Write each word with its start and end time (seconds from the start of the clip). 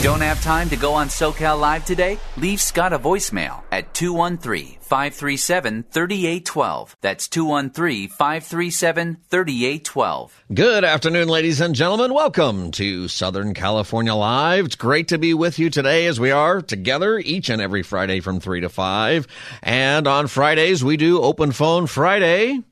Don't 0.00 0.20
have 0.20 0.40
time 0.44 0.68
to 0.68 0.76
go 0.76 0.94
on 0.94 1.08
SoCal 1.08 1.58
Live 1.58 1.84
today? 1.84 2.20
Leave 2.36 2.60
Scott 2.60 2.92
a 2.92 3.00
voicemail 3.00 3.62
at 3.72 3.94
213 3.94 4.78
537 4.80 5.86
3812. 5.90 6.96
That's 7.00 7.26
213 7.26 8.08
537 8.08 9.16
3812. 9.28 10.44
Good 10.54 10.84
afternoon, 10.84 11.26
ladies 11.26 11.60
and 11.60 11.74
gentlemen. 11.74 12.14
Welcome 12.14 12.70
to 12.72 13.08
Southern 13.08 13.54
California 13.54 14.14
Live. 14.14 14.66
It's 14.66 14.76
great 14.76 15.08
to 15.08 15.18
be 15.18 15.34
with 15.34 15.58
you 15.58 15.68
today 15.68 16.06
as 16.06 16.20
we 16.20 16.30
are 16.30 16.62
together 16.62 17.18
each 17.18 17.48
and 17.48 17.60
every 17.60 17.82
Friday 17.82 18.20
from 18.20 18.38
3 18.38 18.60
to 18.60 18.68
5. 18.68 19.26
And 19.64 20.06
on 20.06 20.28
Fridays, 20.28 20.84
we 20.84 20.96
do 20.96 21.20
Open 21.20 21.50
Phone 21.50 21.88
Friday 21.88 22.62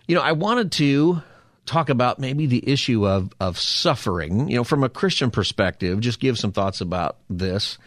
You 0.07 0.15
know, 0.15 0.23
I 0.23 0.33
wanted 0.33 0.73
to 0.73 1.23
talk 1.65 1.89
about 1.89 2.19
maybe 2.19 2.47
the 2.47 2.69
issue 2.69 3.07
of, 3.07 3.33
of 3.41 3.59
suffering, 3.59 4.49
you 4.49 4.57
know, 4.57 4.65
from 4.65 4.85
a 4.85 4.91
Christian 4.91 5.31
perspective, 5.31 6.01
just 6.01 6.21
give 6.21 6.39
some 6.39 6.53
thoughts 6.53 6.83
about 6.83 7.17
this 7.31 7.79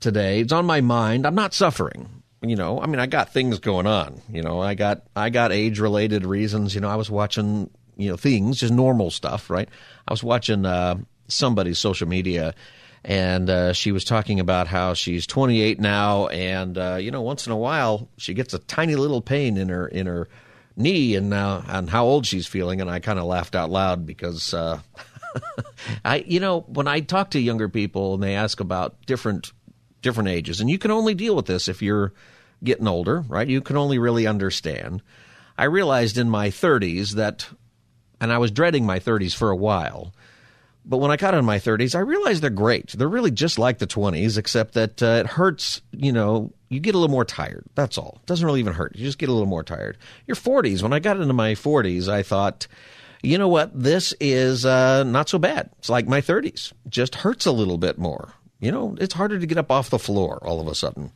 today. 0.00 0.40
It's 0.40 0.52
on 0.52 0.66
my 0.66 0.80
mind. 0.80 1.24
I'm 1.24 1.36
not 1.36 1.54
suffering 1.54 2.21
you 2.42 2.56
know, 2.56 2.80
I 2.80 2.86
mean, 2.86 2.98
I 2.98 3.06
got 3.06 3.32
things 3.32 3.58
going 3.60 3.86
on. 3.86 4.20
You 4.30 4.42
know, 4.42 4.60
I 4.60 4.74
got 4.74 5.02
I 5.14 5.30
got 5.30 5.52
age 5.52 5.78
related 5.78 6.26
reasons. 6.26 6.74
You 6.74 6.80
know, 6.80 6.88
I 6.88 6.96
was 6.96 7.10
watching 7.10 7.70
you 7.96 8.10
know 8.10 8.16
things, 8.16 8.60
just 8.60 8.72
normal 8.72 9.10
stuff, 9.10 9.48
right? 9.48 9.68
I 10.06 10.12
was 10.12 10.24
watching 10.24 10.66
uh, 10.66 10.96
somebody's 11.28 11.78
social 11.78 12.08
media, 12.08 12.54
and 13.04 13.48
uh, 13.48 13.72
she 13.72 13.92
was 13.92 14.04
talking 14.04 14.40
about 14.40 14.66
how 14.66 14.94
she's 14.94 15.26
28 15.26 15.78
now, 15.78 16.26
and 16.28 16.76
uh, 16.76 16.96
you 17.00 17.10
know, 17.10 17.22
once 17.22 17.46
in 17.46 17.52
a 17.52 17.56
while 17.56 18.08
she 18.16 18.34
gets 18.34 18.54
a 18.54 18.58
tiny 18.58 18.96
little 18.96 19.20
pain 19.22 19.56
in 19.56 19.68
her 19.68 19.86
in 19.86 20.06
her 20.06 20.28
knee, 20.76 21.14
and 21.14 21.30
now 21.30 21.64
and 21.68 21.90
how 21.90 22.04
old 22.04 22.26
she's 22.26 22.46
feeling, 22.46 22.80
and 22.80 22.90
I 22.90 22.98
kind 22.98 23.18
of 23.18 23.24
laughed 23.24 23.54
out 23.54 23.70
loud 23.70 24.06
because. 24.06 24.52
Uh, 24.52 24.80
I, 26.04 26.16
you 26.26 26.40
know, 26.40 26.60
when 26.60 26.86
I 26.86 27.00
talk 27.00 27.30
to 27.30 27.40
younger 27.40 27.70
people 27.70 28.12
and 28.12 28.22
they 28.22 28.34
ask 28.34 28.60
about 28.60 29.06
different 29.06 29.52
different 30.02 30.28
ages, 30.28 30.60
and 30.60 30.68
you 30.68 30.78
can 30.78 30.90
only 30.90 31.14
deal 31.14 31.34
with 31.34 31.46
this 31.46 31.68
if 31.68 31.80
you're 31.80 32.12
getting 32.62 32.88
older, 32.88 33.20
right? 33.28 33.48
You 33.48 33.60
can 33.60 33.76
only 33.76 33.98
really 33.98 34.26
understand. 34.26 35.02
I 35.56 35.64
realized 35.64 36.18
in 36.18 36.30
my 36.30 36.48
30s 36.48 37.12
that, 37.12 37.48
and 38.20 38.32
I 38.32 38.38
was 38.38 38.50
dreading 38.50 38.86
my 38.86 38.98
30s 38.98 39.34
for 39.34 39.50
a 39.50 39.56
while, 39.56 40.12
but 40.84 40.98
when 40.98 41.10
I 41.10 41.16
got 41.16 41.34
in 41.34 41.44
my 41.44 41.58
30s, 41.58 41.94
I 41.94 42.00
realized 42.00 42.42
they're 42.42 42.50
great. 42.50 42.92
They're 42.92 43.08
really 43.08 43.30
just 43.30 43.58
like 43.58 43.78
the 43.78 43.86
20s, 43.86 44.36
except 44.36 44.74
that 44.74 45.02
uh, 45.02 45.22
it 45.24 45.26
hurts, 45.26 45.80
you 45.92 46.12
know, 46.12 46.52
you 46.68 46.80
get 46.80 46.94
a 46.94 46.98
little 46.98 47.12
more 47.12 47.24
tired. 47.24 47.64
That's 47.74 47.98
all. 47.98 48.18
It 48.22 48.26
doesn't 48.26 48.44
really 48.44 48.60
even 48.60 48.72
hurt. 48.72 48.96
You 48.96 49.04
just 49.04 49.18
get 49.18 49.28
a 49.28 49.32
little 49.32 49.46
more 49.46 49.62
tired. 49.62 49.98
Your 50.26 50.36
40s, 50.36 50.82
when 50.82 50.92
I 50.92 50.98
got 50.98 51.20
into 51.20 51.32
my 51.34 51.52
40s, 51.52 52.08
I 52.08 52.22
thought, 52.22 52.66
you 53.22 53.38
know 53.38 53.48
what? 53.48 53.70
This 53.80 54.12
is 54.18 54.66
uh, 54.66 55.04
not 55.04 55.28
so 55.28 55.38
bad. 55.38 55.70
It's 55.78 55.88
like 55.88 56.08
my 56.08 56.20
30s. 56.20 56.72
Just 56.88 57.16
hurts 57.16 57.46
a 57.46 57.52
little 57.52 57.78
bit 57.78 57.98
more. 57.98 58.32
You 58.58 58.72
know, 58.72 58.96
it's 58.98 59.14
harder 59.14 59.38
to 59.38 59.46
get 59.46 59.58
up 59.58 59.70
off 59.70 59.90
the 59.90 59.98
floor 59.98 60.38
all 60.42 60.60
of 60.60 60.66
a 60.66 60.74
sudden 60.74 61.12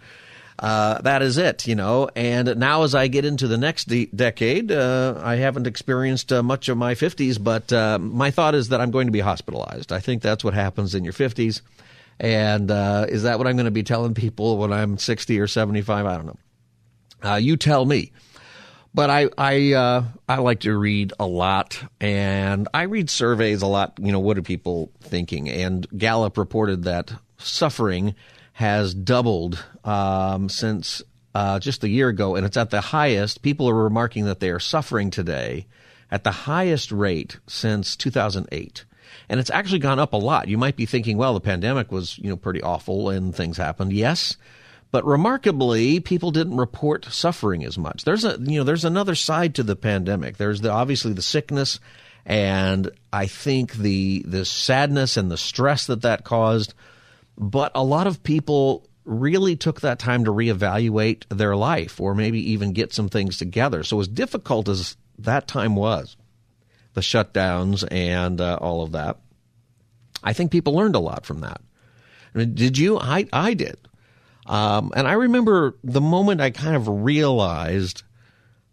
uh, 0.58 1.00
that 1.02 1.22
is 1.22 1.36
it, 1.38 1.66
you 1.66 1.74
know. 1.74 2.08
And 2.16 2.56
now, 2.56 2.82
as 2.82 2.94
I 2.94 3.08
get 3.08 3.24
into 3.24 3.46
the 3.46 3.58
next 3.58 3.88
de- 3.88 4.06
decade, 4.06 4.72
uh, 4.72 5.20
I 5.22 5.36
haven't 5.36 5.66
experienced 5.66 6.32
uh, 6.32 6.42
much 6.42 6.68
of 6.68 6.78
my 6.78 6.94
50s, 6.94 7.42
but 7.42 7.72
uh, 7.72 7.98
my 7.98 8.30
thought 8.30 8.54
is 8.54 8.70
that 8.70 8.80
I'm 8.80 8.90
going 8.90 9.06
to 9.06 9.12
be 9.12 9.20
hospitalized. 9.20 9.92
I 9.92 10.00
think 10.00 10.22
that's 10.22 10.42
what 10.42 10.54
happens 10.54 10.94
in 10.94 11.04
your 11.04 11.12
50s. 11.12 11.60
And 12.18 12.70
uh, 12.70 13.06
is 13.08 13.24
that 13.24 13.36
what 13.38 13.46
I'm 13.46 13.56
going 13.56 13.66
to 13.66 13.70
be 13.70 13.82
telling 13.82 14.14
people 14.14 14.56
when 14.56 14.72
I'm 14.72 14.96
60 14.96 15.38
or 15.38 15.46
75? 15.46 16.06
I 16.06 16.16
don't 16.16 16.26
know. 16.26 16.38
Uh, 17.22 17.36
you 17.36 17.56
tell 17.56 17.84
me. 17.84 18.12
But 18.94 19.10
I 19.10 19.28
I 19.36 20.06
I 20.26 20.38
like 20.38 20.60
to 20.60 20.74
read 20.74 21.12
a 21.20 21.26
lot, 21.26 21.78
and 22.00 22.66
I 22.72 22.84
read 22.84 23.10
surveys 23.10 23.60
a 23.60 23.66
lot. 23.66 23.98
You 24.00 24.10
know, 24.10 24.20
what 24.20 24.38
are 24.38 24.42
people 24.42 24.90
thinking? 25.02 25.50
And 25.50 25.86
Gallup 25.98 26.38
reported 26.38 26.84
that 26.84 27.12
suffering 27.36 28.14
has 28.56 28.94
doubled 28.94 29.62
um, 29.84 30.48
since 30.48 31.02
uh, 31.34 31.58
just 31.58 31.84
a 31.84 31.88
year 31.88 32.08
ago, 32.08 32.36
and 32.36 32.46
it's 32.46 32.56
at 32.56 32.70
the 32.70 32.80
highest. 32.80 33.42
People 33.42 33.68
are 33.68 33.74
remarking 33.74 34.24
that 34.24 34.40
they 34.40 34.50
are 34.50 34.60
suffering 34.60 35.10
today 35.10 35.66
at 36.10 36.24
the 36.24 36.30
highest 36.30 36.90
rate 36.90 37.38
since 37.46 37.96
2008 37.96 38.84
and 39.28 39.40
it's 39.40 39.50
actually 39.50 39.78
gone 39.78 39.98
up 39.98 40.12
a 40.12 40.18
lot. 40.18 40.48
You 40.48 40.58
might 40.58 40.76
be 40.76 40.86
thinking, 40.86 41.16
well, 41.16 41.34
the 41.34 41.40
pandemic 41.40 41.90
was, 41.90 42.18
you 42.18 42.28
know, 42.28 42.36
pretty 42.36 42.62
awful 42.62 43.10
and 43.10 43.34
things 43.34 43.56
happened. 43.56 43.92
Yes, 43.92 44.36
but 44.92 45.04
remarkably, 45.04 46.00
people 46.00 46.30
didn't 46.30 46.56
report 46.56 47.06
suffering 47.06 47.64
as 47.64 47.76
much. 47.76 48.04
There's 48.04 48.24
a, 48.24 48.38
you 48.40 48.58
know, 48.58 48.64
there's 48.64 48.84
another 48.84 49.14
side 49.14 49.54
to 49.56 49.62
the 49.62 49.76
pandemic. 49.76 50.36
There's 50.36 50.60
the 50.60 50.70
obviously 50.70 51.12
the 51.12 51.22
sickness, 51.22 51.80
and 52.24 52.90
I 53.12 53.26
think 53.26 53.74
the 53.74 54.24
the 54.26 54.44
sadness 54.44 55.16
and 55.16 55.30
the 55.30 55.36
stress 55.36 55.86
that 55.86 56.02
that 56.02 56.24
caused. 56.24 56.74
But 57.38 57.72
a 57.74 57.84
lot 57.84 58.06
of 58.06 58.22
people 58.22 58.88
really 59.06 59.56
took 59.56 59.80
that 59.80 59.98
time 59.98 60.24
to 60.24 60.32
reevaluate 60.32 61.24
their 61.28 61.56
life 61.56 62.00
or 62.00 62.14
maybe 62.14 62.52
even 62.52 62.72
get 62.72 62.92
some 62.92 63.08
things 63.08 63.38
together. 63.38 63.82
So, 63.82 64.00
as 64.00 64.08
difficult 64.08 64.68
as 64.68 64.96
that 65.18 65.46
time 65.46 65.76
was, 65.76 66.16
the 66.94 67.00
shutdowns 67.00 67.86
and 67.90 68.40
uh, 68.40 68.58
all 68.60 68.82
of 68.82 68.92
that, 68.92 69.18
I 70.22 70.32
think 70.32 70.50
people 70.50 70.74
learned 70.74 70.96
a 70.96 71.00
lot 71.00 71.24
from 71.24 71.40
that. 71.40 71.60
I 72.34 72.38
mean, 72.38 72.54
did 72.54 72.76
you? 72.76 72.98
I, 72.98 73.26
I 73.32 73.54
did. 73.54 73.76
Um, 74.46 74.92
and 74.94 75.08
I 75.08 75.14
remember 75.14 75.76
the 75.82 76.00
moment 76.00 76.40
I 76.40 76.50
kind 76.50 76.76
of 76.76 76.88
realized 76.88 78.02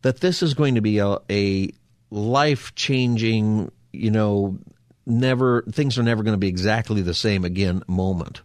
that 0.01 0.19
this 0.19 0.43
is 0.43 0.53
going 0.53 0.75
to 0.75 0.81
be 0.81 0.99
a, 0.99 1.17
a 1.29 1.71
life 2.11 2.75
changing, 2.75 3.71
you 3.91 4.11
know, 4.11 4.59
never, 5.05 5.63
things 5.63 5.97
are 5.97 6.03
never 6.03 6.23
going 6.23 6.33
to 6.33 6.39
be 6.39 6.47
exactly 6.47 7.01
the 7.01 7.13
same 7.13 7.45
again 7.45 7.83
moment 7.87 8.41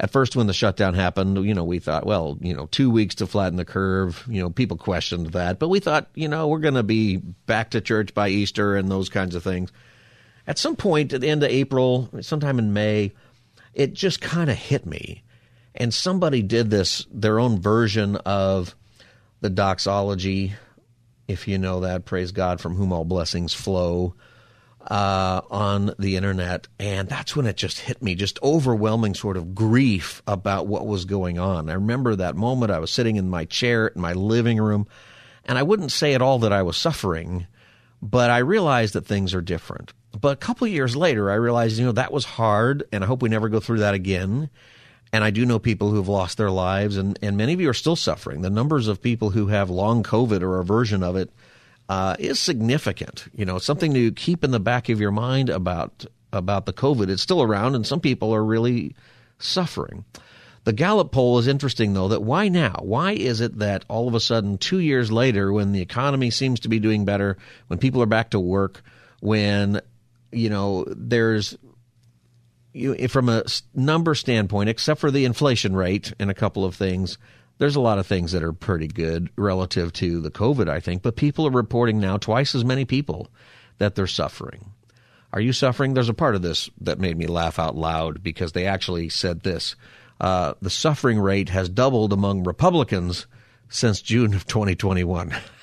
at 0.00 0.10
first 0.10 0.34
when 0.34 0.46
the 0.46 0.52
shutdown 0.52 0.94
happened, 0.94 1.44
you 1.44 1.54
know, 1.54 1.64
we 1.64 1.78
thought, 1.78 2.06
well, 2.06 2.36
you 2.40 2.54
know, 2.54 2.66
two 2.66 2.90
weeks 2.90 3.14
to 3.16 3.26
flatten 3.26 3.56
the 3.56 3.64
curve. 3.64 4.24
You 4.28 4.42
know, 4.42 4.50
people 4.50 4.76
questioned 4.76 5.28
that, 5.28 5.58
but 5.58 5.68
we 5.68 5.80
thought, 5.80 6.08
you 6.14 6.28
know, 6.28 6.48
we're 6.48 6.58
going 6.58 6.74
to 6.74 6.82
be 6.82 7.16
back 7.16 7.70
to 7.70 7.80
church 7.80 8.12
by 8.12 8.28
Easter 8.28 8.76
and 8.76 8.90
those 8.90 9.08
kinds 9.08 9.34
of 9.34 9.42
things. 9.42 9.70
At 10.46 10.58
some 10.58 10.76
point 10.76 11.12
at 11.12 11.20
the 11.20 11.28
end 11.28 11.42
of 11.42 11.50
April, 11.50 12.10
sometime 12.20 12.58
in 12.58 12.72
May, 12.72 13.12
it 13.72 13.94
just 13.94 14.20
kind 14.20 14.50
of 14.50 14.56
hit 14.56 14.84
me. 14.84 15.22
And 15.74 15.92
somebody 15.92 16.42
did 16.42 16.70
this, 16.70 17.06
their 17.10 17.38
own 17.38 17.60
version 17.60 18.16
of 18.16 18.74
the 19.40 19.50
doxology, 19.50 20.54
if 21.26 21.48
you 21.48 21.58
know 21.58 21.80
that, 21.80 22.04
praise 22.04 22.32
God 22.32 22.60
from 22.60 22.76
whom 22.76 22.92
all 22.92 23.04
blessings 23.04 23.54
flow 23.54 24.14
uh, 24.86 25.40
on 25.50 25.94
the 25.98 26.16
internet, 26.16 26.68
and 26.78 27.08
that's 27.08 27.34
when 27.34 27.46
it 27.46 27.56
just 27.56 27.80
hit 27.80 28.02
me, 28.02 28.14
just 28.14 28.42
overwhelming 28.42 29.14
sort 29.14 29.36
of 29.36 29.54
grief 29.54 30.22
about 30.26 30.66
what 30.66 30.86
was 30.86 31.04
going 31.04 31.38
on. 31.38 31.70
I 31.70 31.74
remember 31.74 32.16
that 32.16 32.36
moment. 32.36 32.72
I 32.72 32.78
was 32.78 32.90
sitting 32.90 33.16
in 33.16 33.30
my 33.30 33.44
chair 33.46 33.88
in 33.88 34.00
my 34.00 34.12
living 34.12 34.58
room, 34.58 34.86
and 35.44 35.56
I 35.56 35.62
wouldn't 35.62 35.92
say 35.92 36.14
at 36.14 36.22
all 36.22 36.40
that 36.40 36.52
I 36.52 36.62
was 36.62 36.76
suffering, 36.76 37.46
but 38.02 38.30
I 38.30 38.38
realized 38.38 38.94
that 38.94 39.06
things 39.06 39.34
are 39.34 39.40
different. 39.40 39.92
But 40.18 40.34
a 40.34 40.36
couple 40.36 40.66
years 40.68 40.94
later, 40.94 41.30
I 41.30 41.34
realized, 41.34 41.78
you 41.78 41.86
know, 41.86 41.92
that 41.92 42.12
was 42.12 42.24
hard, 42.24 42.84
and 42.92 43.02
I 43.02 43.06
hope 43.06 43.22
we 43.22 43.28
never 43.28 43.48
go 43.48 43.60
through 43.60 43.78
that 43.78 43.94
again. 43.94 44.50
And 45.12 45.24
I 45.24 45.30
do 45.30 45.46
know 45.46 45.58
people 45.58 45.90
who 45.90 45.96
have 45.96 46.08
lost 46.08 46.38
their 46.38 46.50
lives, 46.50 46.96
and, 46.96 47.18
and 47.22 47.36
many 47.36 47.52
of 47.52 47.60
you 47.60 47.70
are 47.70 47.74
still 47.74 47.96
suffering. 47.96 48.42
The 48.42 48.50
numbers 48.50 48.88
of 48.88 49.00
people 49.00 49.30
who 49.30 49.46
have 49.46 49.70
long 49.70 50.02
COVID 50.02 50.42
or 50.42 50.58
a 50.58 50.64
version 50.64 51.02
of 51.02 51.16
it 51.16 51.30
uh, 51.88 52.16
is 52.18 52.38
significant. 52.38 53.26
You 53.34 53.44
know, 53.44 53.58
something 53.58 53.94
to 53.94 54.12
keep 54.12 54.44
in 54.44 54.50
the 54.50 54.60
back 54.60 54.88
of 54.88 55.00
your 55.00 55.12
mind 55.12 55.50
about 55.50 56.06
about 56.32 56.66
the 56.66 56.72
COVID. 56.72 57.08
It's 57.08 57.22
still 57.22 57.42
around, 57.42 57.74
and 57.74 57.86
some 57.86 58.00
people 58.00 58.34
are 58.34 58.44
really 58.44 58.94
suffering. 59.38 60.04
The 60.64 60.72
Gallup 60.72 61.12
poll 61.12 61.38
is 61.38 61.46
interesting, 61.46 61.92
though, 61.92 62.08
that 62.08 62.22
why 62.22 62.48
now? 62.48 62.76
Why 62.80 63.12
is 63.12 63.42
it 63.42 63.58
that 63.58 63.84
all 63.88 64.08
of 64.08 64.14
a 64.14 64.20
sudden, 64.20 64.56
two 64.56 64.78
years 64.78 65.12
later, 65.12 65.52
when 65.52 65.72
the 65.72 65.82
economy 65.82 66.30
seems 66.30 66.60
to 66.60 66.68
be 66.68 66.80
doing 66.80 67.04
better, 67.04 67.36
when 67.66 67.78
people 67.78 68.02
are 68.02 68.06
back 68.06 68.30
to 68.30 68.40
work, 68.40 68.82
when, 69.20 69.82
you 70.32 70.48
know, 70.48 70.86
there's, 70.88 71.56
you, 72.72 73.08
from 73.08 73.28
a 73.28 73.44
number 73.74 74.14
standpoint, 74.14 74.70
except 74.70 75.00
for 75.00 75.10
the 75.10 75.26
inflation 75.26 75.76
rate 75.76 76.14
and 76.18 76.30
a 76.30 76.34
couple 76.34 76.64
of 76.64 76.74
things, 76.74 77.18
there's 77.58 77.76
a 77.76 77.80
lot 77.80 77.98
of 77.98 78.06
things 78.06 78.32
that 78.32 78.42
are 78.42 78.52
pretty 78.52 78.88
good 78.88 79.30
relative 79.36 79.92
to 79.94 80.20
the 80.20 80.30
COVID, 80.30 80.68
I 80.68 80.80
think, 80.80 81.02
but 81.02 81.16
people 81.16 81.46
are 81.46 81.50
reporting 81.50 82.00
now 82.00 82.16
twice 82.16 82.54
as 82.54 82.64
many 82.64 82.84
people 82.84 83.28
that 83.78 83.94
they're 83.94 84.06
suffering. 84.06 84.72
Are 85.32 85.40
you 85.40 85.52
suffering? 85.52 85.94
There's 85.94 86.08
a 86.08 86.14
part 86.14 86.34
of 86.34 86.42
this 86.42 86.70
that 86.80 87.00
made 87.00 87.16
me 87.16 87.26
laugh 87.26 87.58
out 87.58 87.76
loud 87.76 88.22
because 88.22 88.52
they 88.52 88.66
actually 88.66 89.08
said 89.08 89.40
this 89.40 89.74
uh, 90.20 90.54
the 90.62 90.70
suffering 90.70 91.18
rate 91.18 91.48
has 91.48 91.68
doubled 91.68 92.12
among 92.12 92.44
Republicans 92.44 93.26
since 93.68 94.00
June 94.00 94.34
of 94.34 94.46
2021. 94.46 95.34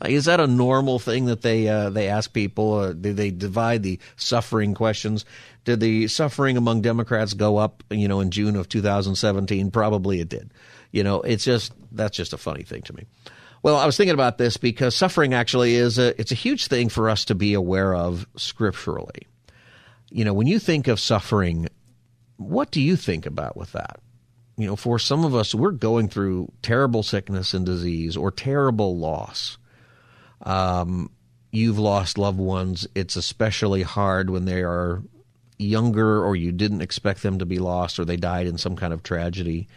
like, 0.00 0.12
is 0.12 0.24
that 0.26 0.40
a 0.40 0.46
normal 0.46 0.98
thing 0.98 1.26
that 1.26 1.42
they 1.42 1.68
uh, 1.68 1.90
they 1.90 2.08
ask 2.08 2.32
people? 2.32 2.74
Uh, 2.74 2.92
did 2.92 3.16
they 3.16 3.30
divide 3.30 3.82
the 3.82 3.98
suffering 4.16 4.74
questions? 4.74 5.24
Did 5.64 5.80
the 5.80 6.08
suffering 6.08 6.56
among 6.56 6.82
Democrats 6.82 7.34
go 7.34 7.56
up? 7.56 7.84
You 7.90 8.08
know, 8.08 8.20
in 8.20 8.30
June 8.30 8.56
of 8.56 8.68
2017, 8.68 9.70
probably 9.70 10.20
it 10.20 10.28
did. 10.28 10.52
You 10.92 11.04
know, 11.04 11.20
it's 11.20 11.44
just 11.44 11.72
that's 11.92 12.16
just 12.16 12.32
a 12.32 12.38
funny 12.38 12.62
thing 12.62 12.82
to 12.82 12.94
me. 12.94 13.04
Well, 13.62 13.76
I 13.76 13.84
was 13.84 13.96
thinking 13.96 14.14
about 14.14 14.38
this 14.38 14.56
because 14.56 14.96
suffering 14.96 15.34
actually 15.34 15.74
is 15.74 15.98
a 15.98 16.18
it's 16.20 16.32
a 16.32 16.36
huge 16.36 16.68
thing 16.68 16.88
for 16.88 17.10
us 17.10 17.26
to 17.26 17.34
be 17.34 17.54
aware 17.54 17.94
of 17.94 18.26
scripturally. 18.36 19.26
You 20.10 20.24
know, 20.24 20.32
when 20.32 20.46
you 20.46 20.58
think 20.58 20.88
of 20.88 20.98
suffering 20.98 21.68
what 22.40 22.70
do 22.70 22.80
you 22.80 22.96
think 22.96 23.26
about 23.26 23.56
with 23.56 23.72
that? 23.72 24.00
You 24.56 24.66
know, 24.66 24.76
for 24.76 24.98
some 24.98 25.24
of 25.24 25.34
us, 25.34 25.54
we're 25.54 25.72
going 25.72 26.08
through 26.08 26.50
terrible 26.62 27.02
sickness 27.02 27.54
and 27.54 27.66
disease 27.66 28.16
or 28.16 28.30
terrible 28.30 28.98
loss. 28.98 29.58
Um, 30.42 31.10
you've 31.52 31.78
lost 31.78 32.18
loved 32.18 32.38
ones. 32.38 32.86
It's 32.94 33.16
especially 33.16 33.82
hard 33.82 34.30
when 34.30 34.44
they 34.44 34.62
are 34.62 35.02
younger 35.58 36.24
or 36.24 36.36
you 36.36 36.52
didn't 36.52 36.80
expect 36.80 37.22
them 37.22 37.38
to 37.38 37.46
be 37.46 37.58
lost 37.58 37.98
or 37.98 38.04
they 38.04 38.16
died 38.16 38.46
in 38.46 38.58
some 38.58 38.76
kind 38.76 38.92
of 38.92 39.02
tragedy. 39.02 39.68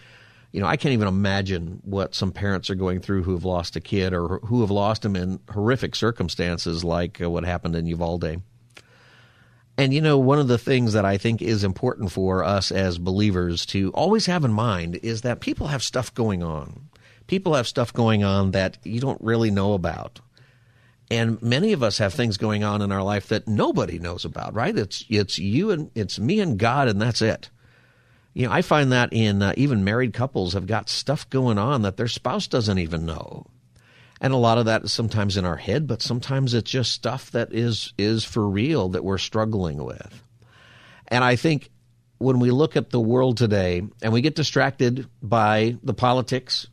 You 0.51 0.62
know, 0.62 0.68
I 0.68 0.77
can't 0.77 0.94
even 0.94 1.07
imagine 1.07 1.81
what 1.83 2.15
some 2.15 2.31
parents 2.31 2.69
are 2.69 2.75
going 2.75 3.01
through 3.01 3.24
who 3.24 3.33
have 3.33 3.44
lost 3.44 3.75
a 3.75 3.81
kid 3.81 4.13
or 4.13 4.39
who 4.39 4.62
have 4.62 4.71
lost 4.71 5.01
them 5.01 5.15
in 5.15 5.39
horrific 5.50 5.95
circumstances 5.95 6.83
like 6.83 7.21
uh, 7.21 7.30
what 7.30 7.44
happened 7.44 7.75
in 7.75 7.88
Uvalde. 7.88 8.42
And 9.77 9.94
you 9.94 10.01
know, 10.01 10.19
one 10.19 10.38
of 10.38 10.48
the 10.48 10.60
things 10.60 10.94
that 10.94 11.06
I 11.06 11.18
think 11.18 11.42
is 11.42 11.63
important 11.63 12.12
for 12.12 12.44
us 12.44 12.71
as 12.71 13.00
believers 13.00 13.65
to 13.68 13.92
always 13.92 14.27
have 14.27 14.45
in 14.45 14.54
mind 14.54 15.00
is 15.01 15.21
that 15.21 15.39
people 15.39 15.68
have 15.68 15.81
stuff 15.81 16.13
going 16.13 16.44
on. 16.44 16.89
People 17.25 17.56
have 17.56 17.68
stuff 17.68 17.92
going 17.92 18.24
on 18.24 18.51
that 18.51 18.77
you 18.83 19.00
don't 19.00 19.21
really 19.21 19.50
know 19.50 19.74
about. 19.74 20.19
And 21.13 21.42
many 21.42 21.74
of 21.74 21.83
us 21.83 22.00
have 22.00 22.13
things 22.13 22.38
going 22.38 22.63
on 22.63 22.81
in 22.81 22.92
our 22.92 23.04
life 23.04 23.27
that 23.27 23.48
nobody 23.48 24.00
knows 24.00 24.25
about, 24.25 24.54
right? 24.54 24.75
It's 24.75 25.06
it's 25.10 25.38
you 25.38 25.71
and 25.71 25.92
it's 25.95 26.19
me 26.19 26.39
and 26.39 26.57
God 26.57 26.88
and 26.88 27.01
that's 27.01 27.21
it. 27.21 27.50
You 28.33 28.48
know, 28.48 28.54
I 28.54 28.63
find 28.63 28.92
that 28.92 29.13
in 29.13 29.42
uh, 29.42 29.54
even 29.56 29.83
married 29.83 30.13
couples 30.13 30.54
have 30.54 30.65
got 30.65 30.89
stuff 30.89 31.30
going 31.30 31.60
on 31.60 31.83
that 31.83 31.98
their 31.98 32.07
spouse 32.07 32.48
doesn't 32.48 32.80
even 32.80 33.06
know 33.06 33.45
and 34.24 34.33
a 34.33 34.38
lot 34.38 34.57
of 34.57 34.65
that 34.65 34.86
is 34.86 34.94
sometimes 34.94 35.36
in 35.36 35.44
our 35.44 35.57
head, 35.57 35.86
but 35.86 36.01
sometimes 36.01 36.54
it's 36.54 36.71
just 36.71 36.94
stuff 36.94 37.30
that 37.31 37.54
is 37.54 37.94
is 37.98 38.24
for 38.24 38.48
real 38.48 38.88
that 38.89 39.04
we're 39.04 39.18
struggling 39.18 39.83
with. 39.83 40.24
And 41.10 41.25
I 41.25 41.36
think 41.36 41.69
when 42.19 42.39
we 42.39 42.50
look 42.50 42.77
at 42.77 42.89
the 42.89 43.01
world 43.01 43.36
today 43.36 43.81
and 44.01 44.13
we 44.13 44.21
get 44.21 44.36
distracted 44.36 45.10
by 45.21 45.75
the 45.83 45.94
politics, 45.94 46.68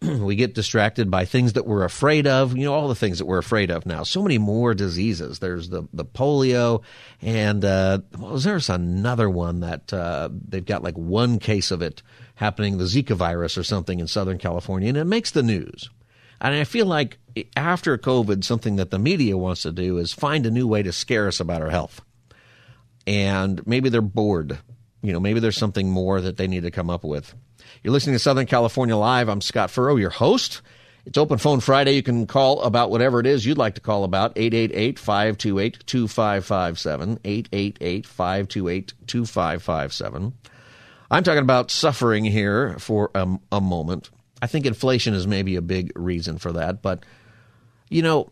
we 0.02 0.36
get 0.36 0.54
distracted 0.54 1.10
by 1.10 1.24
things 1.24 1.54
that 1.54 1.66
we're 1.66 1.84
afraid 1.84 2.26
of, 2.26 2.56
you 2.56 2.64
know, 2.64 2.74
all 2.74 2.88
the 2.88 2.94
things 2.94 3.18
that 3.18 3.26
we're 3.26 3.38
afraid 3.38 3.70
of 3.70 3.84
now. 3.84 4.02
So 4.02 4.22
many 4.22 4.38
more 4.38 4.74
diseases. 4.74 5.38
There's 5.40 5.68
the, 5.68 5.88
the 5.92 6.04
polio, 6.04 6.82
and 7.20 7.64
uh, 7.64 8.00
well, 8.16 8.36
there's 8.36 8.70
another 8.70 9.28
one 9.28 9.60
that 9.60 9.92
uh, 9.92 10.28
they've 10.32 10.64
got 10.64 10.84
like 10.84 10.96
one 10.96 11.38
case 11.38 11.70
of 11.70 11.82
it 11.82 12.02
happening, 12.36 12.78
the 12.78 12.84
Zika 12.84 13.16
virus 13.16 13.58
or 13.58 13.64
something 13.64 13.98
in 13.98 14.06
Southern 14.06 14.38
California, 14.38 14.88
and 14.88 14.98
it 14.98 15.04
makes 15.04 15.32
the 15.32 15.42
news. 15.42 15.90
And 16.40 16.54
I 16.54 16.64
feel 16.64 16.86
like 16.86 17.18
after 17.56 17.98
COVID, 17.98 18.44
something 18.44 18.76
that 18.76 18.90
the 18.90 18.98
media 18.98 19.36
wants 19.36 19.62
to 19.62 19.72
do 19.72 19.98
is 19.98 20.12
find 20.12 20.46
a 20.46 20.50
new 20.50 20.68
way 20.68 20.82
to 20.82 20.92
scare 20.92 21.26
us 21.26 21.40
about 21.40 21.62
our 21.62 21.70
health. 21.70 22.00
And 23.06 23.66
maybe 23.66 23.88
they're 23.88 24.00
bored. 24.02 24.58
You 25.02 25.12
know, 25.12 25.20
maybe 25.20 25.40
there's 25.40 25.56
something 25.56 25.90
more 25.90 26.20
that 26.20 26.36
they 26.36 26.46
need 26.46 26.62
to 26.62 26.70
come 26.70 26.90
up 26.90 27.02
with. 27.02 27.34
You're 27.82 27.92
listening 27.92 28.14
to 28.14 28.20
Southern 28.20 28.46
California 28.46 28.96
Live. 28.96 29.28
I'm 29.28 29.40
Scott 29.40 29.70
Furrow, 29.70 29.96
your 29.96 30.10
host. 30.10 30.62
It's 31.06 31.16
Open 31.16 31.38
Phone 31.38 31.60
Friday. 31.60 31.92
You 31.92 32.02
can 32.02 32.26
call 32.26 32.60
about 32.62 32.90
whatever 32.90 33.18
it 33.20 33.26
is 33.26 33.46
you'd 33.46 33.56
like 33.56 33.76
to 33.76 33.80
call 33.80 34.04
about. 34.04 34.32
888 34.36 34.98
528 34.98 35.86
2557. 35.86 37.20
888 37.24 38.06
528 38.06 38.92
2557. 39.06 40.34
I'm 41.10 41.22
talking 41.22 41.42
about 41.42 41.70
suffering 41.70 42.24
here 42.24 42.78
for 42.78 43.10
a, 43.14 43.26
a 43.50 43.60
moment. 43.60 44.10
I 44.42 44.46
think 44.46 44.66
inflation 44.66 45.14
is 45.14 45.26
maybe 45.26 45.56
a 45.56 45.62
big 45.62 45.92
reason 45.96 46.38
for 46.38 46.52
that, 46.52 46.82
but 46.82 47.04
you 47.88 48.02
know, 48.02 48.30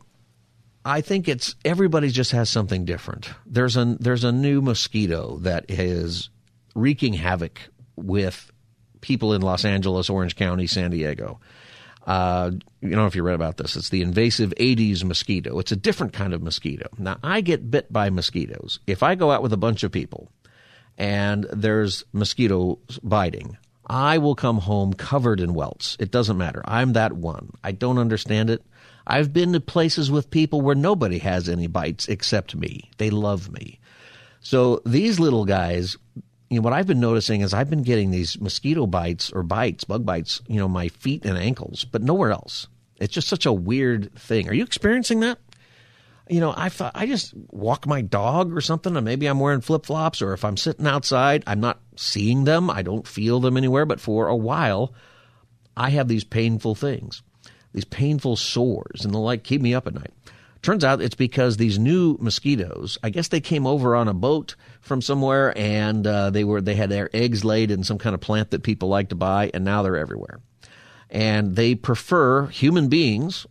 I 0.84 1.00
think 1.00 1.28
it's 1.28 1.56
everybody 1.64 2.10
just 2.10 2.32
has 2.32 2.48
something 2.48 2.84
different. 2.84 3.30
There's 3.44 3.76
a 3.76 3.96
there's 3.98 4.22
a 4.22 4.32
new 4.32 4.60
mosquito 4.60 5.38
that 5.38 5.64
is 5.68 6.30
wreaking 6.74 7.14
havoc 7.14 7.60
with 7.96 8.52
people 9.06 9.32
in 9.34 9.40
Los 9.40 9.64
Angeles, 9.64 10.10
Orange 10.10 10.34
County, 10.34 10.66
San 10.66 10.90
Diego. 10.90 11.38
Uh, 12.06 12.50
you 12.80 12.90
know 12.90 13.06
if 13.06 13.14
you 13.14 13.22
read 13.22 13.34
about 13.36 13.56
this. 13.56 13.76
It's 13.76 13.88
the 13.88 14.02
invasive 14.02 14.52
Aedes 14.58 15.04
mosquito. 15.04 15.58
It's 15.60 15.72
a 15.72 15.76
different 15.76 16.12
kind 16.12 16.34
of 16.34 16.42
mosquito. 16.42 16.88
Now, 16.98 17.18
I 17.22 17.40
get 17.40 17.70
bit 17.70 17.92
by 17.92 18.10
mosquitoes. 18.10 18.80
If 18.86 19.02
I 19.02 19.14
go 19.14 19.30
out 19.30 19.42
with 19.42 19.52
a 19.52 19.56
bunch 19.56 19.84
of 19.84 19.92
people 19.92 20.28
and 20.98 21.46
there's 21.52 22.04
mosquito 22.12 22.80
biting, 23.02 23.56
I 23.86 24.18
will 24.18 24.34
come 24.34 24.58
home 24.58 24.92
covered 24.92 25.40
in 25.40 25.54
welts. 25.54 25.96
It 26.00 26.10
doesn't 26.10 26.38
matter. 26.38 26.62
I'm 26.64 26.94
that 26.94 27.12
one. 27.12 27.52
I 27.62 27.70
don't 27.72 27.98
understand 27.98 28.50
it. 28.50 28.64
I've 29.06 29.32
been 29.32 29.52
to 29.52 29.60
places 29.60 30.10
with 30.10 30.30
people 30.30 30.60
where 30.60 30.74
nobody 30.74 31.18
has 31.18 31.48
any 31.48 31.68
bites 31.68 32.08
except 32.08 32.56
me. 32.56 32.90
They 32.98 33.10
love 33.10 33.52
me. 33.52 33.78
So 34.40 34.82
these 34.84 35.20
little 35.20 35.44
guys, 35.44 35.96
you 36.50 36.58
know, 36.58 36.62
what 36.62 36.72
I've 36.72 36.86
been 36.86 37.00
noticing 37.00 37.40
is 37.40 37.52
I've 37.52 37.70
been 37.70 37.82
getting 37.82 38.10
these 38.10 38.40
mosquito 38.40 38.86
bites 38.86 39.32
or 39.32 39.42
bites, 39.42 39.84
bug 39.84 40.06
bites, 40.06 40.42
you 40.46 40.58
know, 40.58 40.68
my 40.68 40.88
feet 40.88 41.24
and 41.24 41.36
ankles, 41.36 41.84
but 41.84 42.02
nowhere 42.02 42.30
else. 42.30 42.68
It's 42.98 43.12
just 43.12 43.28
such 43.28 43.46
a 43.46 43.52
weird 43.52 44.14
thing. 44.14 44.48
Are 44.48 44.54
you 44.54 44.64
experiencing 44.64 45.20
that? 45.20 45.38
you 46.28 46.40
know, 46.40 46.52
I 46.56 46.68
thought 46.68 46.92
I 46.94 47.06
just 47.06 47.34
walk 47.50 47.86
my 47.86 48.00
dog 48.00 48.56
or 48.56 48.60
something, 48.60 48.96
and 48.96 49.04
maybe 49.04 49.26
I'm 49.26 49.38
wearing 49.38 49.60
flip 49.60 49.86
flops, 49.86 50.20
or 50.22 50.32
if 50.32 50.44
I'm 50.44 50.56
sitting 50.56 50.86
outside, 50.86 51.44
I'm 51.46 51.60
not 51.60 51.80
seeing 51.94 52.44
them, 52.44 52.68
I 52.68 52.82
don't 52.82 53.06
feel 53.06 53.40
them 53.40 53.56
anywhere. 53.56 53.86
But 53.86 54.00
for 54.00 54.26
a 54.26 54.36
while, 54.36 54.92
I 55.76 55.90
have 55.90 56.08
these 56.08 56.24
painful 56.24 56.74
things, 56.74 57.22
these 57.72 57.84
painful 57.84 58.36
sores, 58.36 59.04
and 59.04 59.14
they 59.14 59.18
like 59.18 59.44
keep 59.44 59.60
me 59.60 59.74
up 59.74 59.86
at 59.86 59.94
night. 59.94 60.12
Turns 60.66 60.84
out 60.84 61.00
it's 61.00 61.14
because 61.14 61.56
these 61.56 61.78
new 61.78 62.16
mosquitoes. 62.20 62.98
I 63.02 63.10
guess 63.10 63.28
they 63.28 63.40
came 63.40 63.66
over 63.66 63.94
on 63.94 64.08
a 64.08 64.14
boat 64.14 64.56
from 64.80 65.00
somewhere, 65.00 65.56
and 65.56 66.04
uh, 66.04 66.30
they 66.30 66.42
were 66.42 66.60
they 66.60 66.74
had 66.74 66.90
their 66.90 67.08
eggs 67.14 67.44
laid 67.44 67.70
in 67.70 67.84
some 67.84 67.98
kind 67.98 68.14
of 68.14 68.20
plant 68.20 68.50
that 68.50 68.64
people 68.64 68.88
like 68.88 69.10
to 69.10 69.14
buy, 69.14 69.52
and 69.54 69.64
now 69.64 69.82
they're 69.82 69.96
everywhere. 69.96 70.40
And 71.08 71.54
they 71.54 71.76
prefer 71.76 72.46
human 72.46 72.88
beings 72.88 73.46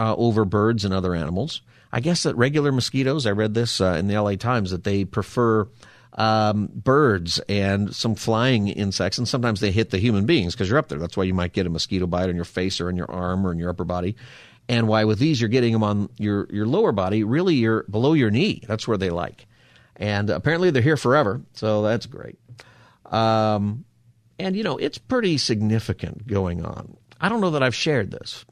uh, 0.00 0.16
over 0.16 0.44
birds 0.44 0.84
and 0.84 0.92
other 0.92 1.14
animals 1.14 1.62
I 1.92 2.00
guess 2.00 2.22
that 2.22 2.34
regular 2.36 2.72
mosquitoes, 2.72 3.26
I 3.26 3.32
read 3.32 3.52
this 3.52 3.80
uh, 3.80 3.96
in 3.98 4.08
the 4.08 4.18
LA 4.18 4.36
Times, 4.36 4.70
that 4.70 4.82
they 4.82 5.04
prefer 5.04 5.68
um, 6.14 6.70
birds 6.72 7.38
and 7.50 7.94
some 7.94 8.14
flying 8.14 8.68
insects, 8.68 9.18
and 9.18 9.28
sometimes 9.28 9.60
they 9.60 9.70
hit 9.70 9.90
the 9.90 9.98
human 9.98 10.24
beings 10.24 10.54
because 10.54 10.70
you're 10.70 10.78
up 10.78 10.88
there. 10.88 10.98
That's 10.98 11.16
why 11.18 11.24
you 11.24 11.34
might 11.34 11.52
get 11.52 11.66
a 11.66 11.70
mosquito 11.70 12.06
bite 12.06 12.30
on 12.30 12.36
your 12.36 12.46
face 12.46 12.80
or 12.80 12.88
in 12.88 12.96
your 12.96 13.10
arm 13.10 13.46
or 13.46 13.52
in 13.52 13.58
your 13.58 13.68
upper 13.68 13.84
body. 13.84 14.16
And 14.68 14.88
why 14.88 15.04
with 15.04 15.18
these 15.18 15.40
you're 15.40 15.48
getting 15.48 15.72
them 15.72 15.82
on 15.82 16.08
your, 16.18 16.46
your 16.50 16.66
lower 16.66 16.92
body, 16.92 17.24
really 17.24 17.56
you're 17.56 17.82
below 17.84 18.12
your 18.12 18.30
knee. 18.30 18.62
That's 18.66 18.86
where 18.86 18.98
they 18.98 19.10
like. 19.10 19.46
And 19.96 20.30
apparently 20.30 20.70
they're 20.70 20.82
here 20.82 20.96
forever, 20.96 21.42
so 21.52 21.82
that's 21.82 22.06
great. 22.06 22.38
Um, 23.06 23.84
and 24.38 24.56
you 24.56 24.62
know, 24.62 24.78
it's 24.78 24.98
pretty 24.98 25.36
significant 25.38 26.26
going 26.26 26.64
on. 26.64 26.96
I 27.20 27.28
don't 27.28 27.40
know 27.40 27.50
that 27.50 27.62
I've 27.62 27.74
shared 27.74 28.10
this, 28.10 28.44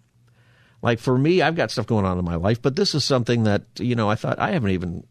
like 0.82 0.98
for 0.98 1.16
me, 1.16 1.42
I've 1.42 1.56
got 1.56 1.70
stuff 1.70 1.86
going 1.86 2.06
on 2.06 2.18
in 2.18 2.24
my 2.24 2.36
life, 2.36 2.62
but 2.62 2.76
this 2.76 2.94
is 2.94 3.04
something 3.04 3.44
that, 3.44 3.62
you 3.78 3.94
know, 3.94 4.08
I 4.08 4.14
thought 4.14 4.38
I 4.38 4.50
haven't 4.52 4.70
even 4.70 5.06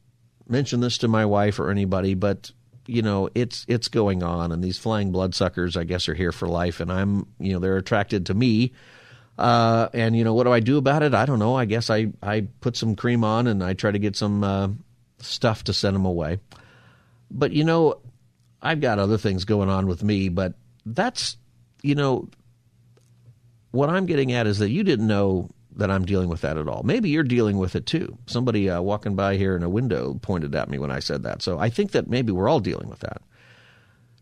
mentioned 0.48 0.82
this 0.82 0.98
to 1.00 1.08
my 1.08 1.26
wife 1.26 1.60
or 1.60 1.70
anybody, 1.70 2.16
but 2.16 2.52
you 2.88 3.04
know, 3.04 3.30
it's 3.36 3.66
it's 3.68 3.88
going 3.88 4.24
on 4.24 4.52
and 4.52 4.64
these 4.64 4.80
flying 4.80 5.12
bloodsuckers 5.12 5.78
I 5.78 5.84
guess 5.84 6.10
are 6.10 6.16
here 6.16 6.32
for 6.32 6.48
life 6.48 6.80
and 6.80 6.92
I'm, 6.92 7.28
you 7.40 7.54
know, 7.54 7.60
they're 7.60 7.78
attracted 7.78 8.26
to 8.28 8.34
me 8.34 8.74
Uh, 9.40 9.88
and 9.94 10.18
you 10.18 10.26
know 10.26 10.34
what 10.34 10.44
do 10.44 10.52
I 10.52 10.60
do 10.60 10.78
about 10.78 11.02
it? 11.02 11.14
I 11.14 11.26
don't 11.26 11.40
know. 11.40 11.56
I 11.56 11.64
guess 11.64 11.90
I 11.90 12.08
I 12.22 12.48
put 12.60 12.76
some 12.76 12.98
cream 12.98 13.24
on 13.24 13.48
and 13.48 13.64
I 13.64 13.74
try 13.74 13.90
to 13.90 13.98
get 13.98 14.18
some 14.18 14.44
uh, 14.44 14.68
stuff 15.20 15.64
to 15.64 15.74
send 15.74 15.96
them 15.96 16.06
away. 16.06 16.40
But 17.32 17.54
you 17.54 17.64
know, 17.64 18.02
I've 18.62 18.82
got 18.82 19.00
other 19.00 19.18
things 19.18 19.46
going 19.46 19.70
on 19.70 19.88
with 19.88 20.04
me. 20.04 20.28
But 20.28 20.56
that's 20.86 21.38
you 21.82 21.96
know 21.96 22.28
what 23.72 23.90
I'm 23.90 24.08
getting 24.08 24.34
at 24.34 24.46
is 24.46 24.60
that 24.60 24.72
you 24.72 24.84
didn't 24.84 25.08
know 25.08 25.50
that 25.78 25.90
I'm 25.90 26.04
dealing 26.04 26.28
with 26.28 26.42
that 26.42 26.58
at 26.58 26.68
all. 26.68 26.84
Maybe 26.84 27.08
you're 27.10 27.24
dealing 27.24 27.58
with 27.58 27.78
it 27.78 27.86
too. 27.86 28.18
Somebody 28.26 28.70
uh, 28.70 28.82
walking 28.82 29.16
by 29.16 29.38
here 29.38 29.56
in 29.56 29.64
a 29.64 29.70
window 29.70 30.16
pointed 30.16 30.54
at 30.54 30.70
me 30.70 30.80
when 30.80 30.92
I 30.92 31.00
said 31.00 31.24
that. 31.24 31.42
So 31.42 31.58
I 31.60 31.70
think 31.70 31.92
that 31.92 32.10
maybe 32.10 32.34
we're 32.34 32.50
all 32.50 32.60
dealing 32.60 32.90
with 32.90 33.00
that. 33.00 33.22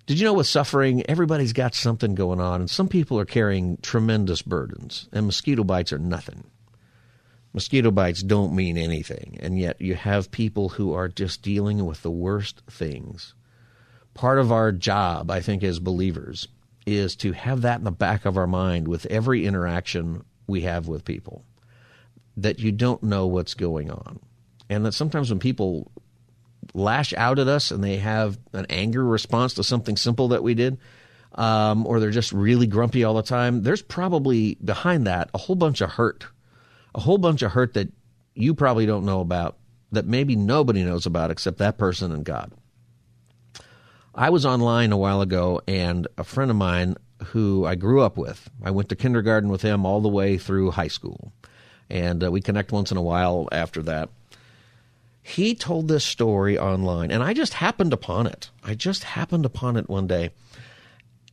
Did 0.08 0.20
you 0.20 0.26
know 0.26 0.34
with 0.34 0.48
suffering, 0.48 1.04
everybody's 1.10 1.52
got 1.52 1.76
something 1.76 2.16
going 2.16 2.40
on, 2.40 2.62
and 2.62 2.70
some 2.70 2.88
people 2.88 3.20
are 3.20 3.26
carrying 3.26 3.78
tremendous 3.82 4.42
burdens, 4.42 5.10
and 5.12 5.26
mosquito 5.26 5.66
bites 5.66 5.92
are 5.92 6.00
nothing. 6.00 6.46
Mosquito 7.52 7.92
bites 7.92 8.24
don't 8.24 8.56
mean 8.56 8.78
anything, 8.78 9.38
and 9.42 9.60
yet 9.60 9.82
you 9.82 9.96
have 9.96 10.32
people 10.32 10.70
who 10.70 10.94
are 10.94 11.10
just 11.10 11.42
dealing 11.42 11.86
with 11.86 12.04
the 12.04 12.12
worst 12.12 12.62
things. 12.70 13.34
Part 14.14 14.40
of 14.40 14.50
our 14.50 14.72
job, 14.72 15.30
I 15.30 15.42
think, 15.42 15.62
as 15.62 15.80
believers, 15.80 16.48
is 16.86 17.18
to 17.18 17.34
have 17.34 17.64
that 17.64 17.80
in 17.80 17.84
the 17.84 17.92
back 17.92 18.24
of 18.24 18.38
our 18.38 18.48
mind 18.48 18.88
with 18.88 19.06
every 19.08 19.46
interaction 19.46 20.24
we 20.48 20.62
have 20.62 20.88
with 20.88 21.04
people 21.04 21.44
that 22.38 22.60
you 22.60 22.72
don't 22.72 23.04
know 23.04 23.28
what's 23.28 23.56
going 23.56 23.92
on. 23.92 24.22
And 24.70 24.86
that 24.86 24.94
sometimes 24.94 25.30
when 25.30 25.40
people 25.40 25.92
lash 26.74 27.14
out 27.14 27.40
at 27.40 27.48
us 27.48 27.72
and 27.72 27.84
they 27.84 27.98
have 27.98 28.38
an 28.54 28.66
anger 28.70 29.04
response 29.04 29.56
to 29.56 29.64
something 29.64 29.98
simple 29.98 30.30
that 30.30 30.44
we 30.44 30.54
did, 30.54 30.78
um, 31.36 31.86
or 31.86 32.00
they're 32.00 32.12
just 32.12 32.32
really 32.32 32.68
grumpy 32.68 33.04
all 33.04 33.14
the 33.14 33.24
time, 33.24 33.64
there's 33.64 33.82
probably 33.82 34.56
behind 34.64 35.08
that 35.08 35.30
a 35.34 35.38
whole 35.38 35.56
bunch 35.56 35.82
of 35.82 35.92
hurt, 35.92 36.26
a 36.96 37.00
whole 37.00 37.18
bunch 37.18 37.42
of 37.42 37.52
hurt 37.52 37.74
that 37.74 37.92
you 38.34 38.54
probably 38.54 38.86
don't 38.86 39.06
know 39.06 39.22
about, 39.22 39.58
that 39.92 40.06
maybe 40.06 40.36
nobody 40.36 40.84
knows 40.84 41.06
about 41.06 41.32
except 41.32 41.58
that 41.58 41.78
person 41.78 42.12
and 42.12 42.26
God. 42.26 42.52
I 44.14 44.32
was 44.32 44.46
online 44.46 44.92
a 44.92 44.98
while 44.98 45.22
ago, 45.22 45.62
and 45.68 46.08
a 46.18 46.24
friend 46.24 46.50
of 46.50 46.58
mine 46.58 46.96
who 47.26 47.66
I 47.66 47.76
grew 47.76 48.02
up 48.02 48.18
with, 48.18 48.50
I 48.64 48.72
went 48.72 48.90
to 48.90 48.96
kindergarten 48.96 49.50
with 49.50 49.62
him 49.62 49.86
all 49.86 50.02
the 50.02 50.10
way 50.10 50.38
through 50.38 50.72
high 50.72 50.88
school. 50.88 51.32
And 51.90 52.24
uh, 52.24 52.32
we 52.32 52.42
connect 52.42 52.72
once 52.72 52.92
in 52.92 52.98
a 52.98 53.02
while 53.02 53.48
after 53.52 53.84
that. 53.84 54.10
He 55.28 55.56
told 55.56 55.90
this 55.90 56.06
story 56.06 56.58
online, 56.58 57.12
and 57.12 57.22
I 57.22 57.34
just 57.34 57.56
happened 57.56 57.92
upon 57.92 58.28
it. 58.28 58.50
I 58.64 58.76
just 58.76 59.04
happened 59.04 59.46
upon 59.46 59.76
it 59.76 59.90
one 59.90 60.08
day. 60.08 60.30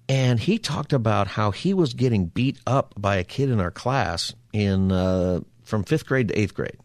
And 0.09 0.41
he 0.41 0.59
talked 0.59 0.93
about 0.93 1.29
how 1.29 1.53
he 1.53 1.73
was 1.75 1.95
getting 1.95 2.27
beat 2.27 2.59
up 2.67 2.93
by 2.99 3.17
a 3.17 3.25
kid 3.25 3.51
in 3.51 3.61
our 3.61 3.71
class 3.71 4.35
in 4.53 4.91
uh, 4.91 5.43
from 5.63 5.85
fifth 5.85 6.07
grade 6.07 6.27
to 6.29 6.39
eighth 6.39 6.55
grade, 6.55 6.77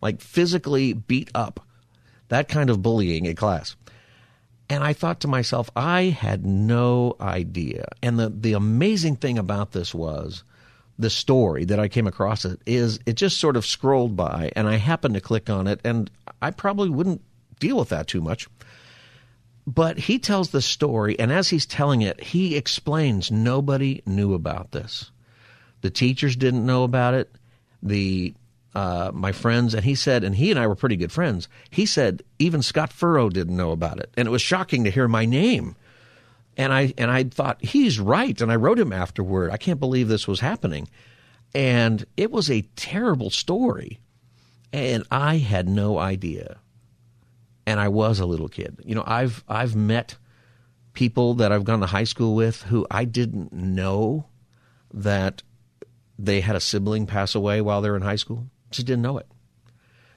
like 0.00 0.20
physically 0.20 0.92
beat 0.92 1.32
up. 1.34 1.66
That 2.28 2.48
kind 2.48 2.70
of 2.70 2.80
bullying 2.80 3.26
in 3.26 3.34
class. 3.34 3.74
And 4.70 4.84
I 4.84 4.92
thought 4.92 5.18
to 5.22 5.28
myself, 5.28 5.68
I 5.74 6.02
had 6.04 6.46
no 6.46 7.16
idea. 7.20 7.86
And 8.04 8.20
the, 8.20 8.28
the 8.30 8.52
amazing 8.52 9.16
thing 9.16 9.36
about 9.36 9.72
this 9.72 9.92
was 9.92 10.44
the 10.98 11.10
story 11.10 11.64
that 11.64 11.80
I 11.80 11.88
came 11.88 12.06
across 12.06 12.44
it 12.44 12.60
is 12.66 13.00
it 13.06 13.14
just 13.14 13.38
sort 13.38 13.56
of 13.56 13.66
scrolled 13.66 14.16
by 14.16 14.52
and 14.54 14.68
I 14.68 14.76
happened 14.76 15.14
to 15.14 15.20
click 15.20 15.48
on 15.50 15.66
it 15.66 15.80
and 15.84 16.10
I 16.40 16.50
probably 16.50 16.90
wouldn't 16.90 17.22
deal 17.58 17.78
with 17.78 17.88
that 17.90 18.06
too 18.06 18.20
much. 18.20 18.48
But 19.66 19.98
he 19.98 20.18
tells 20.18 20.50
the 20.50 20.62
story 20.62 21.18
and 21.18 21.32
as 21.32 21.48
he's 21.48 21.66
telling 21.66 22.02
it, 22.02 22.22
he 22.22 22.56
explains 22.56 23.30
nobody 23.30 24.02
knew 24.06 24.34
about 24.34 24.72
this. 24.72 25.10
The 25.80 25.90
teachers 25.90 26.36
didn't 26.36 26.66
know 26.66 26.84
about 26.84 27.14
it. 27.14 27.34
The 27.82 28.34
uh, 28.74 29.10
my 29.12 29.32
friends, 29.32 29.74
and 29.74 29.84
he 29.84 29.94
said, 29.94 30.24
and 30.24 30.34
he 30.34 30.50
and 30.50 30.58
I 30.58 30.66
were 30.66 30.74
pretty 30.74 30.96
good 30.96 31.12
friends. 31.12 31.46
He 31.68 31.84
said 31.84 32.22
even 32.38 32.62
Scott 32.62 32.90
Furrow 32.90 33.28
didn't 33.28 33.56
know 33.56 33.70
about 33.70 33.98
it, 33.98 34.10
and 34.16 34.26
it 34.26 34.30
was 34.30 34.40
shocking 34.40 34.84
to 34.84 34.90
hear 34.90 35.08
my 35.08 35.26
name. 35.26 35.76
And 36.56 36.72
I 36.72 36.92
and 36.98 37.10
I 37.10 37.24
thought 37.24 37.64
he's 37.64 37.98
right, 37.98 38.38
and 38.40 38.52
I 38.52 38.56
wrote 38.56 38.78
him 38.78 38.92
afterward. 38.92 39.50
I 39.50 39.56
can't 39.56 39.80
believe 39.80 40.08
this 40.08 40.28
was 40.28 40.40
happening, 40.40 40.88
and 41.54 42.04
it 42.16 42.30
was 42.30 42.50
a 42.50 42.62
terrible 42.76 43.30
story, 43.30 44.00
and 44.72 45.04
I 45.10 45.38
had 45.38 45.68
no 45.68 45.98
idea. 45.98 46.58
And 47.64 47.78
I 47.78 47.88
was 47.88 48.18
a 48.18 48.26
little 48.26 48.48
kid. 48.48 48.80
You 48.84 48.94
know, 48.94 49.04
I've 49.06 49.44
I've 49.48 49.74
met 49.74 50.16
people 50.92 51.34
that 51.34 51.52
I've 51.52 51.64
gone 51.64 51.80
to 51.80 51.86
high 51.86 52.04
school 52.04 52.34
with 52.34 52.62
who 52.64 52.86
I 52.90 53.04
didn't 53.04 53.52
know 53.52 54.26
that 54.92 55.42
they 56.18 56.40
had 56.40 56.56
a 56.56 56.60
sibling 56.60 57.06
pass 57.06 57.34
away 57.34 57.60
while 57.60 57.80
they're 57.80 57.96
in 57.96 58.02
high 58.02 58.16
school. 58.16 58.48
Just 58.70 58.86
didn't 58.86 59.02
know 59.02 59.18
it. 59.18 59.26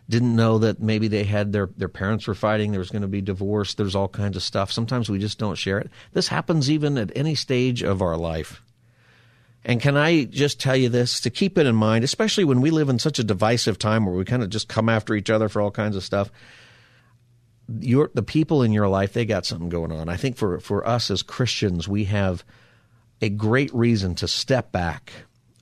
Didn't 0.08 0.36
know 0.36 0.60
that 0.60 0.80
maybe 0.80 1.08
they 1.08 1.24
had 1.24 1.52
their, 1.52 1.70
their 1.78 1.90
parents 1.90 2.28
were 2.28 2.36
fighting, 2.36 2.72
there 2.72 2.80
was 2.80 2.92
going 2.92 3.02
to 3.02 3.08
be 3.08 3.22
divorce, 3.22 3.74
there's 3.74 3.96
all 3.96 4.08
kinds 4.08 4.38
of 4.38 4.44
stuff. 4.44 4.72
Sometimes 4.72 5.10
we 5.10 5.18
just 5.18 5.40
don't 5.40 5.58
share 5.58 5.80
it. 5.80 5.90
This 6.14 6.28
happens 6.28 6.70
even 6.70 6.98
at 6.98 7.12
any 7.16 7.34
stage 7.36 7.82
of 7.82 8.02
our 8.02 8.16
life. 8.16 8.62
And 9.64 9.82
can 9.82 9.98
I 9.98 10.26
just 10.26 10.60
tell 10.60 10.76
you 10.76 10.90
this 10.90 11.20
to 11.22 11.32
keep 11.32 11.58
it 11.58 11.66
in 11.66 11.76
mind, 11.76 12.04
especially 12.04 12.44
when 12.44 12.62
we 12.62 12.70
live 12.70 12.88
in 12.88 13.00
such 13.00 13.18
a 13.18 13.24
divisive 13.24 13.80
time 13.80 14.06
where 14.06 14.16
we 14.16 14.26
kind 14.26 14.44
of 14.44 14.50
just 14.50 14.70
come 14.70 14.90
after 14.90 15.16
each 15.16 15.32
other 15.32 15.50
for 15.50 15.60
all 15.60 15.72
kinds 15.72 15.96
of 15.96 16.04
stuff. 16.04 16.32
Your 17.80 18.12
the 18.14 18.22
people 18.22 18.62
in 18.62 18.72
your 18.72 18.88
life, 18.88 19.14
they 19.14 19.26
got 19.26 19.44
something 19.44 19.70
going 19.70 19.92
on. 19.92 20.08
I 20.08 20.18
think 20.18 20.38
for 20.38 20.60
for 20.60 20.88
us 20.88 21.10
as 21.10 21.24
Christians, 21.24 21.88
we 21.88 22.04
have 22.04 22.46
a 23.24 23.30
great 23.30 23.74
reason 23.74 24.14
to 24.16 24.28
step 24.28 24.72
back 24.72 25.12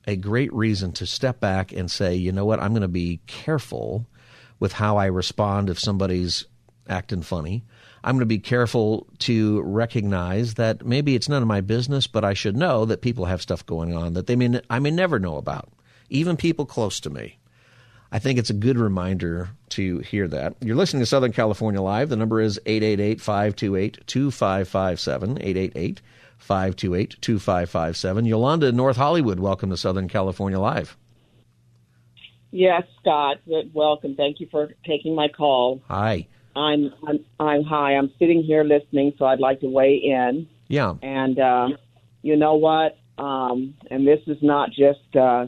a 0.06 0.16
great 0.16 0.52
reason 0.52 0.92
to 0.92 1.06
step 1.06 1.40
back 1.40 1.72
and 1.72 1.90
say, 1.90 2.14
you 2.14 2.32
know 2.32 2.44
what, 2.44 2.60
I'm 2.60 2.70
going 2.70 2.82
to 2.82 2.88
be 2.88 3.20
careful 3.26 4.06
with 4.60 4.72
how 4.72 4.96
I 4.96 5.06
respond 5.06 5.68
if 5.68 5.78
somebody's 5.78 6.46
acting 6.88 7.22
funny. 7.22 7.64
I'm 8.02 8.16
going 8.16 8.20
to 8.20 8.26
be 8.26 8.38
careful 8.38 9.06
to 9.20 9.62
recognize 9.62 10.54
that 10.54 10.84
maybe 10.84 11.14
it's 11.14 11.28
none 11.28 11.42
of 11.42 11.48
my 11.48 11.62
business, 11.62 12.06
but 12.06 12.24
I 12.24 12.34
should 12.34 12.56
know 12.56 12.84
that 12.84 13.00
people 13.00 13.24
have 13.24 13.40
stuff 13.40 13.64
going 13.64 13.94
on 13.94 14.12
that 14.12 14.26
they 14.26 14.36
may 14.36 14.60
I 14.68 14.78
may 14.78 14.90
never 14.90 15.18
know 15.18 15.36
about, 15.36 15.72
even 16.10 16.36
people 16.36 16.66
close 16.66 17.00
to 17.00 17.10
me. 17.10 17.38
I 18.12 18.18
think 18.18 18.38
it's 18.38 18.50
a 18.50 18.54
good 18.54 18.78
reminder 18.78 19.48
to 19.70 19.98
hear 19.98 20.28
that. 20.28 20.54
You're 20.60 20.76
listening 20.76 21.00
to 21.00 21.06
Southern 21.06 21.32
California 21.32 21.80
Live. 21.80 22.10
The 22.10 22.16
number 22.16 22.40
is 22.40 22.60
888 22.64 23.20
528 23.20 24.06
2557. 24.06 25.38
888 25.40 26.00
528 26.38 27.16
2557. 27.20 28.24
Yolanda 28.26 28.66
in 28.66 28.76
North 28.76 28.98
Hollywood, 28.98 29.40
welcome 29.40 29.70
to 29.70 29.76
Southern 29.76 30.08
California 30.08 30.60
Live. 30.60 30.96
Yes, 32.54 32.84
Scott. 33.00 33.38
Welcome. 33.72 34.14
Thank 34.14 34.38
you 34.38 34.46
for 34.48 34.68
taking 34.86 35.16
my 35.16 35.26
call. 35.26 35.82
Hi. 35.88 36.28
I'm 36.54 36.94
I'm, 37.04 37.24
I'm 37.40 37.64
hi. 37.64 37.96
I'm 37.96 38.12
sitting 38.16 38.44
here 38.44 38.62
listening, 38.62 39.12
so 39.18 39.24
I'd 39.24 39.40
like 39.40 39.58
to 39.62 39.66
weigh 39.66 39.96
in. 39.96 40.46
Yeah. 40.68 40.94
And 41.02 41.36
uh, 41.36 41.68
you 42.22 42.36
know 42.36 42.54
what? 42.54 42.96
Um, 43.18 43.74
and 43.90 44.06
this 44.06 44.20
is 44.28 44.36
not 44.40 44.70
just 44.70 45.16
uh, 45.16 45.46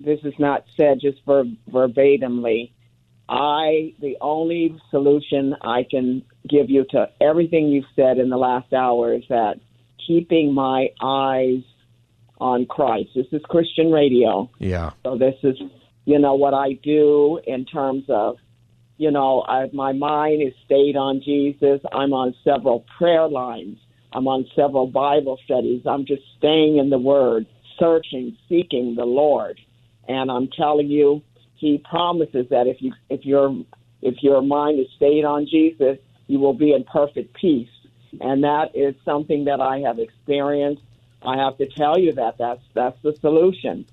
this 0.00 0.18
is 0.24 0.32
not 0.38 0.64
said 0.78 0.98
just 0.98 1.18
ver- 1.26 1.44
verbatimly. 1.70 2.72
I 3.28 3.92
the 4.00 4.16
only 4.22 4.80
solution 4.90 5.56
I 5.60 5.84
can 5.90 6.22
give 6.48 6.70
you 6.70 6.86
to 6.92 7.10
everything 7.20 7.68
you've 7.68 7.84
said 7.94 8.16
in 8.16 8.30
the 8.30 8.38
last 8.38 8.72
hour 8.72 9.12
is 9.12 9.24
that 9.28 9.60
keeping 10.06 10.54
my 10.54 10.88
eyes 11.02 11.64
on 12.40 12.64
Christ. 12.64 13.10
This 13.14 13.26
is 13.32 13.42
Christian 13.50 13.92
radio. 13.92 14.50
Yeah. 14.58 14.92
So 15.04 15.18
this 15.18 15.34
is, 15.42 15.56
you 16.08 16.18
know, 16.18 16.34
what 16.36 16.54
I 16.54 16.72
do 16.72 17.38
in 17.46 17.66
terms 17.66 18.04
of, 18.08 18.38
you 18.96 19.10
know, 19.10 19.44
I, 19.46 19.68
my 19.74 19.92
mind 19.92 20.40
is 20.40 20.54
stayed 20.64 20.96
on 20.96 21.20
Jesus. 21.22 21.80
I'm 21.92 22.14
on 22.14 22.34
several 22.42 22.86
prayer 22.96 23.28
lines. 23.28 23.76
I'm 24.14 24.26
on 24.26 24.46
several 24.56 24.86
Bible 24.86 25.38
studies. 25.44 25.82
I'm 25.84 26.06
just 26.06 26.22
staying 26.38 26.78
in 26.78 26.88
the 26.88 26.98
Word, 26.98 27.46
searching, 27.78 28.38
seeking 28.48 28.94
the 28.94 29.04
Lord. 29.04 29.60
And 30.08 30.30
I'm 30.30 30.48
telling 30.48 30.88
you, 30.88 31.22
He 31.56 31.84
promises 31.90 32.46
that 32.48 32.66
if 32.66 32.80
you 32.80 32.94
if 33.10 33.26
your 33.26 33.54
if 34.00 34.22
your 34.22 34.40
mind 34.40 34.80
is 34.80 34.86
stayed 34.96 35.26
on 35.26 35.46
Jesus, 35.46 35.98
you 36.26 36.38
will 36.40 36.54
be 36.54 36.72
in 36.72 36.84
perfect 36.84 37.34
peace 37.34 37.68
and 38.20 38.44
that 38.44 38.74
is 38.74 38.94
something 39.04 39.44
that 39.44 39.60
I 39.60 39.80
have 39.80 39.98
experienced. 39.98 40.82
I 41.22 41.36
have 41.36 41.58
to 41.58 41.66
tell 41.68 41.98
you 41.98 42.12
that 42.14 42.38
that's 42.38 42.62
that's 42.74 42.96
the 43.02 43.14
solution. 43.20 43.86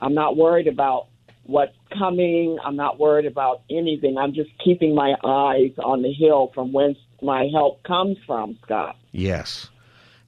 I'm 0.00 0.14
not 0.14 0.36
worried 0.36 0.66
about 0.66 1.08
what's 1.44 1.76
coming. 1.96 2.58
I'm 2.64 2.76
not 2.76 2.98
worried 2.98 3.26
about 3.26 3.62
anything. 3.70 4.18
I'm 4.18 4.32
just 4.34 4.50
keeping 4.62 4.94
my 4.94 5.14
eyes 5.24 5.72
on 5.82 6.02
the 6.02 6.12
hill 6.12 6.50
from 6.54 6.72
whence 6.72 6.98
my 7.22 7.48
help 7.52 7.82
comes 7.84 8.16
from, 8.26 8.58
Scott. 8.64 8.96
Yes. 9.12 9.68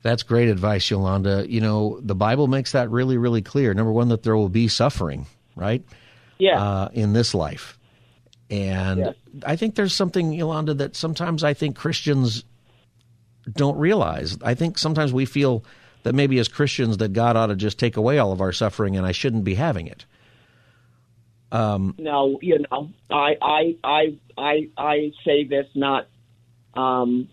That's 0.02 0.22
great 0.22 0.48
advice, 0.48 0.88
Yolanda. 0.90 1.44
You 1.48 1.60
know, 1.60 1.98
the 2.00 2.14
Bible 2.14 2.46
makes 2.46 2.72
that 2.72 2.90
really, 2.90 3.18
really 3.18 3.42
clear. 3.42 3.74
Number 3.74 3.92
one, 3.92 4.08
that 4.08 4.22
there 4.22 4.36
will 4.36 4.48
be 4.48 4.68
suffering, 4.68 5.26
right? 5.56 5.82
Yeah. 6.38 6.62
Uh, 6.62 6.88
in 6.92 7.12
this 7.12 7.34
life. 7.34 7.78
And 8.48 9.00
yes. 9.00 9.14
I 9.44 9.56
think 9.56 9.74
there's 9.74 9.94
something, 9.94 10.32
Yolanda, 10.32 10.74
that 10.74 10.94
sometimes 10.94 11.42
I 11.42 11.54
think 11.54 11.76
Christians 11.76 12.44
don't 13.50 13.76
realize. 13.76 14.38
I 14.42 14.54
think 14.54 14.78
sometimes 14.78 15.12
we 15.12 15.24
feel 15.24 15.64
that 16.04 16.14
maybe 16.14 16.38
as 16.38 16.46
Christians 16.46 16.98
that 16.98 17.12
God 17.12 17.36
ought 17.36 17.46
to 17.46 17.56
just 17.56 17.78
take 17.78 17.96
away 17.96 18.18
all 18.18 18.30
of 18.30 18.40
our 18.40 18.52
suffering 18.52 18.96
and 18.96 19.04
I 19.04 19.12
shouldn't 19.12 19.44
be 19.44 19.54
having 19.54 19.88
it. 19.88 20.04
Um, 21.52 21.94
no, 21.98 22.38
you 22.42 22.64
know, 22.70 22.90
I 23.10 23.36
I 23.40 23.76
I 23.84 24.18
I 24.36 24.68
I 24.76 25.12
say 25.24 25.44
this 25.44 25.66
not 25.74 26.08
um, 26.74 27.28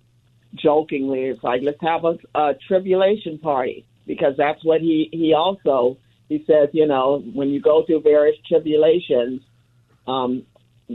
jokingly. 0.55 1.23
It's 1.23 1.43
like 1.43 1.61
let's 1.63 1.81
have 1.81 2.05
a, 2.05 2.17
a 2.35 2.53
tribulation 2.67 3.39
party 3.39 3.85
because 4.05 4.35
that's 4.37 4.63
what 4.63 4.81
he 4.81 5.09
he 5.11 5.33
also 5.33 5.97
he 6.29 6.43
says. 6.45 6.69
You 6.73 6.85
know, 6.85 7.23
when 7.33 7.49
you 7.49 7.59
go 7.59 7.85
through 7.85 8.01
various 8.01 8.37
tribulations, 8.47 9.41
um, 10.05 10.43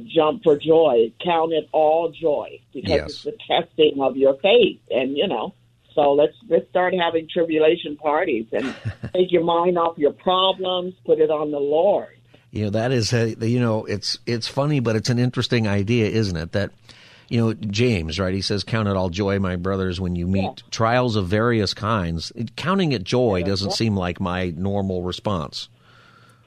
jump 0.06 0.44
for 0.44 0.56
joy, 0.56 1.12
count 1.22 1.52
it 1.52 1.68
all 1.72 2.12
joy 2.12 2.60
because 2.72 2.90
yes. 2.90 3.04
it's 3.06 3.22
the 3.24 3.36
testing 3.48 4.00
of 4.00 4.16
your 4.16 4.34
faith, 4.40 4.80
and 4.90 5.16
you 5.16 5.26
know. 5.26 5.54
So 5.96 6.12
let's 6.12 6.34
let's 6.48 6.68
start 6.68 6.94
having 6.94 7.28
tribulation 7.28 7.96
parties 7.96 8.46
and 8.52 8.72
take 9.12 9.32
your 9.32 9.42
mind 9.42 9.76
off 9.76 9.98
your 9.98 10.12
problems, 10.12 10.94
put 11.04 11.18
it 11.18 11.30
on 11.30 11.50
the 11.50 11.58
Lord 11.58 12.17
you 12.50 12.64
know 12.64 12.70
that 12.70 12.92
is 12.92 13.12
a, 13.12 13.34
you 13.46 13.60
know 13.60 13.84
it's 13.84 14.18
it's 14.26 14.48
funny, 14.48 14.80
but 14.80 14.96
it's 14.96 15.10
an 15.10 15.18
interesting 15.18 15.68
idea, 15.68 16.08
isn't 16.08 16.36
it? 16.36 16.52
That 16.52 16.70
you 17.28 17.40
know 17.40 17.54
James, 17.54 18.18
right? 18.18 18.34
He 18.34 18.40
says, 18.40 18.64
"Count 18.64 18.88
it 18.88 18.96
all 18.96 19.10
joy, 19.10 19.38
my 19.38 19.56
brothers, 19.56 20.00
when 20.00 20.16
you 20.16 20.26
meet 20.26 20.42
yeah. 20.42 20.70
trials 20.70 21.16
of 21.16 21.28
various 21.28 21.74
kinds." 21.74 22.32
Counting 22.56 22.92
it 22.92 23.04
joy 23.04 23.42
doesn't 23.42 23.72
seem 23.72 23.96
like 23.96 24.20
my 24.20 24.52
normal 24.56 25.02
response. 25.02 25.68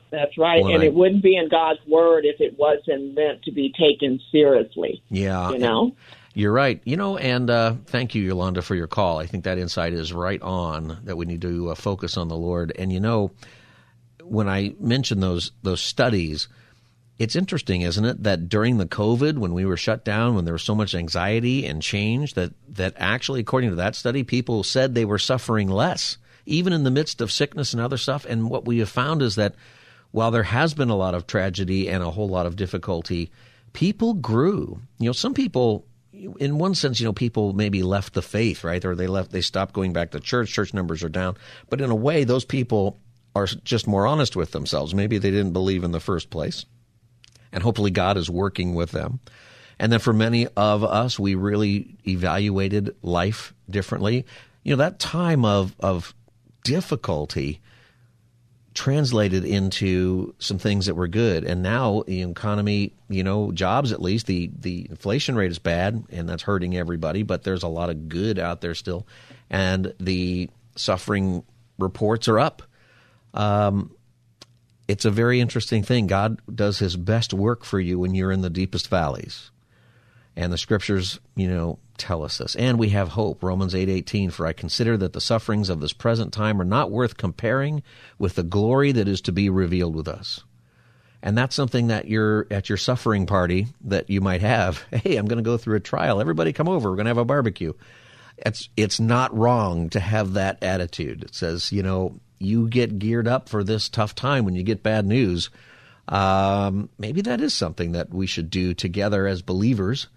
That's 0.10 0.38
right, 0.38 0.64
when 0.64 0.74
and 0.74 0.84
I, 0.84 0.88
it 0.88 0.94
wouldn't 0.94 1.24
be 1.24 1.38
in 1.38 1.48
God's 1.50 1.80
word 1.88 2.26
if 2.26 2.42
it 2.42 2.58
wasn't 2.58 3.16
meant 3.16 3.44
to 3.44 3.52
be 3.52 3.72
taken 3.72 4.20
seriously. 4.32 5.02
Yeah, 5.10 5.52
you 5.52 5.60
know. 5.60 5.96
You're 6.34 6.54
right. 6.54 6.82
You 6.86 6.96
know, 6.96 7.18
and 7.18 7.50
uh, 7.50 7.76
thank 7.88 8.16
you, 8.16 8.24
Yolanda, 8.24 8.62
for 8.62 8.74
your 8.74 8.88
call. 8.88 9.20
I 9.20 9.26
think 9.26 9.44
that 9.44 9.58
insight 9.58 9.92
is 9.92 10.14
right 10.14 10.42
on 10.42 10.98
that 11.04 11.18
we 11.18 11.26
need 11.26 11.42
to 11.42 11.72
uh, 11.72 11.76
focus 11.76 12.16
on 12.16 12.30
the 12.30 12.38
Lord. 12.38 12.72
And 12.78 12.92
you 12.92 13.02
know, 13.02 13.32
when 14.24 14.48
I 14.48 14.76
mentioned 14.80 15.22
those 15.22 15.52
those 15.64 15.82
studies, 15.82 16.48
it's 17.20 17.36
interesting, 17.36 17.82
isn't 17.82 18.06
it, 18.06 18.24
that 18.24 18.50
during 18.50 18.78
the 18.78 18.86
COVID, 18.86 19.38
when 19.38 19.54
we 19.54 19.66
were 19.66 19.78
shut 19.78 20.04
down, 20.04 20.36
when 20.36 20.46
there 20.46 20.54
was 20.54 20.64
so 20.64 20.76
much 20.76 20.96
anxiety 20.96 21.66
and 21.66 21.82
change, 21.82 22.34
that 22.34 22.52
that 22.70 22.94
actually, 22.98 23.42
according 23.42 23.70
to 23.70 23.76
that 23.78 23.96
study, 23.96 24.24
people 24.24 24.64
said 24.64 24.96
they 24.96 25.06
were 25.06 25.20
suffering 25.20 25.70
less, 25.70 26.18
even 26.46 26.74
in 26.74 26.84
the 26.84 26.92
midst 26.92 27.22
of 27.22 27.32
sickness 27.32 27.74
and 27.74 27.82
other 27.82 27.98
stuff. 27.98 28.26
And 28.26 28.50
what 28.50 28.66
we 28.66 28.80
have 28.80 28.90
found 28.90 29.22
is 29.22 29.36
that 29.36 29.56
while 30.12 30.32
there 30.32 30.44
has 30.44 30.74
been 30.74 30.90
a 30.90 30.96
lot 30.96 31.16
of 31.16 31.28
tragedy 31.28 31.90
and 31.90 32.04
a 32.04 32.12
whole 32.12 32.28
lot 32.28 32.46
of 32.46 32.56
difficulty, 32.56 33.32
people 33.74 34.14
grew. 34.14 34.82
You 35.00 35.08
know, 35.08 35.14
some 35.14 35.34
people 35.34 35.86
in 36.40 36.58
one 36.58 36.76
sense, 36.76 37.00
you 37.00 37.06
know, 37.06 37.14
people 37.14 37.54
maybe 37.54 37.84
left 37.84 38.14
the 38.14 38.22
faith, 38.22 38.64
right? 38.64 38.84
Or 38.84 38.96
they 38.96 39.08
left, 39.08 39.32
they 39.32 39.42
stopped 39.42 39.74
going 39.74 39.94
back 39.94 40.12
to 40.12 40.20
church. 40.20 40.52
Church 40.52 40.74
numbers 40.74 41.04
are 41.04 41.10
down. 41.10 41.38
But 41.70 41.82
in 41.82 41.90
a 41.90 41.96
way, 41.96 42.24
those 42.24 42.46
people 42.46 43.00
are 43.36 43.46
just 43.46 43.88
more 43.88 44.06
honest 44.08 44.36
with 44.36 44.52
themselves. 44.52 44.94
Maybe 44.94 45.18
they 45.18 45.32
didn't 45.32 45.54
believe 45.54 45.84
in 45.84 45.92
the 45.92 46.00
first 46.00 46.30
place. 46.30 46.66
And 47.52 47.64
hopefully 47.64 47.92
God 47.92 48.18
is 48.18 48.30
working 48.30 48.76
with 48.76 48.92
them. 48.92 49.20
And 49.80 49.92
then 49.92 50.00
for 50.00 50.14
many 50.14 50.48
of 50.48 50.84
us, 50.84 51.18
we 51.18 51.36
really 51.36 51.98
evaluated 52.08 52.96
life 53.02 53.54
differently. 53.70 54.26
You 54.64 54.74
know, 54.74 54.78
that 54.78 55.00
time 55.00 55.44
of, 55.44 55.76
of 55.80 56.14
difficulty 56.64 57.62
translated 58.74 59.44
into 59.44 60.34
some 60.40 60.58
things 60.58 60.86
that 60.86 60.96
were 60.96 61.08
good. 61.08 61.44
And 61.44 61.62
now 61.62 62.04
the 62.08 62.22
economy, 62.22 62.94
you 63.10 63.24
know, 63.24 63.52
jobs 63.52 63.92
at 63.92 64.02
least, 64.02 64.28
the, 64.28 64.50
the 64.58 64.88
inflation 64.90 65.36
rate 65.36 65.52
is 65.52 65.60
bad 65.60 66.06
and 66.10 66.30
that's 66.30 66.44
hurting 66.44 66.78
everybody, 66.78 67.24
but 67.24 67.44
there's 67.44 67.64
a 67.64 67.68
lot 67.68 67.90
of 67.90 68.08
good 68.08 68.40
out 68.40 68.62
there 68.62 68.76
still. 68.76 69.06
And 69.50 69.94
the 70.00 70.50
suffering 70.76 71.44
reports 71.78 72.28
are 72.30 72.40
up 72.40 72.62
um, 73.34 73.92
it's 74.88 75.06
a 75.06 75.12
very 75.12 75.40
interesting 75.40 75.84
thing. 75.84 76.08
God 76.08 76.42
does 76.54 76.80
his 76.80 76.98
best 76.98 77.34
work 77.34 77.64
for 77.64 77.80
you 77.80 78.00
when 78.00 78.14
you're 78.14 78.32
in 78.32 78.42
the 78.42 78.50
deepest 78.50 78.90
valleys. 78.90 79.52
And 80.36 80.52
the 80.52 80.58
scriptures, 80.58 81.20
you 81.36 81.50
know, 81.50 81.80
tell 81.98 82.24
us 82.24 82.38
this. 82.38 82.56
And 82.56 82.80
we 82.80 82.90
have 82.90 83.10
hope. 83.10 83.44
Romans 83.44 83.74
8:18 83.74 84.32
for 84.32 84.46
I 84.48 84.54
consider 84.54 84.98
that 84.98 85.14
the 85.14 85.22
sufferings 85.22 85.70
of 85.70 85.82
this 85.82 85.94
present 85.94 86.34
time 86.34 86.60
are 86.62 86.66
not 86.66 86.92
worth 86.92 87.18
comparing 87.18 87.84
with 88.18 88.36
the 88.36 88.44
glory 88.44 88.92
that 88.94 89.08
is 89.08 89.22
to 89.22 89.32
be 89.32 89.50
revealed 89.50 89.96
with 89.96 90.08
us. 90.08 90.44
And 91.24 91.38
that's 91.38 91.56
something 91.56 91.88
that 91.88 92.08
you're 92.08 92.48
at 92.50 92.68
your 92.68 92.78
suffering 92.78 93.26
party 93.26 93.68
that 93.82 94.10
you 94.10 94.22
might 94.22 94.42
have. 94.42 94.84
Hey, 94.92 95.18
I'm 95.18 95.28
going 95.28 95.38
to 95.38 95.44
go 95.44 95.58
through 95.58 95.78
a 95.78 95.82
trial. 95.82 96.20
Everybody 96.20 96.54
come 96.54 96.68
over. 96.68 96.90
We're 96.90 96.96
going 96.96 97.06
to 97.06 97.12
have 97.12 97.18
a 97.18 97.26
barbecue. 97.26 97.74
It's 98.38 98.70
it's 98.76 99.00
not 99.00 99.36
wrong 99.38 99.90
to 99.92 100.00
have 100.00 100.34
that 100.34 100.64
attitude. 100.64 101.24
It 101.24 101.36
says, 101.36 101.72
you 101.72 101.84
know, 101.84 102.20
you 102.42 102.68
get 102.68 103.00
geared 103.00 103.28
up 103.28 103.50
for 103.50 103.64
this 103.64 103.90
tough 103.90 104.16
time 104.16 104.46
when 104.46 104.56
you 104.56 104.64
get 104.64 104.84
bad 104.84 105.06
news. 105.06 105.50
Um, 106.08 106.90
maybe 106.98 107.22
that 107.22 107.42
is 107.42 107.54
something 107.54 107.94
that 107.94 108.14
we 108.14 108.28
should 108.28 108.50
do 108.50 108.74
together 108.74 109.28
as 109.28 109.42
believers, 109.42 110.08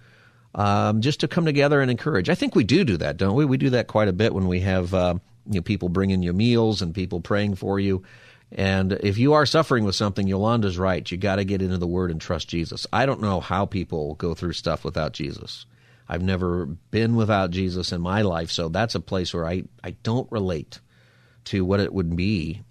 um, 0.55 1.01
just 1.01 1.21
to 1.21 1.29
come 1.29 1.45
together 1.45 1.81
and 1.81 1.91
encourage. 1.91 2.29
I 2.29 2.35
think 2.35 2.55
we 2.55 2.65
do 2.65 2.85
do 2.85 2.97
that, 2.97 3.17
don't 3.17 3.37
we? 3.37 3.45
We 3.45 3.59
do 3.59 3.71
that 3.71 3.87
quite 3.87 4.09
a 4.09 4.13
bit 4.13 4.35
when 4.35 4.49
we 4.49 4.61
have 4.61 4.93
uh, 4.95 5.15
you 5.47 5.57
know, 5.57 5.63
people 5.63 5.89
bringing 5.89 6.23
you 6.23 6.33
meals 6.33 6.83
and 6.83 6.95
people 6.95 7.21
praying 7.21 7.57
for 7.57 7.79
you. 7.79 8.03
And 8.53 8.93
if 8.93 9.19
you 9.19 9.33
are 9.33 9.47
suffering 9.47 9.85
with 9.85 9.95
something, 9.95 10.29
Yolanda's 10.29 10.79
right. 10.79 11.11
You 11.11 11.17
got 11.17 11.37
to 11.37 11.45
get 11.45 11.63
into 11.63 11.79
the 11.79 11.87
Word 11.87 12.11
and 12.11 12.21
trust 12.21 12.49
Jesus. 12.49 12.87
I 12.93 13.07
don't 13.07 13.21
know 13.21 13.41
how 13.41 13.67
people 13.67 14.15
go 14.15 14.35
through 14.35 14.53
stuff 14.53 14.85
without 14.85 15.13
Jesus. 15.13 15.67
I've 16.09 16.23
never 16.23 16.67
been 16.67 17.17
without 17.17 17.51
Jesus 17.51 17.91
in 17.91 18.01
my 18.01 18.23
life, 18.23 18.51
so 18.51 18.69
that's 18.69 18.95
a 18.95 19.01
place 19.01 19.33
where 19.33 19.47
I, 19.47 19.65
I 19.83 19.93
don't 20.03 20.31
relate 20.31 20.81
to 21.47 21.65
what 21.65 21.81
it 21.81 21.93
would 21.93 22.15
be 22.17 22.63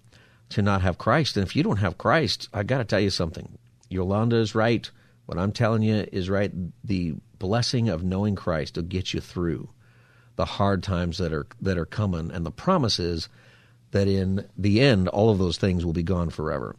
to 0.50 0.62
not 0.62 0.82
have 0.82 0.98
Christ. 0.98 1.38
And 1.38 1.46
if 1.46 1.56
you 1.56 1.64
don't 1.64 1.78
have 1.78 1.98
Christ, 1.98 2.50
I 2.54 2.64
got 2.64 2.80
to 2.80 2.86
tell 2.86 3.00
you 3.00 3.10
something. 3.10 3.58
Yolanda 3.90 4.38
is 4.38 4.56
right. 4.56 4.90
What 5.26 5.38
I'm 5.38 5.52
telling 5.52 5.84
you 5.84 6.08
is 6.12 6.30
right. 6.30 6.52
The 6.84 7.16
blessing 7.40 7.90
of 7.90 8.04
knowing 8.04 8.36
Christ 8.36 8.76
will 8.76 8.84
get 8.84 9.14
you 9.14 9.22
through 9.22 9.70
the 10.36 10.46
hard 10.46 10.84
times 10.84 11.20
that 11.20 11.32
are 11.32 11.46
that 11.62 11.78
are 11.78 11.86
coming, 11.86 12.32
and 12.32 12.44
the 12.46 12.52
promise 12.52 13.00
is 13.00 13.30
that 13.92 14.08
in 14.08 14.48
the 14.58 14.82
end, 14.82 15.08
all 15.08 15.30
of 15.30 15.38
those 15.38 15.58
things 15.58 15.86
will 15.86 15.94
be 15.94 16.02
gone 16.02 16.32
forever. 16.32 16.76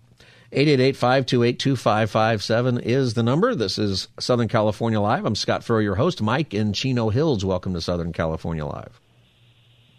888-528-2557 0.53 2.83
is 2.83 3.15
the 3.15 3.23
number. 3.23 3.55
This 3.55 3.79
is 3.79 4.09
Southern 4.19 4.49
California 4.49 5.01
Live. 5.01 5.25
I'm 5.25 5.35
Scott 5.35 5.65
Furrow, 5.65 5.81
your 5.81 5.95
host. 5.95 6.21
Mike 6.23 6.53
in 6.55 6.73
Chino 6.73 7.11
Hills, 7.11 7.45
welcome 7.45 7.75
to 7.75 7.81
Southern 7.81 8.13
California 8.13 8.65
Live. 8.65 9.01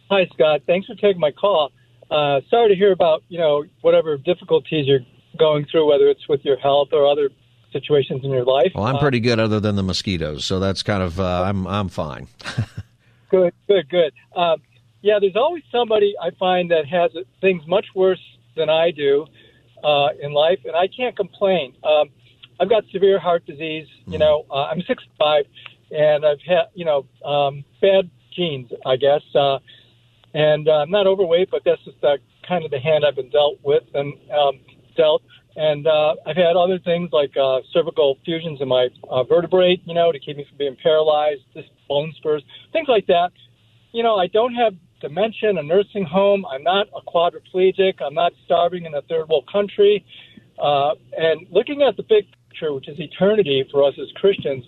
Hi, 0.10 0.26
Scott. 0.34 0.62
Thanks 0.68 0.88
for 0.88 0.96
taking 0.96 1.20
my 1.20 1.32
call. 1.32 1.72
Uh, 2.12 2.42
sorry 2.50 2.70
to 2.70 2.76
hear 2.76 2.92
about 2.92 3.24
you 3.30 3.40
know 3.40 3.66
whatever 3.82 4.18
difficulties 4.18 4.88
you're 4.88 5.00
going 5.38 5.66
through, 5.66 5.88
whether 5.88 6.08
it's 6.08 6.28
with 6.30 6.44
your 6.44 6.58
health 6.58 6.90
or 6.92 7.08
other 7.08 7.30
situations 7.72 8.24
in 8.24 8.32
your 8.32 8.46
life. 8.46 8.72
Well, 8.74 8.86
I'm 8.86 9.00
pretty 9.00 9.20
good, 9.20 9.40
other 9.40 9.60
than 9.60 9.76
the 9.76 9.84
mosquitoes, 9.84 10.46
so 10.46 10.60
that's 10.60 10.84
kind 10.84 11.04
of 11.04 11.20
uh, 11.20 11.44
I'm 11.44 11.68
I'm 11.68 11.90
fine. 11.90 12.28
good, 13.30 13.54
good, 13.68 13.90
good. 13.90 14.14
Um, 14.36 14.62
yeah, 15.02 15.20
there's 15.20 15.36
always 15.36 15.64
somebody 15.72 16.16
I 16.22 16.32
find 16.32 16.72
that 16.72 16.88
has 16.88 17.12
things 17.42 17.64
much 17.68 17.86
worse 17.94 18.22
than 18.56 18.70
I 18.70 18.92
do 18.92 19.28
uh, 19.84 20.10
in 20.22 20.34
life, 20.34 20.60
and 20.66 20.76
I 20.76 20.88
can't 20.88 21.16
complain. 21.16 21.76
Um, 21.84 22.10
I've 22.60 22.70
got 22.70 22.86
severe 22.92 23.20
heart 23.20 23.46
disease. 23.46 23.88
You 24.08 24.18
mm. 24.18 24.20
know, 24.20 24.46
uh, 24.50 24.66
I'm 24.66 24.82
65, 24.82 25.46
and 25.92 26.26
I've 26.26 26.42
had 26.42 26.70
you 26.74 26.86
know 26.86 27.06
um, 27.24 27.66
bad 27.82 28.10
genes, 28.36 28.72
I 28.86 28.96
guess. 28.96 29.22
Uh, 29.34 29.60
and 30.36 30.68
uh, 30.68 30.84
I'm 30.84 30.92
not 30.92 31.08
overweight, 31.08 31.50
but 31.50 31.62
that's 31.64 31.82
just 31.86 32.04
uh, 32.04 32.18
kind 32.46 32.66
of 32.66 32.72
the 32.72 32.80
hand 32.80 33.06
I've 33.08 33.16
been 33.16 33.30
dealt 33.30 33.58
with 33.64 33.84
and 33.94 34.14
um, 34.32 34.60
dealt. 34.98 35.24
And 35.56 35.88
uh, 35.88 36.16
I've 36.28 36.36
had 36.36 36.58
other 36.58 36.78
things 36.78 37.10
like 37.14 37.32
uh, 37.38 37.62
cervical 37.72 38.18
fusions 38.26 38.60
in 38.60 38.68
my 38.68 38.90
uh, 39.10 39.24
vertebrae, 39.24 39.82
you 39.86 39.94
know, 39.94 40.12
to 40.12 40.20
keep 40.20 40.36
me 40.36 40.46
from 40.48 40.58
being 40.58 40.76
paralyzed, 40.84 41.40
just 41.54 41.70
bone 41.88 42.14
spurs, 42.18 42.44
things 42.74 42.90
like 42.90 43.08
that. 43.08 43.32
You 43.94 44.04
know, 44.04 44.18
I 44.18 44.28
don't 44.28 44.54
have 44.56 44.74
dementia 45.00 45.52
a 45.52 45.64
nursing 45.64 46.04
home. 46.04 46.46
I'm 46.52 46.64
not 46.64 46.88
a 46.94 47.00
quadriplegic. 47.10 48.02
I'm 48.02 48.14
not 48.14 48.34
starving 48.44 48.84
in 48.84 48.94
a 48.94 49.02
third 49.04 49.30
world 49.30 49.48
country. 49.50 50.06
Uh, 50.60 50.96
and 51.18 51.48
looking 51.50 51.82
at 51.82 51.96
the 51.96 52.04
big 52.04 52.26
picture, 52.50 52.74
which 52.74 52.90
is 52.90 53.00
eternity 53.00 53.64
for 53.72 53.86
us 53.86 53.94
as 54.02 54.12
Christians, 54.20 54.66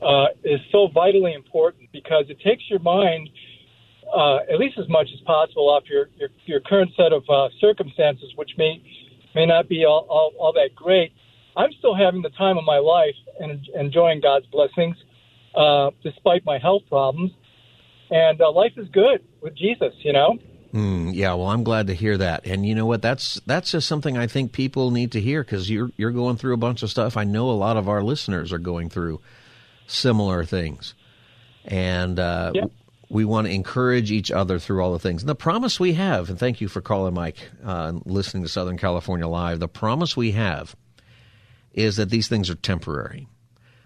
uh, 0.00 0.26
is 0.44 0.60
so 0.70 0.86
vitally 0.94 1.32
important 1.32 1.90
because 1.90 2.26
it 2.28 2.38
takes 2.40 2.62
your 2.70 2.78
mind– 2.78 3.28
uh, 4.14 4.38
at 4.50 4.58
least 4.58 4.78
as 4.78 4.88
much 4.88 5.08
as 5.12 5.20
possible 5.20 5.68
off 5.68 5.84
your 5.88 6.08
your, 6.16 6.28
your 6.46 6.60
current 6.60 6.90
set 6.96 7.12
of 7.12 7.24
uh, 7.28 7.48
circumstances, 7.60 8.32
which 8.36 8.50
may 8.56 8.82
may 9.34 9.46
not 9.46 9.68
be 9.68 9.84
all, 9.84 10.06
all, 10.08 10.32
all 10.38 10.52
that 10.52 10.74
great. 10.74 11.12
I'm 11.56 11.72
still 11.78 11.94
having 11.94 12.22
the 12.22 12.30
time 12.30 12.56
of 12.56 12.64
my 12.64 12.78
life 12.78 13.16
and 13.40 13.60
enjoying 13.74 14.20
God's 14.20 14.46
blessings 14.46 14.96
uh, 15.54 15.90
despite 16.02 16.44
my 16.44 16.58
health 16.58 16.82
problems. 16.88 17.32
And 18.10 18.40
uh, 18.40 18.50
life 18.52 18.72
is 18.76 18.88
good 18.88 19.22
with 19.42 19.56
Jesus, 19.56 19.92
you 19.98 20.12
know. 20.12 20.38
Mm, 20.72 21.14
yeah, 21.14 21.34
well, 21.34 21.48
I'm 21.48 21.64
glad 21.64 21.86
to 21.88 21.94
hear 21.94 22.16
that. 22.18 22.46
And 22.46 22.66
you 22.66 22.74
know 22.74 22.86
what? 22.86 23.02
That's 23.02 23.40
that's 23.46 23.70
just 23.72 23.88
something 23.88 24.16
I 24.16 24.26
think 24.26 24.52
people 24.52 24.90
need 24.90 25.12
to 25.12 25.20
hear 25.20 25.42
because 25.42 25.70
you're 25.70 25.90
you're 25.96 26.10
going 26.10 26.36
through 26.36 26.54
a 26.54 26.58
bunch 26.58 26.82
of 26.82 26.90
stuff. 26.90 27.16
I 27.16 27.24
know 27.24 27.50
a 27.50 27.52
lot 27.52 27.76
of 27.76 27.88
our 27.88 28.02
listeners 28.02 28.52
are 28.52 28.58
going 28.58 28.90
through 28.90 29.20
similar 29.86 30.44
things, 30.44 30.94
and 31.64 32.18
uh, 32.18 32.52
we 33.10 33.24
want 33.24 33.46
to 33.46 33.52
encourage 33.52 34.10
each 34.10 34.30
other 34.30 34.58
through 34.58 34.82
all 34.82 34.92
the 34.92 34.98
things. 34.98 35.22
And 35.22 35.28
the 35.28 35.34
promise 35.34 35.80
we 35.80 35.94
have, 35.94 36.28
and 36.28 36.38
thank 36.38 36.60
you 36.60 36.68
for 36.68 36.80
calling 36.80 37.14
Mike 37.14 37.50
uh, 37.64 37.92
listening 38.04 38.42
to 38.42 38.48
Southern 38.48 38.76
California 38.76 39.26
Live, 39.26 39.60
the 39.60 39.68
promise 39.68 40.16
we 40.16 40.32
have 40.32 40.76
is 41.72 41.96
that 41.96 42.10
these 42.10 42.28
things 42.28 42.50
are 42.50 42.54
temporary. 42.54 43.28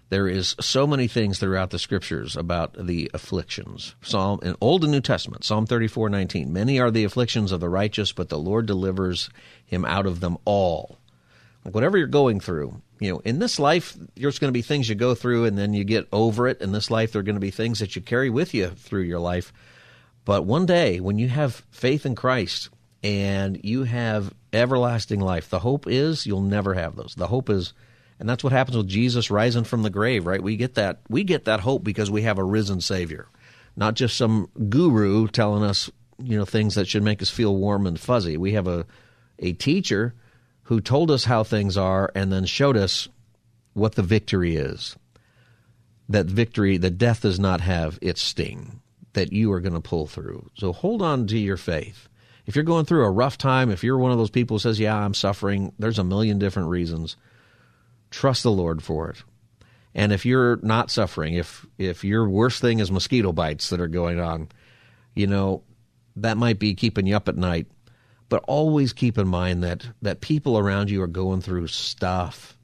There 0.09 0.27
is 0.27 0.55
so 0.59 0.85
many 0.85 1.07
things 1.07 1.39
throughout 1.39 1.71
the 1.71 1.79
scriptures 1.79 2.35
about 2.35 2.75
the 2.85 3.09
afflictions. 3.13 3.95
Psalm 4.01 4.39
in 4.43 4.55
Old 4.61 4.83
and 4.83 4.91
New 4.91 5.01
Testament, 5.01 5.43
Psalm 5.43 5.65
34:19. 5.65 6.51
Many 6.51 6.79
are 6.79 6.91
the 6.91 7.03
afflictions 7.03 7.51
of 7.51 7.61
the 7.61 7.69
righteous, 7.69 8.11
but 8.11 8.29
the 8.29 8.37
Lord 8.37 8.65
delivers 8.65 9.29
him 9.65 9.85
out 9.85 10.05
of 10.05 10.19
them 10.19 10.37
all. 10.45 10.99
whatever 11.63 11.97
you're 11.97 12.07
going 12.07 12.41
through, 12.41 12.81
you 13.03 13.11
know, 13.11 13.19
in 13.19 13.39
this 13.39 13.59
life, 13.59 13.97
there's 14.15 14.39
going 14.39 14.47
to 14.47 14.57
be 14.57 14.61
things 14.61 14.87
you 14.87 14.95
go 14.95 15.13
through 15.13 15.43
and 15.43 15.57
then 15.57 15.73
you 15.73 15.83
get 15.83 16.07
over 16.13 16.47
it. 16.47 16.61
In 16.61 16.71
this 16.71 16.89
life, 16.89 17.11
there 17.11 17.19
are 17.19 17.23
going 17.23 17.35
to 17.35 17.41
be 17.41 17.51
things 17.51 17.79
that 17.79 17.97
you 17.97 18.01
carry 18.01 18.29
with 18.29 18.53
you 18.53 18.69
through 18.69 19.01
your 19.01 19.19
life. 19.19 19.51
But 20.23 20.45
one 20.45 20.65
day, 20.65 21.01
when 21.01 21.17
you 21.17 21.27
have 21.27 21.65
faith 21.69 22.05
in 22.05 22.15
Christ 22.15 22.69
and 23.03 23.59
you 23.61 23.83
have 23.83 24.33
everlasting 24.53 25.19
life, 25.19 25.49
the 25.49 25.59
hope 25.59 25.85
is 25.85 26.25
you'll 26.25 26.39
never 26.39 26.75
have 26.75 26.95
those. 26.95 27.13
The 27.15 27.27
hope 27.27 27.49
is, 27.49 27.73
and 28.21 28.29
that's 28.29 28.41
what 28.41 28.53
happens 28.53 28.77
with 28.77 28.87
Jesus 28.87 29.29
rising 29.29 29.65
from 29.65 29.83
the 29.83 29.89
grave, 29.89 30.25
right? 30.25 30.41
We 30.41 30.55
get 30.55 30.75
that, 30.75 31.01
we 31.09 31.25
get 31.25 31.43
that 31.43 31.59
hope 31.59 31.83
because 31.83 32.09
we 32.09 32.21
have 32.21 32.37
a 32.37 32.43
risen 32.43 32.79
Savior, 32.79 33.27
not 33.75 33.95
just 33.95 34.15
some 34.15 34.49
guru 34.69 35.27
telling 35.27 35.63
us, 35.63 35.91
you 36.19 36.37
know, 36.37 36.45
things 36.45 36.75
that 36.75 36.87
should 36.87 37.03
make 37.03 37.21
us 37.21 37.29
feel 37.29 37.53
warm 37.53 37.85
and 37.85 37.99
fuzzy. 37.99 38.37
We 38.37 38.53
have 38.53 38.67
a, 38.67 38.85
a 39.39 39.51
teacher 39.51 40.13
who 40.63 40.79
told 40.79 41.11
us 41.11 41.25
how 41.25 41.43
things 41.43 41.77
are 41.77 42.11
and 42.15 42.31
then 42.31 42.45
showed 42.45 42.77
us 42.77 43.07
what 43.73 43.95
the 43.95 44.03
victory 44.03 44.55
is. 44.55 44.95
That 46.09 46.25
victory, 46.25 46.77
that 46.77 46.97
death 46.97 47.21
does 47.21 47.39
not 47.39 47.61
have 47.61 47.97
its 48.01 48.21
sting, 48.21 48.81
that 49.13 49.31
you 49.31 49.51
are 49.51 49.61
going 49.61 49.73
to 49.73 49.81
pull 49.81 50.07
through. 50.07 50.49
So 50.55 50.73
hold 50.73 51.01
on 51.01 51.27
to 51.27 51.37
your 51.37 51.57
faith. 51.57 52.07
If 52.45 52.55
you're 52.55 52.63
going 52.65 52.85
through 52.85 53.05
a 53.05 53.11
rough 53.11 53.37
time, 53.37 53.69
if 53.71 53.83
you're 53.83 53.97
one 53.97 54.11
of 54.11 54.17
those 54.17 54.29
people 54.29 54.55
who 54.55 54.59
says, 54.59 54.79
Yeah, 54.79 54.97
I'm 54.97 55.13
suffering, 55.13 55.73
there's 55.79 55.99
a 55.99 56.03
million 56.03 56.39
different 56.39 56.69
reasons. 56.69 57.15
Trust 58.11 58.43
the 58.43 58.51
Lord 58.51 58.83
for 58.83 59.09
it. 59.09 59.23
And 59.95 60.11
if 60.11 60.25
you're 60.25 60.59
not 60.61 60.91
suffering, 60.91 61.35
if 61.35 61.65
if 61.77 62.03
your 62.03 62.27
worst 62.27 62.61
thing 62.61 62.79
is 62.79 62.91
mosquito 62.91 63.31
bites 63.31 63.69
that 63.69 63.79
are 63.79 63.87
going 63.87 64.19
on, 64.19 64.49
you 65.15 65.27
know, 65.27 65.63
that 66.15 66.37
might 66.37 66.59
be 66.59 66.73
keeping 66.73 67.07
you 67.07 67.15
up 67.15 67.29
at 67.29 67.37
night 67.37 67.67
but 68.33 68.43
always 68.47 68.93
keep 68.93 69.19
in 69.19 69.27
mind 69.27 69.63
that 69.63 69.85
that 70.01 70.19
people 70.19 70.57
around 70.57 70.89
you 70.89 71.03
are 71.03 71.07
going 71.07 71.39
through 71.39 71.67
stuff. 71.67 72.57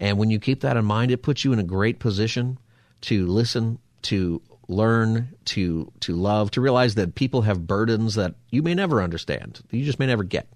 And 0.00 0.18
when 0.18 0.30
you 0.30 0.40
keep 0.40 0.62
that 0.62 0.76
in 0.76 0.84
mind, 0.84 1.12
it 1.12 1.22
puts 1.22 1.44
you 1.44 1.52
in 1.52 1.60
a 1.60 1.62
great 1.62 2.00
position 2.00 2.58
to 3.02 3.24
listen, 3.28 3.78
to 4.02 4.42
learn, 4.66 5.28
to 5.44 5.92
to 6.00 6.16
love, 6.16 6.50
to 6.50 6.60
realize 6.60 6.96
that 6.96 7.14
people 7.14 7.42
have 7.42 7.68
burdens 7.68 8.16
that 8.16 8.34
you 8.50 8.64
may 8.64 8.74
never 8.74 9.00
understand. 9.00 9.60
You 9.70 9.84
just 9.84 10.00
may 10.00 10.06
never 10.06 10.24
get. 10.24 10.48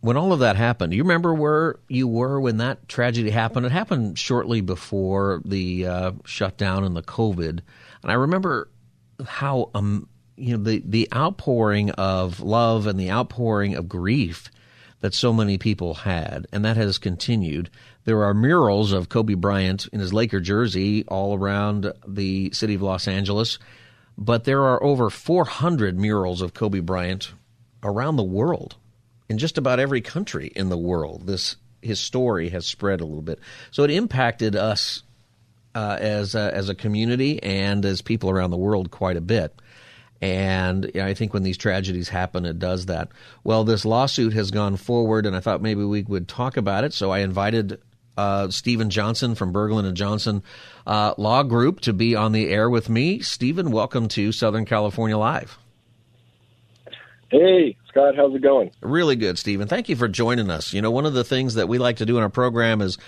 when 0.00 0.16
all 0.16 0.32
of 0.32 0.40
that 0.40 0.56
happened, 0.56 0.90
do 0.90 0.96
you 0.96 1.02
remember 1.02 1.32
where 1.32 1.76
you 1.88 2.06
were 2.06 2.38
when 2.38 2.58
that 2.58 2.88
tragedy 2.88 3.30
happened? 3.30 3.64
It 3.64 3.72
happened 3.72 4.18
shortly 4.18 4.60
before 4.60 5.40
the 5.44 5.86
uh, 5.86 6.12
shutdown 6.26 6.84
and 6.84 6.94
the 6.94 7.02
COVID. 7.02 7.60
And 8.02 8.12
I 8.12 8.14
remember 8.14 8.68
how, 9.24 9.70
um, 9.74 10.08
you 10.36 10.56
know, 10.56 10.62
the, 10.62 10.82
the 10.84 11.08
outpouring 11.14 11.90
of 11.92 12.40
love 12.40 12.86
and 12.86 13.00
the 13.00 13.10
outpouring 13.10 13.74
of 13.74 13.88
grief 13.88 14.50
that 15.00 15.14
so 15.14 15.32
many 15.32 15.58
people 15.58 15.94
had, 15.94 16.46
and 16.52 16.64
that 16.64 16.76
has 16.76 16.98
continued. 16.98 17.70
There 18.04 18.24
are 18.24 18.34
murals 18.34 18.92
of 18.92 19.08
Kobe 19.08 19.34
Bryant 19.34 19.86
in 19.92 20.00
his 20.00 20.12
Laker 20.12 20.40
jersey 20.40 21.04
all 21.08 21.36
around 21.36 21.92
the 22.06 22.50
city 22.52 22.74
of 22.74 22.82
Los 22.82 23.06
Angeles 23.06 23.58
but 24.16 24.44
there 24.44 24.62
are 24.64 24.82
over 24.82 25.10
400 25.10 25.98
murals 25.98 26.42
of 26.42 26.54
Kobe 26.54 26.80
Bryant 26.80 27.32
around 27.82 28.16
the 28.16 28.22
world, 28.22 28.76
in 29.28 29.38
just 29.38 29.58
about 29.58 29.80
every 29.80 30.00
country 30.00 30.50
in 30.54 30.68
the 30.68 30.78
world. 30.78 31.26
This 31.26 31.56
his 31.82 32.00
story 32.00 32.48
has 32.48 32.64
spread 32.64 33.00
a 33.00 33.04
little 33.04 33.22
bit, 33.22 33.38
so 33.70 33.82
it 33.82 33.90
impacted 33.90 34.56
us 34.56 35.02
uh, 35.74 35.98
as 36.00 36.34
a, 36.34 36.54
as 36.54 36.68
a 36.68 36.74
community 36.74 37.42
and 37.42 37.84
as 37.84 38.00
people 38.00 38.30
around 38.30 38.50
the 38.50 38.56
world 38.56 38.90
quite 38.90 39.16
a 39.16 39.20
bit. 39.20 39.60
And 40.22 40.90
I 40.94 41.12
think 41.12 41.34
when 41.34 41.42
these 41.42 41.58
tragedies 41.58 42.08
happen, 42.08 42.46
it 42.46 42.58
does 42.58 42.86
that. 42.86 43.10
Well, 43.42 43.64
this 43.64 43.84
lawsuit 43.84 44.32
has 44.32 44.50
gone 44.50 44.76
forward, 44.76 45.26
and 45.26 45.36
I 45.36 45.40
thought 45.40 45.60
maybe 45.60 45.84
we 45.84 46.02
would 46.02 46.28
talk 46.28 46.56
about 46.56 46.84
it. 46.84 46.94
So 46.94 47.10
I 47.10 47.18
invited 47.18 47.78
uh, 48.16 48.48
Stephen 48.50 48.90
Johnson 48.90 49.34
from 49.34 49.52
Berglund 49.52 49.86
and 49.86 49.96
Johnson 49.96 50.42
uh, 50.86 51.14
Law 51.16 51.42
Group 51.42 51.80
to 51.80 51.92
be 51.92 52.14
on 52.14 52.32
the 52.32 52.48
air 52.50 52.68
with 52.70 52.88
me. 52.88 53.20
Stephen, 53.20 53.70
welcome 53.70 54.08
to 54.08 54.32
Southern 54.32 54.64
California 54.64 55.18
Live. 55.18 55.58
Hey, 57.30 57.76
Scott, 57.88 58.14
how's 58.16 58.34
it 58.34 58.42
going? 58.42 58.70
Really 58.80 59.16
good, 59.16 59.38
Stephen. 59.38 59.66
Thank 59.66 59.88
you 59.88 59.96
for 59.96 60.08
joining 60.08 60.50
us. 60.50 60.72
You 60.72 60.82
know, 60.82 60.90
one 60.90 61.06
of 61.06 61.14
the 61.14 61.24
things 61.24 61.54
that 61.54 61.68
we 61.68 61.78
like 61.78 61.96
to 61.96 62.06
do 62.06 62.16
in 62.16 62.22
our 62.22 62.28
program 62.28 62.80
is 62.80 62.98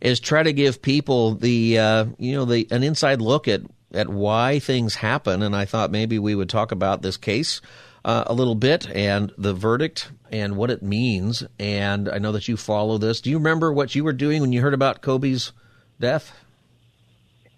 is 0.00 0.18
try 0.18 0.42
to 0.42 0.52
give 0.52 0.80
people 0.80 1.34
the 1.34 1.78
uh, 1.78 2.06
you 2.18 2.34
know 2.34 2.44
the 2.44 2.66
an 2.70 2.82
inside 2.82 3.20
look 3.20 3.48
at 3.48 3.62
at 3.92 4.08
why 4.08 4.58
things 4.58 4.94
happen. 4.96 5.42
And 5.42 5.54
I 5.54 5.64
thought 5.64 5.90
maybe 5.90 6.18
we 6.18 6.34
would 6.34 6.48
talk 6.48 6.72
about 6.72 7.02
this 7.02 7.16
case 7.16 7.60
uh, 8.04 8.24
a 8.26 8.34
little 8.34 8.54
bit 8.54 8.88
and 8.90 9.32
the 9.36 9.54
verdict 9.54 10.10
and 10.30 10.56
what 10.56 10.70
it 10.70 10.82
means. 10.82 11.44
And 11.58 12.08
I 12.08 12.18
know 12.18 12.32
that 12.32 12.48
you 12.48 12.56
follow 12.56 12.98
this. 12.98 13.20
Do 13.20 13.30
you 13.30 13.38
remember 13.38 13.72
what 13.72 13.94
you 13.94 14.04
were 14.04 14.12
doing 14.12 14.40
when 14.40 14.52
you 14.52 14.60
heard 14.60 14.74
about 14.74 15.02
Kobe's 15.02 15.52
death? 15.98 16.32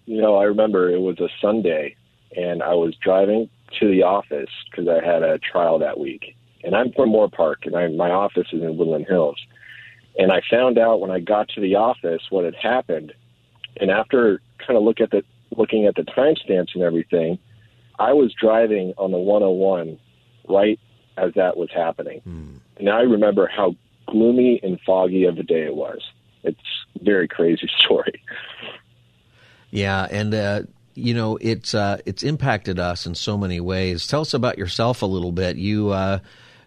You 0.05 0.21
know, 0.21 0.35
I 0.35 0.43
remember 0.43 0.89
it 0.89 0.99
was 0.99 1.19
a 1.19 1.29
Sunday, 1.41 1.95
and 2.35 2.61
I 2.61 2.73
was 2.73 2.95
driving 3.01 3.49
to 3.79 3.87
the 3.87 4.03
office 4.03 4.49
because 4.69 4.87
I 4.87 5.05
had 5.05 5.23
a 5.23 5.39
trial 5.39 5.79
that 5.79 5.99
week. 5.99 6.35
And 6.63 6.75
I'm 6.75 6.91
from 6.93 7.09
Moorpark, 7.09 7.65
and 7.65 7.75
I, 7.75 7.87
my 7.87 8.09
office 8.09 8.47
is 8.51 8.61
in 8.61 8.77
Woodland 8.77 9.05
Hills. 9.07 9.39
And 10.17 10.31
I 10.31 10.41
found 10.49 10.77
out 10.77 10.99
when 10.99 11.11
I 11.11 11.19
got 11.19 11.49
to 11.49 11.61
the 11.61 11.75
office 11.75 12.21
what 12.29 12.45
had 12.45 12.55
happened. 12.55 13.13
And 13.77 13.89
after 13.89 14.41
kind 14.59 14.77
of 14.77 14.83
look 14.83 15.01
at 15.01 15.11
the 15.11 15.23
looking 15.55 15.85
at 15.85 15.95
the 15.95 16.03
timestamps 16.03 16.73
and 16.73 16.83
everything, 16.83 17.39
I 17.99 18.13
was 18.13 18.33
driving 18.33 18.93
on 18.97 19.11
the 19.11 19.17
101 19.17 19.99
right 20.47 20.79
as 21.17 21.33
that 21.35 21.57
was 21.57 21.69
happening. 21.71 22.21
Mm. 22.27 22.59
And 22.77 22.89
I 22.89 23.01
remember 23.01 23.47
how 23.47 23.75
gloomy 24.07 24.59
and 24.63 24.79
foggy 24.85 25.25
of 25.25 25.37
a 25.37 25.43
day 25.43 25.63
it 25.63 25.75
was. 25.75 26.01
It's 26.43 26.59
a 26.99 27.03
very 27.03 27.27
crazy 27.27 27.69
story. 27.79 28.21
Yeah, 29.69 30.07
and 30.09 30.33
uh, 30.33 30.61
you 30.93 31.13
know 31.13 31.37
it's 31.37 31.73
uh, 31.73 31.97
it's 32.05 32.23
impacted 32.23 32.79
us 32.79 33.05
in 33.05 33.15
so 33.15 33.37
many 33.37 33.59
ways. 33.59 34.05
Tell 34.07 34.21
us 34.21 34.33
about 34.33 34.57
yourself 34.57 35.01
a 35.01 35.07
little 35.07 35.31
bit. 35.31 35.55
You 35.57 35.89
uh, 35.89 36.19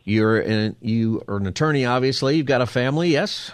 you're 0.07 0.39
an, 0.39 0.77
you 0.81 1.23
are 1.29 1.37
an 1.37 1.47
attorney, 1.47 1.85
obviously. 1.85 2.37
You've 2.37 2.47
got 2.47 2.61
a 2.63 2.67
family, 2.67 3.11
yes? 3.11 3.51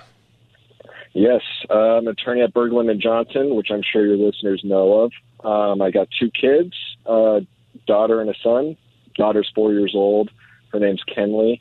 Yes, 1.15 1.41
uh, 1.69 1.75
I'm 1.75 2.07
an 2.07 2.13
attorney 2.13 2.43
at 2.43 2.55
Berglund 2.55 2.91
and 2.91 3.01
Johnson, 3.01 3.55
which 3.55 3.69
I'm 3.71 3.83
sure 3.83 4.07
your 4.07 4.17
listeners 4.17 4.61
know 4.63 5.03
of. 5.03 5.13
Um, 5.45 5.83
I 5.83 5.91
got 5.91 6.09
two 6.19 6.31
kids, 6.31 6.75
a 7.07 7.41
daughter 7.87 8.21
and 8.21 8.31
a 8.31 8.35
son. 8.43 8.77
Daughter's 9.15 9.51
four 9.55 9.73
years 9.73 9.93
old. 9.95 10.31
Her 10.73 10.79
name's 10.79 11.03
Kenley, 11.05 11.61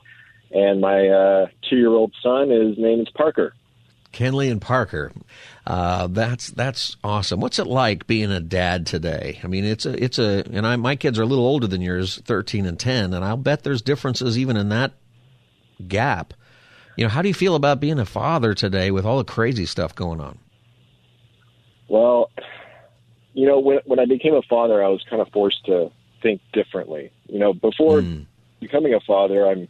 and 0.51 0.79
my 0.79 1.07
uh, 1.07 1.47
two-year-old 1.69 2.13
son, 2.23 2.49
his 2.49 2.77
name 2.77 3.01
is 3.01 3.09
Parker. 3.09 3.53
Kenley 4.13 4.51
and 4.51 4.61
Parker. 4.61 5.11
Uh, 5.65 6.07
that's 6.07 6.49
that's 6.51 6.97
awesome. 7.03 7.39
What's 7.39 7.59
it 7.59 7.67
like 7.67 8.07
being 8.07 8.31
a 8.31 8.39
dad 8.39 8.85
today? 8.85 9.39
I 9.43 9.47
mean, 9.47 9.63
it's 9.63 9.85
a 9.85 10.03
it's 10.03 10.19
a 10.19 10.43
and 10.51 10.67
I 10.67 10.75
my 10.75 10.95
kids 10.95 11.17
are 11.19 11.23
a 11.23 11.25
little 11.25 11.45
older 11.45 11.67
than 11.67 11.81
yours, 11.81 12.21
thirteen 12.25 12.65
and 12.65 12.79
ten, 12.79 13.13
and 13.13 13.23
I'll 13.23 13.37
bet 13.37 13.63
there's 13.63 13.81
differences 13.81 14.37
even 14.37 14.57
in 14.57 14.69
that 14.69 14.93
gap. 15.87 16.33
You 16.97 17.05
know, 17.05 17.09
how 17.09 17.21
do 17.21 17.29
you 17.29 17.33
feel 17.33 17.55
about 17.55 17.79
being 17.79 17.99
a 17.99 18.05
father 18.05 18.53
today 18.53 18.91
with 18.91 19.05
all 19.05 19.17
the 19.17 19.23
crazy 19.23 19.65
stuff 19.65 19.95
going 19.95 20.19
on? 20.19 20.37
Well, 21.87 22.29
you 23.33 23.47
know, 23.47 23.59
when 23.59 23.79
when 23.85 23.99
I 23.99 24.05
became 24.05 24.33
a 24.33 24.41
father, 24.41 24.83
I 24.83 24.89
was 24.89 25.03
kind 25.09 25.21
of 25.21 25.29
forced 25.29 25.65
to 25.65 25.91
think 26.21 26.41
differently. 26.53 27.11
You 27.27 27.39
know, 27.39 27.53
before 27.53 28.01
mm. 28.01 28.25
becoming 28.59 28.93
a 28.93 28.99
father, 28.99 29.47
I'm 29.47 29.67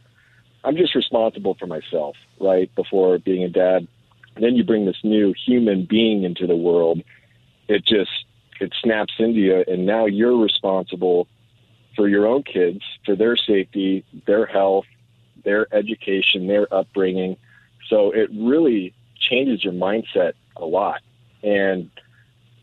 I'm 0.64 0.78
just 0.78 0.96
responsible 0.96 1.56
for 1.60 1.68
myself, 1.68 2.16
right? 2.40 2.74
Before 2.76 3.18
being 3.18 3.44
a 3.44 3.50
dad, 3.50 3.88
and 4.36 4.44
then 4.44 4.56
you 4.56 4.64
bring 4.64 4.86
this 4.86 5.04
new 5.04 5.34
human 5.46 5.86
being 5.86 6.24
into 6.24 6.48
the 6.48 6.56
world, 6.56 7.02
it 7.68 7.86
just 7.86 8.12
it 8.60 8.74
snaps 8.82 9.14
into 9.20 9.40
you, 9.40 9.64
and 9.68 9.86
now 9.86 10.06
you're 10.06 10.38
responsible 10.38 11.28
for 11.96 12.08
your 12.08 12.28
own 12.28 12.44
kids, 12.44 12.82
for 13.06 13.16
their 13.16 13.36
safety, 13.36 14.06
their 14.28 14.46
health, 14.46 14.86
their 15.44 15.68
education, 15.74 16.48
their 16.48 16.72
upbringing. 16.74 17.36
So 17.90 18.12
it 18.12 18.30
really 18.34 18.94
changes 19.20 19.64
your 19.64 19.74
mindset 19.74 20.34
a 20.56 20.66
lot, 20.66 21.02
and 21.44 21.90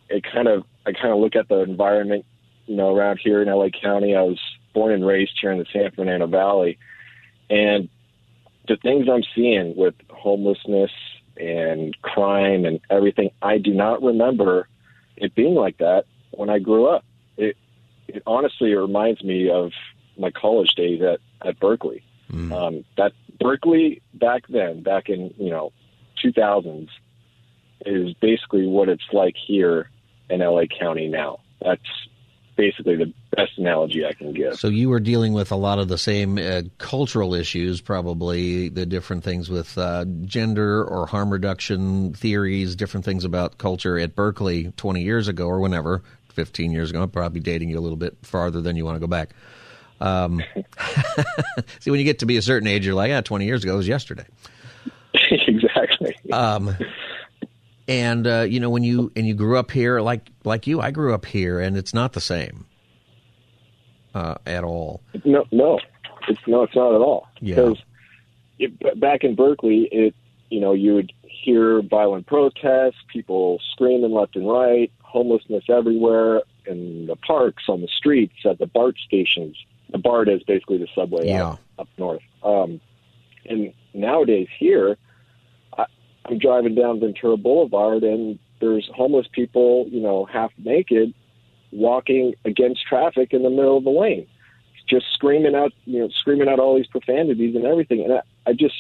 it 0.08 0.24
kind 0.24 0.48
of 0.48 0.64
I 0.86 0.92
kind 0.92 1.12
of 1.12 1.18
look 1.18 1.36
at 1.36 1.48
the 1.48 1.60
environment, 1.60 2.24
you 2.68 2.76
know, 2.76 2.94
around 2.94 3.18
here 3.22 3.42
in 3.42 3.48
LA 3.48 3.68
County. 3.70 4.14
I 4.14 4.22
was 4.22 4.38
born 4.74 4.92
and 4.92 5.04
raised 5.04 5.32
here 5.40 5.50
in 5.50 5.58
the 5.58 5.66
San 5.72 5.90
Fernando 5.90 6.26
Valley, 6.26 6.78
and 7.50 7.88
the 8.68 8.76
things 8.76 9.06
I'm 9.10 9.24
seeing 9.34 9.74
with 9.74 9.94
homelessness 10.10 10.90
and 11.36 12.00
crime 12.02 12.64
and 12.64 12.80
everything. 12.90 13.30
I 13.42 13.58
do 13.58 13.72
not 13.72 14.02
remember 14.02 14.68
it 15.16 15.34
being 15.34 15.54
like 15.54 15.78
that 15.78 16.04
when 16.30 16.50
I 16.50 16.58
grew 16.58 16.86
up. 16.86 17.04
It, 17.36 17.56
it 18.06 18.22
honestly 18.26 18.74
reminds 18.74 19.22
me 19.22 19.50
of 19.50 19.72
my 20.18 20.30
college 20.30 20.74
days 20.76 21.00
at, 21.02 21.20
at 21.46 21.58
Berkeley. 21.58 22.04
Mm. 22.30 22.52
Um, 22.52 22.84
that 22.96 23.12
Berkeley 23.40 24.02
back 24.14 24.42
then, 24.48 24.82
back 24.82 25.08
in, 25.08 25.32
you 25.38 25.50
know, 25.50 25.72
2000s, 26.24 26.88
is 27.86 28.12
basically 28.20 28.66
what 28.66 28.88
it's 28.88 29.06
like 29.12 29.34
here 29.46 29.88
in 30.28 30.40
LA 30.40 30.64
County 30.78 31.08
now. 31.08 31.40
That's 31.62 31.80
basically 32.58 32.96
the 32.96 33.14
best 33.36 33.52
analogy 33.56 34.04
I 34.04 34.12
can 34.12 34.34
give. 34.34 34.56
So 34.56 34.68
you 34.68 34.90
were 34.90 35.00
dealing 35.00 35.32
with 35.32 35.52
a 35.52 35.56
lot 35.56 35.78
of 35.78 35.88
the 35.88 35.96
same 35.96 36.36
uh, 36.36 36.62
cultural 36.76 37.32
issues, 37.32 37.80
probably 37.80 38.68
the 38.68 38.84
different 38.84 39.22
things 39.24 39.48
with 39.48 39.78
uh, 39.78 40.04
gender 40.24 40.84
or 40.84 41.06
harm 41.06 41.30
reduction 41.30 42.12
theories, 42.12 42.74
different 42.76 43.06
things 43.06 43.24
about 43.24 43.56
culture 43.56 43.96
at 43.96 44.14
Berkeley 44.14 44.72
20 44.76 45.02
years 45.02 45.28
ago 45.28 45.46
or 45.46 45.60
whenever, 45.60 46.02
15 46.34 46.72
years 46.72 46.90
ago. 46.90 47.02
I'm 47.02 47.10
probably 47.10 47.40
dating 47.40 47.70
you 47.70 47.78
a 47.78 47.80
little 47.80 47.96
bit 47.96 48.18
farther 48.22 48.60
than 48.60 48.76
you 48.76 48.84
want 48.84 48.96
to 48.96 49.00
go 49.00 49.06
back. 49.06 49.30
Um, 50.00 50.42
see, 51.78 51.90
when 51.90 52.00
you 52.00 52.04
get 52.04 52.18
to 52.18 52.26
be 52.26 52.36
a 52.36 52.42
certain 52.42 52.68
age, 52.68 52.84
you're 52.84 52.94
like, 52.94 53.10
yeah, 53.10 53.20
20 53.20 53.46
years 53.46 53.62
ago 53.62 53.76
was 53.76 53.86
yesterday. 53.86 54.26
exactly. 55.30 56.16
Um, 56.32 56.76
and 57.88 58.26
uh, 58.26 58.40
you 58.40 58.60
know 58.60 58.70
when 58.70 58.84
you 58.84 59.10
and 59.16 59.26
you 59.26 59.34
grew 59.34 59.58
up 59.58 59.70
here 59.70 60.00
like 60.00 60.30
like 60.44 60.66
you 60.66 60.80
i 60.80 60.90
grew 60.90 61.14
up 61.14 61.24
here 61.24 61.58
and 61.58 61.76
it's 61.76 61.94
not 61.94 62.12
the 62.12 62.20
same 62.20 62.66
uh, 64.14 64.34
at 64.46 64.64
all. 64.64 65.02
No 65.24 65.44
no. 65.50 65.80
It's 66.28 66.40
no 66.46 66.62
it's 66.62 66.74
not 66.74 66.94
at 66.94 67.00
all. 67.00 67.28
Because 67.40 67.78
it, 68.58 69.00
back 69.00 69.24
in 69.24 69.34
berkeley 69.34 69.88
it 69.90 70.14
you 70.50 70.60
know 70.60 70.72
you 70.72 70.94
would 70.94 71.12
hear 71.22 71.80
violent 71.82 72.26
protests 72.26 72.96
people 73.12 73.60
screaming 73.72 74.12
left 74.12 74.36
and 74.36 74.48
right 74.48 74.90
homelessness 75.02 75.64
everywhere 75.70 76.42
in 76.66 77.06
the 77.06 77.16
parks 77.16 77.64
on 77.68 77.80
the 77.80 77.88
streets 77.88 78.34
at 78.44 78.58
the 78.58 78.66
bart 78.66 78.96
stations. 79.06 79.56
The 79.90 79.98
bart 79.98 80.28
is 80.28 80.42
basically 80.42 80.76
the 80.78 80.88
subway 80.94 81.28
yeah. 81.28 81.50
up, 81.50 81.60
up 81.78 81.88
north. 81.96 82.20
Um, 82.42 82.80
and 83.46 83.72
nowadays 83.94 84.48
here 84.58 84.98
I'm 86.28 86.38
driving 86.38 86.74
down 86.74 87.00
Ventura 87.00 87.36
Boulevard 87.36 88.02
and 88.02 88.38
there's 88.60 88.88
homeless 88.94 89.26
people, 89.32 89.86
you 89.88 90.00
know, 90.00 90.24
half 90.24 90.52
naked, 90.58 91.14
walking 91.72 92.34
against 92.44 92.86
traffic 92.86 93.32
in 93.32 93.42
the 93.42 93.50
middle 93.50 93.78
of 93.78 93.84
the 93.84 93.90
lane, 93.90 94.26
just 94.88 95.06
screaming 95.12 95.54
out, 95.54 95.72
you 95.84 96.00
know, 96.00 96.08
screaming 96.08 96.48
out 96.48 96.58
all 96.58 96.76
these 96.76 96.86
profanities 96.86 97.54
and 97.54 97.64
everything. 97.64 98.02
And 98.04 98.14
I, 98.14 98.22
I 98.46 98.52
just, 98.52 98.74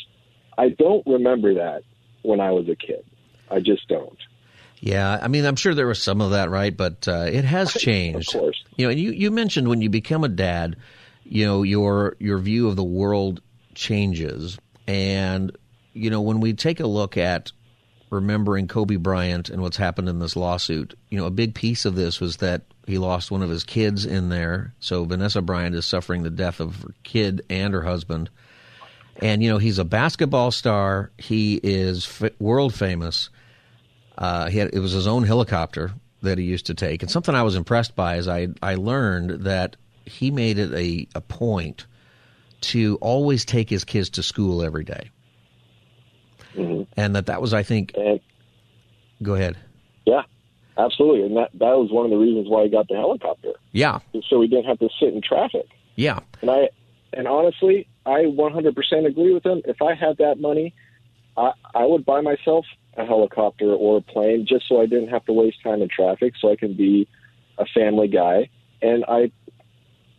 I 0.56 0.70
don't 0.70 1.06
remember 1.06 1.54
that 1.54 1.82
when 2.22 2.40
I 2.40 2.50
was 2.50 2.68
a 2.68 2.76
kid. 2.76 3.04
I 3.50 3.60
just 3.60 3.88
don't. 3.88 4.18
Yeah, 4.80 5.18
I 5.20 5.28
mean, 5.28 5.44
I'm 5.44 5.56
sure 5.56 5.74
there 5.74 5.86
was 5.86 6.02
some 6.02 6.20
of 6.20 6.30
that, 6.30 6.50
right? 6.50 6.76
But 6.76 7.08
uh, 7.08 7.26
it 7.30 7.44
has 7.44 7.72
changed. 7.72 8.34
of 8.34 8.40
course. 8.40 8.64
You 8.76 8.86
know, 8.86 8.90
and 8.90 9.00
you, 9.00 9.10
you 9.10 9.30
mentioned 9.30 9.68
when 9.68 9.80
you 9.80 9.90
become 9.90 10.22
a 10.22 10.28
dad, 10.28 10.76
you 11.24 11.44
know, 11.44 11.62
your 11.62 12.16
your 12.20 12.38
view 12.38 12.68
of 12.68 12.76
the 12.76 12.84
world 12.84 13.40
changes, 13.74 14.58
and 14.86 15.56
you 15.92 16.10
know, 16.10 16.20
when 16.20 16.40
we 16.40 16.52
take 16.52 16.80
a 16.80 16.86
look 16.86 17.16
at 17.16 17.52
remembering 18.10 18.68
Kobe 18.68 18.96
Bryant 18.96 19.50
and 19.50 19.62
what's 19.62 19.76
happened 19.76 20.08
in 20.08 20.18
this 20.18 20.36
lawsuit, 20.36 20.98
you 21.10 21.18
know, 21.18 21.26
a 21.26 21.30
big 21.30 21.54
piece 21.54 21.84
of 21.84 21.94
this 21.94 22.20
was 22.20 22.38
that 22.38 22.62
he 22.86 22.98
lost 22.98 23.30
one 23.30 23.42
of 23.42 23.50
his 23.50 23.64
kids 23.64 24.06
in 24.06 24.28
there. 24.28 24.74
So 24.80 25.04
Vanessa 25.04 25.42
Bryant 25.42 25.74
is 25.74 25.84
suffering 25.84 26.22
the 26.22 26.30
death 26.30 26.60
of 26.60 26.82
her 26.82 26.94
kid 27.02 27.42
and 27.50 27.74
her 27.74 27.82
husband. 27.82 28.30
And, 29.20 29.42
you 29.42 29.50
know, 29.50 29.58
he's 29.58 29.78
a 29.78 29.84
basketball 29.84 30.50
star. 30.50 31.10
He 31.18 31.60
is 31.62 32.06
f- 32.22 32.32
world 32.38 32.74
famous. 32.74 33.30
Uh, 34.16 34.48
he 34.48 34.58
had, 34.58 34.70
it 34.72 34.80
was 34.80 34.92
his 34.92 35.06
own 35.06 35.24
helicopter 35.24 35.92
that 36.22 36.38
he 36.38 36.44
used 36.44 36.66
to 36.66 36.74
take. 36.74 37.02
And 37.02 37.10
something 37.10 37.34
I 37.34 37.42
was 37.42 37.56
impressed 37.56 37.94
by 37.94 38.16
is 38.16 38.28
I, 38.28 38.48
I 38.62 38.76
learned 38.76 39.44
that 39.44 39.76
he 40.04 40.30
made 40.30 40.58
it 40.58 40.72
a, 40.72 41.06
a 41.14 41.20
point 41.20 41.86
to 42.60 42.96
always 43.00 43.44
take 43.44 43.68
his 43.68 43.84
kids 43.84 44.10
to 44.10 44.22
school 44.22 44.62
every 44.62 44.84
day 44.84 45.10
mm-hmm. 46.58 46.82
and 46.96 47.16
that 47.16 47.26
that 47.26 47.40
was, 47.40 47.54
I 47.54 47.62
think. 47.62 47.92
And, 47.96 48.20
go 49.22 49.34
ahead. 49.34 49.56
Yeah, 50.06 50.22
absolutely, 50.76 51.24
and 51.26 51.36
that 51.36 51.50
that 51.54 51.76
was 51.76 51.90
one 51.90 52.04
of 52.04 52.10
the 52.10 52.16
reasons 52.16 52.48
why 52.48 52.64
he 52.64 52.70
got 52.70 52.88
the 52.88 52.96
helicopter. 52.96 53.52
Yeah, 53.72 54.00
so 54.28 54.40
he 54.40 54.48
didn't 54.48 54.66
have 54.66 54.78
to 54.80 54.88
sit 55.00 55.14
in 55.14 55.22
traffic. 55.22 55.66
Yeah, 55.96 56.20
and 56.40 56.50
I 56.50 56.70
and 57.12 57.26
honestly, 57.26 57.88
I 58.06 58.24
100% 58.24 59.06
agree 59.06 59.32
with 59.32 59.44
him. 59.44 59.62
If 59.64 59.82
I 59.82 59.94
had 59.94 60.18
that 60.18 60.40
money, 60.40 60.74
I 61.36 61.52
I 61.74 61.84
would 61.84 62.04
buy 62.04 62.20
myself 62.20 62.64
a 62.96 63.04
helicopter 63.04 63.72
or 63.72 63.98
a 63.98 64.00
plane 64.00 64.46
just 64.48 64.68
so 64.68 64.80
I 64.80 64.86
didn't 64.86 65.08
have 65.08 65.24
to 65.26 65.32
waste 65.32 65.62
time 65.62 65.82
in 65.82 65.88
traffic, 65.88 66.34
so 66.40 66.50
I 66.50 66.56
can 66.56 66.74
be 66.74 67.08
a 67.56 67.64
family 67.66 68.08
guy. 68.08 68.48
And 68.82 69.04
I, 69.08 69.30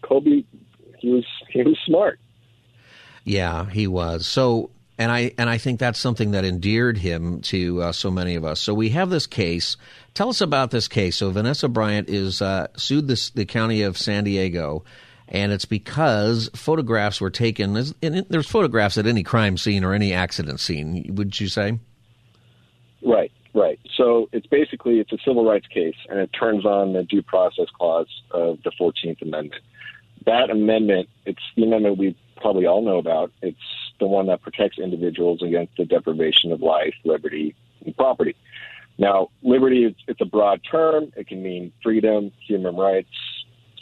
Kobe, 0.02 0.43
he 0.97 1.10
was 1.10 1.25
he 1.49 1.63
was 1.63 1.78
smart. 1.86 2.19
Yeah, 3.23 3.69
he 3.69 3.88
was. 3.88 4.25
So 4.25 4.71
and 4.99 5.12
I 5.12 5.31
and 5.38 5.49
I 5.49 5.57
think 5.57 5.79
that's 5.79 5.97
something 5.97 6.31
that 6.31 6.43
endeared 6.43 6.97
him 6.97 7.39
to 7.43 7.81
uh, 7.81 7.91
so 7.93 8.12
many 8.12 8.35
of 8.35 8.43
us. 8.43 8.59
So 8.59 8.73
we 8.73 8.89
have 8.89 9.09
this 9.09 9.25
case. 9.25 9.77
Tell 10.13 10.27
us 10.27 10.41
about 10.41 10.71
this 10.71 10.89
case. 10.89 11.15
So 11.15 11.31
Vanessa 11.31 11.69
Bryant 11.69 12.09
is 12.09 12.41
uh, 12.41 12.67
sued 12.75 13.07
this, 13.07 13.29
the 13.29 13.45
county 13.45 13.81
of 13.81 13.97
San 13.97 14.25
Diego, 14.25 14.83
and 15.29 15.53
it's 15.53 15.63
because 15.63 16.49
photographs 16.53 17.21
were 17.21 17.29
taken. 17.29 17.73
There's 18.01 18.49
photographs 18.49 18.97
at 18.97 19.07
any 19.07 19.23
crime 19.23 19.57
scene 19.57 19.85
or 19.85 19.93
any 19.93 20.13
accident 20.13 20.59
scene. 20.59 21.05
Would 21.15 21.39
you 21.39 21.47
say? 21.47 21.79
Right, 23.01 23.31
right. 23.53 23.79
So 23.95 24.27
it's 24.33 24.47
basically 24.47 24.99
it's 24.99 25.13
a 25.13 25.17
civil 25.25 25.45
rights 25.45 25.67
case, 25.67 25.95
and 26.09 26.19
it 26.19 26.29
turns 26.38 26.65
on 26.65 26.91
the 26.91 27.03
due 27.03 27.21
process 27.21 27.67
clause 27.73 28.09
of 28.31 28.62
the 28.63 28.71
Fourteenth 28.77 29.21
Amendment. 29.21 29.62
that 30.25 30.49
amendment, 30.49 31.07
it's 31.25 31.41
the 31.55 31.63
amendment 31.63 31.97
we 31.97 32.17
probably 32.41 32.65
all 32.65 32.83
know 32.83 32.97
about. 32.97 33.31
It's 33.41 33.57
the 33.99 34.07
one 34.07 34.27
that 34.27 34.41
protects 34.41 34.79
individuals 34.79 35.41
against 35.41 35.75
the 35.77 35.85
deprivation 35.85 36.51
of 36.51 36.62
life, 36.62 36.93
liberty, 37.03 37.55
and 37.85 37.95
property. 37.95 38.35
Now, 38.97 39.29
liberty, 39.41 39.85
is 39.85 39.95
it's 40.07 40.21
a 40.21 40.25
broad 40.25 40.62
term. 40.69 41.12
It 41.15 41.27
can 41.27 41.41
mean 41.41 41.71
freedom, 41.81 42.31
human 42.45 42.75
rights, 42.75 43.09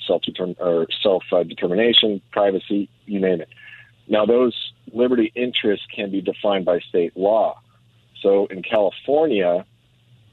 self 0.06 0.21
or 0.60 0.88
self 1.01 1.23
determination, 1.47 2.21
privacy, 2.32 2.89
you 3.06 3.19
name 3.19 3.41
it. 3.41 3.49
Now, 4.08 4.25
those 4.25 4.56
liberty 4.93 5.32
interests 5.36 5.86
can 5.93 6.12
be 6.12 6.21
defined 6.21 6.65
by 6.65 6.80
state 6.80 7.17
law. 7.17 7.60
So, 8.21 8.45
in 8.47 8.63
California, 8.63 9.65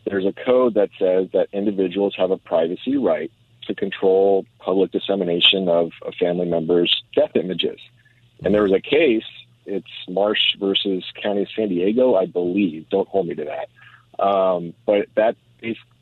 there's 0.07 0.27
a 0.27 0.33
code 0.33 0.75
that 0.75 0.91
says 0.99 1.29
that 1.33 1.49
individuals 1.53 2.15
have 2.17 2.31
a 2.31 2.37
privacy 2.37 2.97
right 2.97 3.31
to 3.67 3.75
control 3.75 4.45
public 4.59 4.93
dissemination 4.93 5.69
of 5.69 5.93
a 6.07 6.13
family 6.13 6.47
member's 6.47 7.03
death 7.15 7.31
images. 7.35 7.81
And 8.45 8.55
there 8.55 8.63
was 8.63 8.73
a 8.73 8.81
case, 8.81 9.25
it's 9.67 9.91
Marsh 10.09 10.57
versus 10.59 11.05
County 11.23 11.43
of 11.43 11.49
San 11.55 11.69
Diego, 11.69 12.15
I 12.15 12.27
believe. 12.27 12.89
Don't 12.91 13.09
hold 13.09 13.29
me 13.29 13.35
to 13.35 13.45
that. 13.45 14.23
Um, 14.23 14.75
but 14.87 15.09
that 15.17 15.37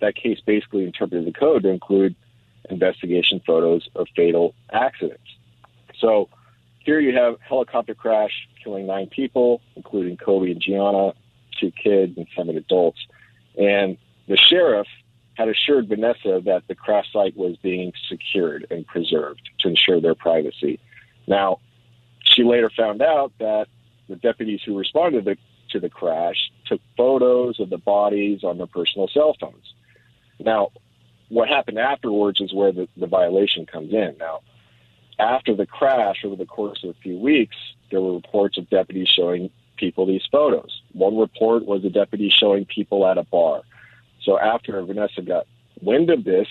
that 0.00 0.16
case 0.16 0.40
basically 0.44 0.84
interpreted 0.84 1.26
the 1.26 1.32
code 1.32 1.62
to 1.62 1.68
include 1.68 2.16
investigation 2.68 3.40
photos 3.46 3.88
of 3.94 4.08
fatal 4.16 4.54
accidents. 4.72 5.22
So 5.98 6.28
here 6.80 6.98
you 6.98 7.16
have 7.16 7.36
helicopter 7.40 7.94
crash 7.94 8.48
killing 8.62 8.86
nine 8.86 9.06
people, 9.06 9.60
including 9.76 10.16
Kobe 10.16 10.50
and 10.50 10.60
Gianna, 10.60 11.14
two 11.60 11.70
kids 11.70 12.16
and 12.16 12.26
seven 12.36 12.56
adults. 12.56 12.98
And 13.56 13.98
the 14.26 14.36
sheriff 14.36 14.88
had 15.34 15.48
assured 15.48 15.88
Vanessa 15.88 16.42
that 16.44 16.64
the 16.68 16.74
crash 16.74 17.12
site 17.12 17.36
was 17.36 17.56
being 17.56 17.92
secured 18.08 18.66
and 18.70 18.86
preserved 18.86 19.48
to 19.60 19.68
ensure 19.68 20.00
their 20.00 20.14
privacy. 20.14 20.78
Now, 21.26 21.60
she 22.34 22.44
later 22.44 22.70
found 22.76 23.02
out 23.02 23.32
that 23.38 23.66
the 24.08 24.16
deputies 24.16 24.60
who 24.64 24.78
responded 24.78 25.24
to 25.24 25.30
the, 25.30 25.36
to 25.70 25.80
the 25.80 25.88
crash 25.88 26.36
took 26.66 26.80
photos 26.96 27.60
of 27.60 27.70
the 27.70 27.78
bodies 27.78 28.44
on 28.44 28.58
their 28.58 28.66
personal 28.66 29.08
cell 29.08 29.34
phones. 29.40 29.74
Now, 30.38 30.70
what 31.28 31.48
happened 31.48 31.78
afterwards 31.78 32.40
is 32.40 32.52
where 32.52 32.72
the, 32.72 32.88
the 32.96 33.06
violation 33.06 33.64
comes 33.66 33.92
in. 33.92 34.16
Now, 34.18 34.40
after 35.18 35.54
the 35.54 35.66
crash, 35.66 36.24
over 36.24 36.36
the 36.36 36.46
course 36.46 36.82
of 36.84 36.90
a 36.90 37.00
few 37.02 37.18
weeks, 37.18 37.56
there 37.90 38.00
were 38.00 38.14
reports 38.14 38.58
of 38.58 38.68
deputies 38.68 39.08
showing 39.08 39.50
people 39.76 40.06
these 40.06 40.26
photos. 40.30 40.82
One 40.92 41.16
report 41.16 41.64
was 41.64 41.84
a 41.84 41.90
deputy 41.90 42.30
showing 42.30 42.66
people 42.66 43.06
at 43.06 43.18
a 43.18 43.24
bar. 43.24 43.62
So 44.22 44.38
after 44.38 44.80
Vanessa 44.82 45.22
got 45.22 45.46
wind 45.80 46.10
of 46.10 46.24
this, 46.24 46.46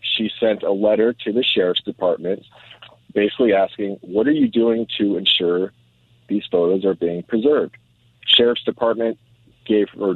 she 0.00 0.30
sent 0.40 0.62
a 0.62 0.72
letter 0.72 1.12
to 1.24 1.32
the 1.32 1.42
sheriff's 1.42 1.82
department 1.82 2.44
basically 3.14 3.52
asking, 3.52 3.98
What 4.02 4.26
are 4.26 4.32
you 4.32 4.48
doing 4.48 4.86
to 4.98 5.16
ensure 5.16 5.72
these 6.28 6.44
photos 6.50 6.84
are 6.84 6.94
being 6.94 7.22
preserved? 7.22 7.76
Sheriff's 8.26 8.64
department 8.64 9.18
gave 9.66 9.88
her 9.98 10.14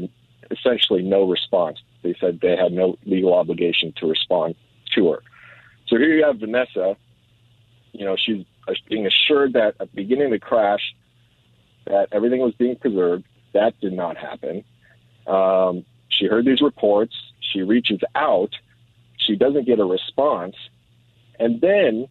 essentially 0.50 1.02
no 1.02 1.28
response. 1.28 1.78
They 2.02 2.14
said 2.20 2.40
they 2.40 2.56
had 2.56 2.72
no 2.72 2.96
legal 3.04 3.34
obligation 3.34 3.92
to 3.96 4.06
respond 4.06 4.54
to 4.94 5.10
her. 5.12 5.22
So 5.88 5.96
here 5.96 6.14
you 6.14 6.24
have 6.24 6.38
Vanessa. 6.38 6.96
You 7.92 8.04
know, 8.04 8.16
she's 8.16 8.44
being 8.88 9.06
assured 9.06 9.54
that 9.54 9.76
at 9.80 9.90
the 9.90 9.96
beginning 9.96 10.26
of 10.26 10.30
the 10.32 10.38
crash, 10.38 10.94
that 11.86 12.08
everything 12.12 12.40
was 12.40 12.54
being 12.54 12.76
preserved. 12.76 13.24
That 13.54 13.78
did 13.80 13.92
not 13.92 14.16
happen. 14.16 14.64
Um, 15.26 15.84
she 16.08 16.26
heard 16.26 16.44
these 16.44 16.60
reports. 16.60 17.14
She 17.40 17.62
reaches 17.62 18.00
out. 18.14 18.54
She 19.18 19.36
doesn't 19.36 19.66
get 19.66 19.78
a 19.78 19.84
response. 19.84 20.56
And 21.38 21.60
then 21.60 22.08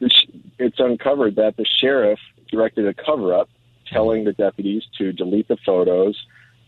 it's 0.00 0.78
uncovered 0.78 1.36
that 1.36 1.56
the 1.56 1.66
sheriff 1.80 2.18
directed 2.50 2.86
a 2.86 2.94
cover 2.94 3.34
up 3.34 3.48
telling 3.86 4.24
the 4.24 4.32
deputies 4.32 4.82
to 4.98 5.12
delete 5.12 5.48
the 5.48 5.56
photos. 5.64 6.16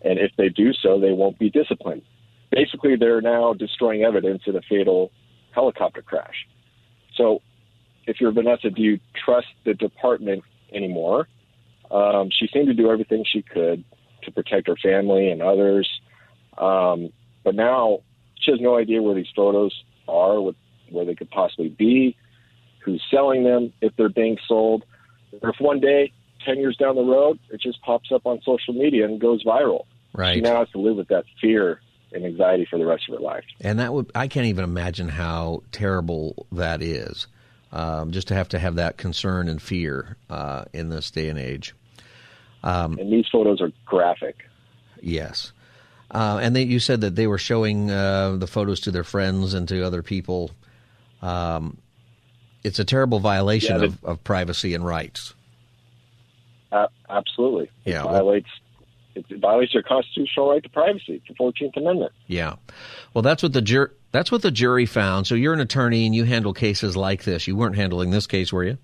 And 0.05 0.18
if 0.18 0.33
they 0.37 0.49
do 0.49 0.73
so, 0.73 0.99
they 0.99 1.12
won't 1.12 1.38
be 1.38 1.51
disciplined. 1.51 2.03
Basically, 2.51 2.97
they're 2.97 3.21
now 3.21 3.55
destroying 3.55 4.03
evidence 4.03 4.42
of 4.47 4.57
a 4.57 4.62
fatal 4.68 5.12
helicopter 5.53 6.03
crash. 6.03 6.47
So, 7.14 7.40
if 8.07 8.21
you're 8.21 8.33
Vanessa, 8.33 8.71
do 8.71 8.83
you 8.83 8.99
trust 9.25 9.47
the 9.64 9.75
department 9.75 10.42
anymore? 10.73 11.29
Um, 11.90 12.31
she 12.31 12.49
seemed 12.53 12.66
to 12.66 12.75
do 12.75 12.90
everything 12.90 13.25
she 13.25 13.42
could 13.42 13.85
to 14.25 14.31
protect 14.33 14.66
her 14.66 14.77
family 14.77 15.31
and 15.31 15.40
others. 15.40 15.88
Um, 16.59 17.11
but 17.45 17.55
now 17.55 18.01
she 18.40 18.51
has 18.51 18.61
no 18.61 18.77
idea 18.77 19.03
where 19.03 19.14
these 19.14 19.31
photos 19.35 19.73
are, 20.09 20.40
where 20.90 21.05
they 21.05 21.14
could 21.14 21.31
possibly 21.31 21.68
be, 21.68 22.16
who's 22.85 23.03
selling 23.11 23.45
them, 23.45 23.73
if 23.81 23.95
they're 23.97 24.09
being 24.09 24.38
sold. 24.47 24.85
Or 25.40 25.51
if 25.51 25.57
one 25.61 25.81
day, 25.81 26.12
10 26.45 26.59
years 26.59 26.77
down 26.77 26.97
the 26.97 27.05
road, 27.05 27.38
it 27.51 27.61
just 27.61 27.81
pops 27.83 28.11
up 28.12 28.27
on 28.27 28.40
social 28.45 28.75
media 28.75 29.05
and 29.05 29.21
goes 29.21 29.45
viral. 29.45 29.85
Right. 30.14 30.35
She 30.35 30.40
now 30.40 30.59
has 30.59 30.68
to 30.71 30.79
live 30.79 30.97
with 30.97 31.09
that 31.09 31.25
fear 31.40 31.81
and 32.12 32.25
anxiety 32.25 32.66
for 32.68 32.79
the 32.79 32.85
rest 32.85 33.05
of 33.09 33.14
her 33.14 33.21
life. 33.21 33.45
And 33.61 33.79
that 33.79 33.92
would, 33.92 34.11
I 34.14 34.29
can't 34.29 34.47
even 34.47 34.64
imagine 34.64 35.09
how 35.09 35.62
terrible 35.73 36.47
that 36.53 36.83
is. 36.83 37.27
Um, 37.75 38.11
just 38.11 38.29
to 38.29 38.35
have 38.35 38.51
to 38.51 38.59
have 38.59 38.75
that 38.75 38.99
concern 38.99 39.49
and 39.49 39.61
fear 39.62 40.18
uh, 40.29 40.66
in 40.75 40.90
this 40.90 41.11
day 41.11 41.31
and 41.31 41.38
age. 41.38 41.75
Um, 42.62 42.99
and 42.99 43.11
these 43.11 43.25
photos 43.33 43.62
are 43.62 43.73
graphic. 43.87 44.37
Yes. 45.01 45.53
Uh, 46.11 46.38
and 46.42 46.55
they, 46.55 46.64
you 46.64 46.79
said 46.79 47.01
that 47.01 47.16
they 47.16 47.27
were 47.27 47.38
showing 47.38 47.90
uh, 47.90 48.37
the 48.37 48.47
photos 48.47 48.81
to 48.81 48.90
their 48.90 49.05
friends 49.05 49.55
and 49.55 49.66
to 49.68 49.83
other 49.83 50.03
people. 50.03 50.51
Um, 51.23 51.79
it's 52.62 52.79
a 52.79 52.85
terrible 52.85 53.20
violation 53.20 53.81
yeah, 53.81 53.87
of, 53.87 54.05
of, 54.05 54.25
privacy 54.25 54.75
and 54.75 54.85
rights. 54.85 55.35
Uh, 56.70 56.87
absolutely. 57.11 57.64
It 57.85 57.92
yeah, 57.92 58.03
violates 58.05 58.48
it 59.14 59.27
violates 59.40 59.75
your 59.75 59.83
constitutional 59.83 60.51
right 60.51 60.62
to 60.62 60.68
privacy, 60.68 61.22
the 61.29 61.35
Fourteenth 61.35 61.77
Amendment. 61.77 62.12
Yeah, 62.27 62.57
well, 63.14 63.22
that's 63.22 63.42
what 63.42 63.53
the 63.53 63.62
jury 63.62 63.90
that's 64.12 64.31
what 64.31 64.42
the 64.42 64.51
jury 64.51 64.87
found. 64.87 65.27
So 65.27 65.35
you're 65.35 65.55
an 65.55 65.61
attorney 65.61 66.07
and 66.07 66.14
you 66.14 66.25
handle 66.25 66.53
cases 66.53 66.96
like 66.96 67.25
this. 67.25 67.46
You 67.46 67.57
weren't 67.57 67.77
handling 67.77 68.11
this 68.11 68.27
case, 68.27 68.53
were 68.53 68.64
you? 68.64 68.79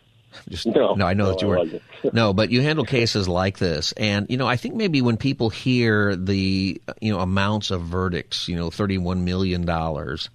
Just, 0.48 0.66
no, 0.66 0.94
no, 0.94 1.06
I 1.06 1.14
know 1.14 1.24
no, 1.24 1.30
that 1.30 1.42
you 1.42 1.48
weren't. 1.48 1.82
no, 2.12 2.32
but 2.32 2.50
you 2.50 2.62
handle 2.62 2.84
cases 2.84 3.28
like 3.28 3.58
this, 3.58 3.92
and 3.92 4.26
you 4.28 4.36
know, 4.36 4.46
I 4.46 4.56
think 4.56 4.74
maybe 4.74 5.02
when 5.02 5.16
people 5.16 5.50
hear 5.50 6.14
the 6.14 6.80
you 7.00 7.12
know 7.12 7.20
amounts 7.20 7.70
of 7.70 7.82
verdicts, 7.82 8.48
you 8.48 8.56
know, 8.56 8.70
thirty-one 8.70 9.24
million 9.24 9.64
dollars, 9.64 10.30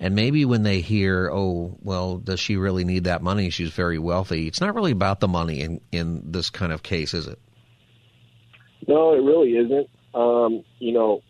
and 0.00 0.14
maybe 0.14 0.46
when 0.46 0.62
they 0.62 0.80
hear, 0.80 1.30
oh, 1.30 1.76
well, 1.82 2.16
does 2.16 2.40
she 2.40 2.56
really 2.56 2.84
need 2.84 3.04
that 3.04 3.22
money? 3.22 3.50
She's 3.50 3.70
very 3.70 3.98
wealthy. 3.98 4.48
It's 4.48 4.60
not 4.60 4.74
really 4.74 4.92
about 4.92 5.20
the 5.20 5.28
money 5.28 5.60
in 5.60 5.80
in 5.92 6.32
this 6.32 6.48
kind 6.48 6.72
of 6.72 6.82
case, 6.82 7.12
is 7.12 7.26
it? 7.26 7.38
No, 8.88 9.12
it 9.12 9.22
really 9.22 9.50
isn't. 9.50 9.90
Um, 10.14 10.64
you 10.78 10.92
know, 10.92 11.22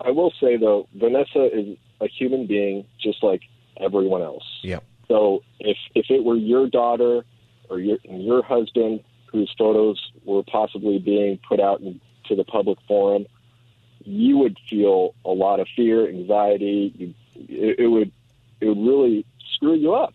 I 0.00 0.10
will 0.10 0.32
say 0.40 0.56
though, 0.56 0.88
Vanessa 0.94 1.44
is 1.56 1.78
a 2.00 2.08
human 2.08 2.46
being 2.46 2.84
just 3.00 3.22
like 3.22 3.42
everyone 3.80 4.22
else. 4.22 4.44
Yeah. 4.62 4.80
So 5.06 5.44
if 5.60 5.76
if 5.94 6.06
it 6.10 6.24
were 6.24 6.36
your 6.36 6.68
daughter 6.68 7.24
or 7.70 7.78
your, 7.78 7.98
your 8.04 8.42
husband 8.42 9.04
whose 9.30 9.54
photos 9.56 10.00
were 10.24 10.42
possibly 10.42 10.98
being 10.98 11.38
put 11.48 11.60
out 11.60 11.80
into 11.80 12.34
the 12.34 12.44
public 12.44 12.78
forum, 12.88 13.26
you 14.00 14.38
would 14.38 14.58
feel 14.68 15.14
a 15.24 15.30
lot 15.30 15.60
of 15.60 15.68
fear, 15.76 16.08
anxiety. 16.08 16.92
You, 16.96 17.14
it, 17.34 17.80
it 17.80 17.86
would 17.86 18.12
it 18.60 18.68
would 18.68 18.78
really 18.78 19.26
screw 19.54 19.74
you 19.74 19.94
up. 19.94 20.14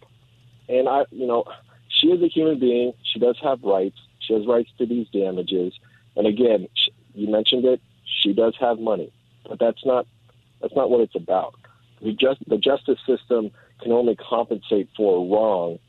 And 0.69 0.87
I, 0.87 1.05
you 1.11 1.27
know, 1.27 1.45
she 1.87 2.07
is 2.07 2.21
a 2.21 2.27
human 2.27 2.59
being. 2.59 2.93
She 3.03 3.19
does 3.19 3.37
have 3.43 3.61
rights. 3.63 3.97
She 4.19 4.33
has 4.33 4.45
rights 4.45 4.69
to 4.77 4.85
these 4.85 5.07
damages. 5.09 5.73
And 6.15 6.27
again, 6.27 6.67
she, 6.73 6.91
you 7.13 7.29
mentioned 7.29 7.65
it. 7.65 7.81
She 8.21 8.33
does 8.33 8.55
have 8.59 8.79
money, 8.79 9.11
but 9.47 9.59
that's 9.59 9.85
not 9.85 10.05
that's 10.61 10.75
not 10.75 10.89
what 10.89 11.01
it's 11.01 11.15
about. 11.15 11.55
The 12.01 12.13
just 12.13 12.39
the 12.47 12.57
justice 12.57 12.99
system 13.07 13.51
can 13.81 13.91
only 13.91 14.15
compensate 14.15 14.89
for 14.95 15.25
wrong 15.27 15.79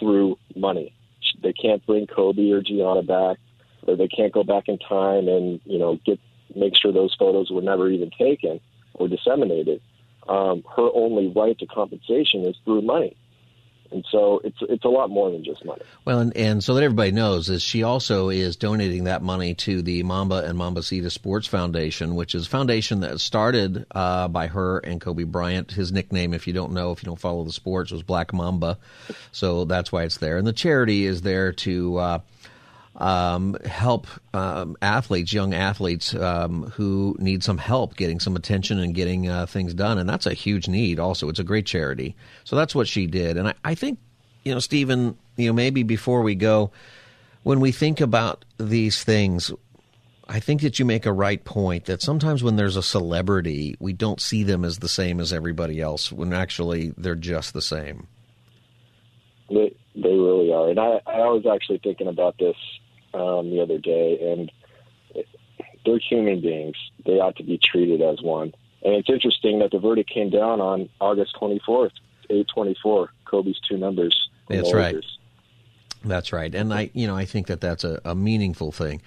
through 0.00 0.38
money 0.54 0.96
they 1.42 1.52
can't 1.52 1.84
bring 1.86 2.06
Kobe 2.06 2.50
or 2.50 2.62
Gianna 2.62 3.02
back, 3.02 3.38
or 3.86 3.96
they 3.96 4.08
can't 4.08 4.32
go 4.32 4.42
back 4.42 4.68
in 4.68 4.78
time 4.78 5.28
and 5.28 5.60
you 5.64 5.78
know 5.78 5.98
get 6.04 6.18
make 6.54 6.74
sure 6.76 6.92
those 6.92 7.14
photos 7.18 7.50
were 7.50 7.62
never 7.62 7.88
even 7.88 8.10
taken 8.10 8.60
or 8.94 9.08
disseminated. 9.08 9.80
Um, 10.28 10.64
her 10.76 10.88
only 10.94 11.28
right 11.28 11.58
to 11.58 11.66
compensation 11.66 12.44
is 12.44 12.56
through 12.64 12.82
money. 12.82 13.16
And 13.92 14.04
so 14.10 14.40
it's 14.42 14.56
it's 14.62 14.84
a 14.84 14.88
lot 14.88 15.10
more 15.10 15.30
than 15.30 15.44
just 15.44 15.64
money. 15.64 15.82
Well, 16.04 16.18
and, 16.18 16.36
and 16.36 16.64
so 16.64 16.74
that 16.74 16.82
everybody 16.82 17.12
knows 17.12 17.48
is 17.48 17.62
she 17.62 17.84
also 17.84 18.28
is 18.30 18.56
donating 18.56 19.04
that 19.04 19.22
money 19.22 19.54
to 19.54 19.80
the 19.80 20.02
Mamba 20.02 20.44
and 20.44 20.58
Mambacita 20.58 21.10
Sports 21.10 21.46
Foundation, 21.46 22.16
which 22.16 22.34
is 22.34 22.46
a 22.46 22.50
foundation 22.50 23.00
that 23.00 23.20
started 23.20 23.86
uh, 23.92 24.26
by 24.28 24.48
her 24.48 24.78
and 24.78 25.00
Kobe 25.00 25.22
Bryant. 25.22 25.70
His 25.70 25.92
nickname, 25.92 26.34
if 26.34 26.46
you 26.46 26.52
don't 26.52 26.72
know, 26.72 26.90
if 26.90 27.02
you 27.02 27.06
don't 27.06 27.20
follow 27.20 27.44
the 27.44 27.52
sports, 27.52 27.92
was 27.92 28.02
Black 28.02 28.32
Mamba. 28.32 28.78
So 29.30 29.64
that's 29.64 29.92
why 29.92 30.02
it's 30.02 30.18
there. 30.18 30.36
And 30.36 30.46
the 30.46 30.52
charity 30.52 31.06
is 31.06 31.22
there 31.22 31.52
to. 31.52 31.96
Uh, 31.96 32.18
um, 32.96 33.56
help 33.64 34.06
um, 34.34 34.76
athletes, 34.80 35.32
young 35.32 35.54
athletes 35.54 36.14
um, 36.14 36.64
who 36.74 37.16
need 37.18 37.44
some 37.44 37.58
help 37.58 37.96
getting 37.96 38.20
some 38.20 38.36
attention 38.36 38.78
and 38.78 38.94
getting 38.94 39.28
uh, 39.28 39.46
things 39.46 39.74
done. 39.74 39.98
And 39.98 40.08
that's 40.08 40.26
a 40.26 40.34
huge 40.34 40.68
need, 40.68 40.98
also. 40.98 41.28
It's 41.28 41.38
a 41.38 41.44
great 41.44 41.66
charity. 41.66 42.16
So 42.44 42.56
that's 42.56 42.74
what 42.74 42.88
she 42.88 43.06
did. 43.06 43.36
And 43.36 43.48
I, 43.48 43.54
I 43.64 43.74
think 43.74 43.98
you 44.46 44.54
know, 44.54 44.60
Stephen, 44.60 45.18
you 45.36 45.48
know, 45.48 45.52
maybe 45.52 45.82
before 45.82 46.22
we 46.22 46.36
go, 46.36 46.70
when 47.42 47.58
we 47.58 47.72
think 47.72 48.00
about 48.00 48.44
these 48.58 49.02
things, 49.02 49.50
I 50.28 50.38
think 50.38 50.62
that 50.62 50.78
you 50.78 50.84
make 50.84 51.04
a 51.04 51.12
right 51.12 51.44
point 51.44 51.86
that 51.86 52.00
sometimes 52.00 52.44
when 52.44 52.54
there's 52.54 52.76
a 52.76 52.82
celebrity, 52.82 53.74
we 53.80 53.92
don't 53.92 54.20
see 54.20 54.44
them 54.44 54.64
as 54.64 54.78
the 54.78 54.88
same 54.88 55.18
as 55.18 55.32
everybody 55.32 55.80
else 55.80 56.12
when 56.12 56.32
actually 56.32 56.94
they're 56.96 57.16
just 57.16 57.54
the 57.54 57.62
same. 57.62 58.06
They 59.48 59.74
they 59.96 60.14
really 60.14 60.52
are, 60.52 60.70
and 60.70 60.78
I 60.78 61.00
I 61.06 61.26
was 61.26 61.44
actually 61.52 61.78
thinking 61.78 62.06
about 62.06 62.36
this 62.38 62.56
um, 63.16 63.50
the 63.50 63.60
other 63.62 63.78
day, 63.78 64.18
and 64.20 64.52
they're 65.84 65.98
human 65.98 66.40
beings. 66.40 66.76
They 67.04 67.12
ought 67.12 67.36
to 67.36 67.44
be 67.44 67.58
treated 67.62 68.02
as 68.02 68.20
one. 68.22 68.52
And 68.82 68.94
it's 68.94 69.08
interesting 69.08 69.60
that 69.60 69.70
the 69.70 69.78
verdict 69.78 70.10
came 70.12 70.30
down 70.30 70.60
on 70.60 70.88
August 71.00 71.36
24th, 71.40 71.92
824, 72.28 73.10
Kobe's 73.24 73.58
two 73.68 73.78
numbers. 73.78 74.28
That's 74.48 74.72
right. 74.72 74.96
That's 76.04 76.32
right. 76.32 76.54
And 76.54 76.72
I, 76.72 76.90
you 76.92 77.06
know, 77.06 77.16
I 77.16 77.24
think 77.24 77.48
that 77.48 77.60
that's 77.60 77.84
a, 77.84 78.00
a 78.04 78.14
meaningful 78.14 78.70
thing. 78.70 79.02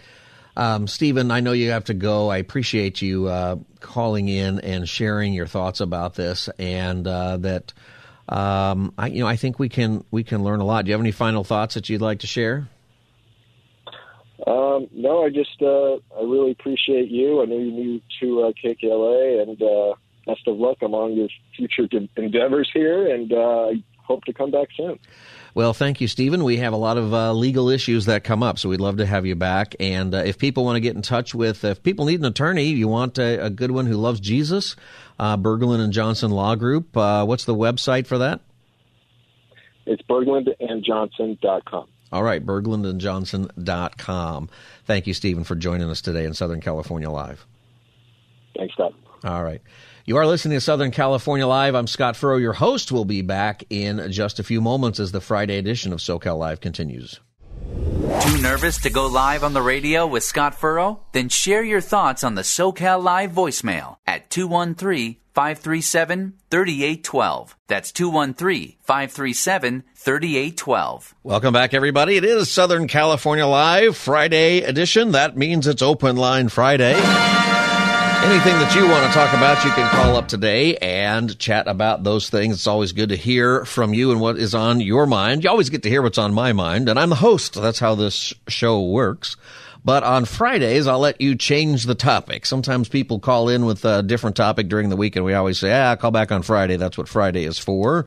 Um, 0.57 0.87
Stephen, 0.87 1.31
I 1.31 1.39
know 1.39 1.53
you 1.53 1.71
have 1.71 1.85
to 1.85 1.93
go. 1.93 2.29
I 2.29 2.37
appreciate 2.37 3.01
you 3.01 3.27
uh, 3.27 3.57
calling 3.79 4.27
in 4.27 4.59
and 4.59 4.89
sharing 4.89 5.31
your 5.31 5.47
thoughts 5.47 5.79
about 5.79 6.15
this, 6.15 6.49
and 6.59 7.07
uh, 7.07 7.37
that 7.37 7.71
um, 8.27 8.93
I, 8.97 9.07
you 9.07 9.21
know, 9.21 9.27
I 9.27 9.37
think 9.37 9.59
we 9.59 9.69
can 9.69 10.03
we 10.11 10.25
can 10.25 10.43
learn 10.43 10.59
a 10.59 10.65
lot. 10.65 10.83
Do 10.83 10.89
you 10.89 10.93
have 10.93 11.01
any 11.01 11.11
final 11.11 11.45
thoughts 11.45 11.75
that 11.75 11.87
you'd 11.87 12.01
like 12.01 12.19
to 12.19 12.27
share? 12.27 12.67
Um, 14.47 14.87
no, 14.93 15.25
I 15.25 15.29
just 15.29 15.61
uh, 15.61 15.95
I 16.17 16.23
really 16.23 16.51
appreciate 16.51 17.09
you. 17.09 17.41
I 17.41 17.45
know 17.45 17.57
you're 17.57 17.71
new 17.71 18.01
to 18.21 18.41
uh, 18.43 18.51
KKLA, 18.63 19.41
and 19.41 19.61
uh, 19.61 19.95
best 20.25 20.47
of 20.47 20.57
luck 20.57 20.77
among 20.81 21.13
your 21.13 21.27
future 21.55 21.87
endeavors 22.15 22.69
here, 22.73 23.13
and 23.13 23.33
uh, 23.33 23.69
I 23.69 23.83
hope 24.03 24.23
to 24.25 24.33
come 24.33 24.51
back 24.51 24.69
soon. 24.75 24.97
Well, 25.55 25.73
thank 25.73 25.99
you, 25.99 26.07
Stephen. 26.07 26.43
We 26.43 26.57
have 26.57 26.73
a 26.73 26.77
lot 26.77 26.97
of 26.97 27.13
uh, 27.13 27.33
legal 27.33 27.69
issues 27.69 28.05
that 28.05 28.23
come 28.23 28.43
up, 28.43 28.59
so 28.59 28.69
we'd 28.69 28.79
love 28.79 28.97
to 28.97 29.05
have 29.05 29.25
you 29.25 29.35
back. 29.35 29.75
And 29.79 30.13
uh, 30.13 30.19
if 30.19 30.37
people 30.37 30.63
want 30.63 30.77
to 30.77 30.79
get 30.79 30.95
in 30.95 31.01
touch 31.01 31.33
with, 31.33 31.63
if 31.63 31.83
people 31.83 32.05
need 32.05 32.19
an 32.19 32.25
attorney, 32.25 32.65
you 32.65 32.87
want 32.87 33.17
a, 33.17 33.45
a 33.45 33.49
good 33.49 33.71
one 33.71 33.85
who 33.85 33.95
loves 33.95 34.19
Jesus, 34.19 34.75
uh, 35.19 35.37
Berglund 35.37 35.81
and 35.81 35.91
Johnson 35.91 36.31
Law 36.31 36.55
Group. 36.55 36.95
Uh, 36.95 37.25
what's 37.25 37.45
the 37.45 37.55
website 37.55 38.07
for 38.07 38.19
that? 38.19 38.41
It's 39.85 40.03
berglundandjohnson.com. 40.03 41.87
All 42.11 42.23
right, 42.23 42.45
berglundandjohnson.com. 42.45 44.49
Thank 44.85 45.07
you, 45.07 45.13
Stephen, 45.13 45.43
for 45.43 45.55
joining 45.55 45.89
us 45.89 46.01
today 46.01 46.25
in 46.25 46.33
Southern 46.33 46.61
California 46.61 47.09
Live. 47.09 47.45
Thanks, 48.57 48.73
Scott. 48.73 48.93
All 49.23 49.43
right. 49.43 49.61
You 50.05 50.17
are 50.17 50.25
listening 50.25 50.57
to 50.57 50.61
Southern 50.61 50.91
California 50.91 51.45
Live. 51.45 51.75
I'm 51.75 51.85
Scott 51.85 52.15
Furrow. 52.15 52.37
Your 52.37 52.53
host 52.53 52.91
will 52.91 53.05
be 53.05 53.21
back 53.21 53.63
in 53.69 54.11
just 54.11 54.39
a 54.39 54.43
few 54.43 54.59
moments 54.59 54.99
as 54.99 55.11
the 55.11 55.21
Friday 55.21 55.57
edition 55.57 55.93
of 55.93 55.99
SoCal 55.99 56.37
Live 56.37 56.61
continues. 56.61 57.19
Too 58.21 58.41
nervous 58.41 58.79
to 58.81 58.89
go 58.89 59.07
live 59.07 59.43
on 59.43 59.53
the 59.53 59.61
radio 59.61 60.05
with 60.07 60.23
Scott 60.23 60.55
Furrow? 60.55 61.01
Then 61.11 61.29
share 61.29 61.63
your 61.63 61.81
thoughts 61.81 62.23
on 62.23 62.35
the 62.35 62.41
SoCal 62.41 63.01
Live 63.03 63.31
voicemail 63.31 63.97
at 64.05 64.29
213 64.29 65.17
537 65.33 66.33
3812. 66.49 67.55
That's 67.67 67.91
213 67.91 68.75
537 68.81 69.83
3812. 69.95 71.15
Welcome 71.23 71.53
back, 71.53 71.73
everybody. 71.73 72.17
It 72.17 72.25
is 72.25 72.49
Southern 72.51 72.87
California 72.87 73.45
Live 73.45 73.95
Friday 73.95 74.61
edition. 74.61 75.11
That 75.11 75.37
means 75.37 75.67
it's 75.67 75.81
Open 75.81 76.15
Line 76.15 76.49
Friday. 76.49 76.95
Anything 78.21 78.59
that 78.59 78.75
you 78.75 78.85
want 78.85 79.07
to 79.07 79.13
talk 79.13 79.33
about, 79.33 79.63
you 79.63 79.71
can 79.71 79.89
call 79.89 80.17
up 80.17 80.27
today 80.27 80.75
and 80.77 81.39
chat 81.39 81.69
about 81.69 82.03
those 82.03 82.29
things. 82.29 82.55
It's 82.55 82.67
always 82.67 82.91
good 82.91 83.09
to 83.09 83.15
hear 83.15 83.63
from 83.63 83.93
you 83.93 84.11
and 84.11 84.19
what 84.19 84.37
is 84.37 84.53
on 84.53 84.81
your 84.81 85.07
mind. 85.07 85.43
You 85.43 85.49
always 85.49 85.69
get 85.69 85.83
to 85.83 85.89
hear 85.89 86.01
what's 86.01 86.17
on 86.17 86.33
my 86.33 86.51
mind, 86.51 86.89
and 86.89 86.99
I'm 86.99 87.09
the 87.09 87.15
host. 87.15 87.53
That's 87.53 87.79
how 87.79 87.95
this 87.95 88.33
show 88.49 88.83
works. 88.83 89.37
But 89.85 90.03
on 90.03 90.25
Fridays, 90.25 90.85
I'll 90.85 90.99
let 90.99 91.21
you 91.21 91.35
change 91.35 91.85
the 91.85 91.95
topic. 91.95 92.45
Sometimes 92.45 92.89
people 92.89 93.19
call 93.19 93.47
in 93.47 93.65
with 93.65 93.85
a 93.85 94.03
different 94.03 94.35
topic 94.35 94.67
during 94.67 94.89
the 94.89 94.97
week, 94.97 95.15
and 95.15 95.23
we 95.23 95.33
always 95.33 95.57
say, 95.57 95.71
ah, 95.71 95.95
call 95.95 96.11
back 96.11 96.31
on 96.31 96.41
Friday. 96.41 96.75
That's 96.75 96.97
what 96.97 97.07
Friday 97.07 97.45
is 97.45 97.57
for. 97.57 98.05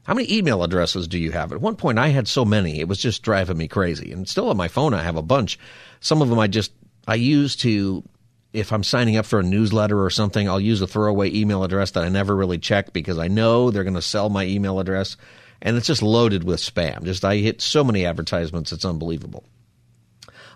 How 0.06 0.14
many 0.14 0.32
email 0.32 0.62
addresses 0.62 1.08
do 1.08 1.18
you 1.18 1.32
have? 1.32 1.50
At 1.50 1.60
one 1.60 1.74
point, 1.74 1.98
I 1.98 2.08
had 2.08 2.28
so 2.28 2.44
many, 2.44 2.78
it 2.78 2.86
was 2.86 2.98
just 2.98 3.22
driving 3.22 3.56
me 3.56 3.66
crazy. 3.66 4.12
And 4.12 4.28
still 4.28 4.50
on 4.50 4.56
my 4.56 4.68
phone, 4.68 4.94
I 4.94 5.02
have 5.02 5.16
a 5.16 5.22
bunch. 5.22 5.58
Some 5.98 6.22
of 6.22 6.28
them 6.28 6.38
I 6.38 6.46
just, 6.46 6.70
I 7.08 7.16
use 7.16 7.56
to, 7.56 8.04
if 8.52 8.72
I'm 8.72 8.84
signing 8.84 9.16
up 9.16 9.26
for 9.26 9.40
a 9.40 9.42
newsletter 9.42 10.00
or 10.00 10.10
something, 10.10 10.48
I'll 10.48 10.60
use 10.60 10.80
a 10.80 10.86
throwaway 10.86 11.34
email 11.34 11.64
address 11.64 11.90
that 11.90 12.04
I 12.04 12.08
never 12.08 12.36
really 12.36 12.58
check 12.58 12.92
because 12.92 13.18
I 13.18 13.26
know 13.26 13.72
they're 13.72 13.82
going 13.82 13.94
to 13.94 14.02
sell 14.02 14.28
my 14.28 14.44
email 14.44 14.78
address. 14.78 15.16
And 15.60 15.76
it's 15.76 15.88
just 15.88 16.02
loaded 16.02 16.44
with 16.44 16.60
spam. 16.60 17.02
Just, 17.02 17.24
I 17.24 17.38
hit 17.38 17.60
so 17.60 17.82
many 17.82 18.06
advertisements, 18.06 18.70
it's 18.70 18.84
unbelievable. 18.84 19.44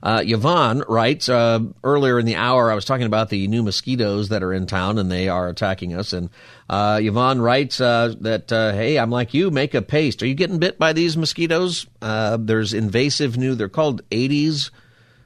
Uh, 0.03 0.23
Yvonne 0.25 0.83
writes 0.89 1.29
uh, 1.29 1.61
earlier 1.85 2.19
in 2.19 2.27
the 2.27 2.37
hour, 2.37 2.71
I 2.71 2.75
was 2.75 2.85
talking 2.85 3.07
about 3.07 3.29
the 3.29 3.47
new 3.49 3.63
mosquitoes 3.63 4.31
that 4.31 4.43
are 4.43 4.53
in 4.53 4.67
town 4.67 4.99
and 4.99 5.11
they 5.11 5.29
are 5.29 5.49
attacking 5.49 5.95
us. 5.95 6.13
And 6.13 6.31
uh, 6.69 7.01
Yvonne 7.03 7.41
writes 7.41 7.81
uh, 7.81 8.15
that, 8.21 8.51
uh, 8.51 8.73
hey, 8.73 8.99
I'm 8.99 9.11
like 9.11 9.35
you, 9.35 9.51
make 9.51 9.75
a 9.75 9.83
paste. 9.83 10.23
Are 10.23 10.27
you 10.27 10.35
getting 10.35 10.59
bit 10.59 10.79
by 10.79 10.93
these 10.93 11.17
mosquitoes? 11.17 11.87
Uh, 12.01 12.39
there's 12.41 12.73
invasive 12.73 13.37
new, 13.37 13.55
they're 13.55 13.69
called 13.69 14.01
Aedes, 14.11 14.71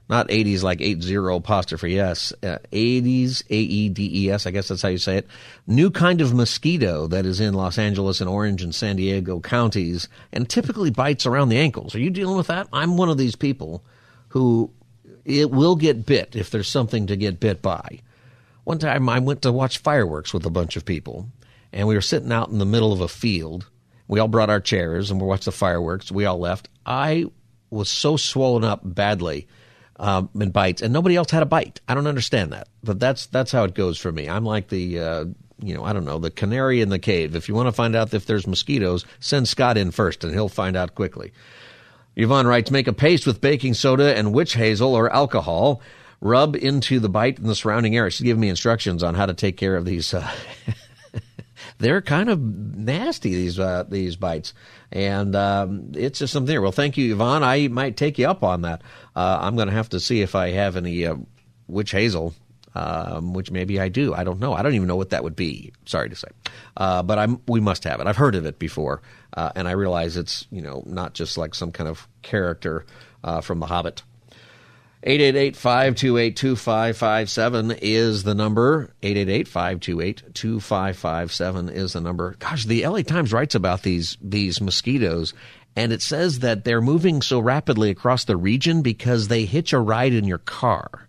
not 0.08 0.28
80s 0.28 0.62
like 0.62 0.80
80 0.80 1.14
apostrophe 1.14 1.98
S, 1.98 2.32
uh, 2.42 2.58
Aedes, 2.72 3.42
A 3.48 3.56
E 3.56 3.88
D 3.88 4.26
E 4.26 4.30
S, 4.30 4.46
I 4.46 4.50
guess 4.50 4.68
that's 4.68 4.82
how 4.82 4.88
you 4.88 4.98
say 4.98 5.18
it. 5.18 5.26
New 5.66 5.90
kind 5.90 6.20
of 6.20 6.34
mosquito 6.34 7.06
that 7.06 7.24
is 7.24 7.40
in 7.40 7.54
Los 7.54 7.78
Angeles 7.78 8.20
and 8.20 8.28
Orange 8.28 8.62
and 8.62 8.74
San 8.74 8.96
Diego 8.96 9.40
counties 9.40 10.08
and 10.32 10.48
typically 10.48 10.90
bites 10.90 11.26
around 11.26 11.48
the 11.48 11.58
ankles. 11.58 11.94
Are 11.94 12.00
you 12.00 12.10
dealing 12.10 12.36
with 12.36 12.48
that? 12.48 12.68
I'm 12.72 12.96
one 12.96 13.08
of 13.08 13.16
these 13.16 13.36
people 13.36 13.82
who 14.34 14.68
it 15.24 15.48
will 15.48 15.76
get 15.76 16.04
bit 16.04 16.34
if 16.34 16.50
there's 16.50 16.68
something 16.68 17.06
to 17.06 17.16
get 17.16 17.38
bit 17.38 17.62
by. 17.62 18.00
One 18.64 18.80
time 18.80 19.08
I 19.08 19.20
went 19.20 19.42
to 19.42 19.52
watch 19.52 19.78
fireworks 19.78 20.34
with 20.34 20.44
a 20.44 20.50
bunch 20.50 20.74
of 20.76 20.84
people, 20.84 21.28
and 21.72 21.86
we 21.86 21.94
were 21.94 22.00
sitting 22.00 22.32
out 22.32 22.48
in 22.48 22.58
the 22.58 22.66
middle 22.66 22.92
of 22.92 23.00
a 23.00 23.06
field. 23.06 23.70
We 24.08 24.18
all 24.18 24.26
brought 24.26 24.50
our 24.50 24.60
chairs 24.60 25.12
and 25.12 25.20
we 25.20 25.26
watched 25.28 25.44
the 25.44 25.52
fireworks. 25.52 26.10
We 26.10 26.24
all 26.24 26.38
left. 26.38 26.68
I 26.84 27.26
was 27.70 27.88
so 27.88 28.16
swollen 28.16 28.64
up 28.64 28.80
badly 28.82 29.46
um, 30.00 30.28
in 30.34 30.50
bites, 30.50 30.82
and 30.82 30.92
nobody 30.92 31.14
else 31.14 31.30
had 31.30 31.44
a 31.44 31.46
bite. 31.46 31.80
I 31.86 31.94
don't 31.94 32.08
understand 32.08 32.52
that, 32.52 32.66
but 32.82 32.98
that's 32.98 33.26
that's 33.26 33.52
how 33.52 33.62
it 33.62 33.74
goes 33.74 33.98
for 33.98 34.10
me. 34.10 34.28
I'm 34.28 34.44
like 34.44 34.66
the 34.68 34.98
uh, 34.98 35.24
you 35.62 35.76
know 35.76 35.84
I 35.84 35.92
don't 35.92 36.04
know 36.04 36.18
the 36.18 36.32
canary 36.32 36.80
in 36.80 36.88
the 36.88 36.98
cave. 36.98 37.36
If 37.36 37.48
you 37.48 37.54
want 37.54 37.68
to 37.68 37.72
find 37.72 37.94
out 37.94 38.12
if 38.12 38.26
there's 38.26 38.48
mosquitoes, 38.48 39.04
send 39.20 39.46
Scott 39.46 39.78
in 39.78 39.92
first, 39.92 40.24
and 40.24 40.32
he'll 40.32 40.48
find 40.48 40.76
out 40.76 40.96
quickly. 40.96 41.32
Yvonne 42.16 42.46
writes, 42.46 42.70
make 42.70 42.86
a 42.86 42.92
paste 42.92 43.26
with 43.26 43.40
baking 43.40 43.74
soda 43.74 44.16
and 44.16 44.32
witch 44.32 44.54
hazel 44.54 44.94
or 44.94 45.12
alcohol. 45.12 45.80
Rub 46.20 46.56
into 46.56 47.00
the 47.00 47.08
bite 47.08 47.38
in 47.38 47.46
the 47.46 47.54
surrounding 47.54 47.96
area. 47.96 48.10
She's 48.10 48.24
giving 48.24 48.40
me 48.40 48.48
instructions 48.48 49.02
on 49.02 49.14
how 49.14 49.26
to 49.26 49.34
take 49.34 49.56
care 49.56 49.76
of 49.76 49.84
these. 49.84 50.14
Uh, 50.14 50.30
they're 51.78 52.00
kind 52.00 52.30
of 52.30 52.40
nasty 52.40 53.34
these 53.34 53.58
uh, 53.58 53.84
these 53.86 54.16
bites, 54.16 54.54
and 54.90 55.36
um, 55.36 55.92
it's 55.94 56.20
just 56.20 56.32
something 56.32 56.46
there. 56.46 56.62
Well, 56.62 56.72
thank 56.72 56.96
you, 56.96 57.12
Yvonne. 57.12 57.42
I 57.42 57.68
might 57.68 57.98
take 57.98 58.18
you 58.18 58.26
up 58.26 58.42
on 58.42 58.62
that. 58.62 58.80
Uh, 59.14 59.38
I'm 59.42 59.54
going 59.56 59.68
to 59.68 59.74
have 59.74 59.90
to 59.90 60.00
see 60.00 60.22
if 60.22 60.34
I 60.34 60.50
have 60.52 60.76
any 60.76 61.04
uh, 61.04 61.16
witch 61.66 61.90
hazel 61.90 62.34
um, 62.74 63.32
which 63.32 63.50
maybe 63.50 63.80
I 63.80 63.88
do. 63.88 64.14
I 64.14 64.24
don't 64.24 64.40
know. 64.40 64.54
I 64.54 64.62
don't 64.62 64.74
even 64.74 64.88
know 64.88 64.96
what 64.96 65.10
that 65.10 65.22
would 65.24 65.36
be. 65.36 65.72
Sorry 65.86 66.08
to 66.08 66.16
say, 66.16 66.28
uh, 66.76 67.02
but 67.02 67.18
I'm. 67.18 67.40
We 67.46 67.60
must 67.60 67.84
have 67.84 68.00
it. 68.00 68.06
I've 68.06 68.16
heard 68.16 68.34
of 68.34 68.46
it 68.46 68.58
before, 68.58 69.02
uh, 69.34 69.52
and 69.54 69.68
I 69.68 69.72
realize 69.72 70.16
it's 70.16 70.46
you 70.50 70.62
know 70.62 70.82
not 70.86 71.12
just 71.14 71.38
like 71.38 71.54
some 71.54 71.72
kind 71.72 71.88
of 71.88 72.08
character 72.22 72.84
uh, 73.22 73.40
from 73.40 73.60
The 73.60 73.66
Hobbit. 73.66 74.02
888-528-2557 75.06 77.78
is 77.82 78.22
the 78.22 78.34
number. 78.34 78.94
888-528-2557 79.02 81.70
is 81.70 81.92
the 81.92 82.00
number. 82.00 82.36
Gosh, 82.38 82.64
the 82.64 82.86
LA 82.86 83.02
Times 83.02 83.30
writes 83.30 83.54
about 83.54 83.82
these 83.82 84.16
these 84.22 84.62
mosquitoes 84.62 85.34
and 85.76 85.92
it 85.92 86.02
says 86.02 86.40
that 86.40 86.64
they're 86.64 86.80
moving 86.80 87.20
so 87.20 87.40
rapidly 87.40 87.90
across 87.90 88.24
the 88.24 88.36
region 88.36 88.82
because 88.82 89.28
they 89.28 89.44
hitch 89.44 89.72
a 89.72 89.78
ride 89.78 90.12
in 90.12 90.24
your 90.24 90.38
car 90.38 91.08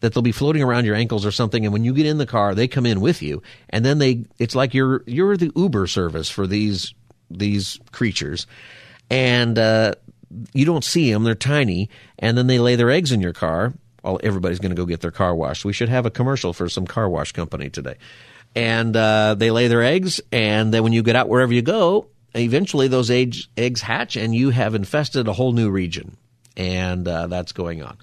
that 0.00 0.14
they'll 0.14 0.22
be 0.22 0.32
floating 0.32 0.62
around 0.62 0.84
your 0.84 0.94
ankles 0.94 1.24
or 1.26 1.30
something 1.30 1.64
and 1.64 1.72
when 1.72 1.84
you 1.84 1.92
get 1.92 2.06
in 2.06 2.18
the 2.18 2.26
car 2.26 2.54
they 2.54 2.68
come 2.68 2.86
in 2.86 3.00
with 3.00 3.22
you 3.22 3.42
and 3.70 3.84
then 3.84 3.98
they 3.98 4.24
it's 4.38 4.54
like 4.54 4.74
you're 4.74 5.02
you're 5.06 5.36
the 5.36 5.50
uber 5.56 5.86
service 5.86 6.28
for 6.30 6.46
these 6.46 6.94
these 7.30 7.78
creatures 7.92 8.46
and 9.10 9.58
uh, 9.58 9.94
you 10.52 10.64
don't 10.64 10.84
see 10.84 11.12
them; 11.12 11.24
they're 11.24 11.34
tiny, 11.34 11.90
and 12.18 12.36
then 12.36 12.46
they 12.46 12.58
lay 12.58 12.76
their 12.76 12.90
eggs 12.90 13.12
in 13.12 13.20
your 13.20 13.32
car. 13.32 13.72
Well, 14.02 14.20
everybody's 14.22 14.58
going 14.58 14.70
to 14.70 14.76
go 14.76 14.86
get 14.86 15.00
their 15.00 15.10
car 15.10 15.34
washed. 15.34 15.64
We 15.64 15.72
should 15.72 15.88
have 15.88 16.06
a 16.06 16.10
commercial 16.10 16.52
for 16.52 16.68
some 16.68 16.86
car 16.86 17.08
wash 17.08 17.32
company 17.32 17.70
today. 17.70 17.96
And 18.54 18.96
uh, 18.96 19.34
they 19.34 19.50
lay 19.50 19.68
their 19.68 19.82
eggs, 19.82 20.20
and 20.32 20.72
then 20.72 20.82
when 20.82 20.92
you 20.92 21.02
get 21.02 21.16
out 21.16 21.28
wherever 21.28 21.52
you 21.52 21.62
go, 21.62 22.08
eventually 22.34 22.88
those 22.88 23.10
eggs, 23.10 23.48
eggs 23.56 23.82
hatch, 23.82 24.16
and 24.16 24.34
you 24.34 24.50
have 24.50 24.74
infested 24.74 25.28
a 25.28 25.32
whole 25.32 25.52
new 25.52 25.70
region, 25.70 26.16
and 26.56 27.06
uh, 27.06 27.26
that's 27.26 27.52
going 27.52 27.82
on. 27.82 27.98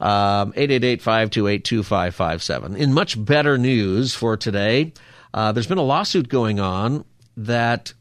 Um, 0.00 0.52
888-528-2557. 0.52 2.76
In 2.76 2.92
much 2.92 3.24
better 3.24 3.58
news 3.58 4.14
for 4.14 4.36
today, 4.36 4.92
uh, 5.34 5.52
there's 5.52 5.66
been 5.66 5.78
a 5.78 5.82
lawsuit 5.82 6.28
going 6.28 6.60
on 6.60 7.04
that 7.36 7.92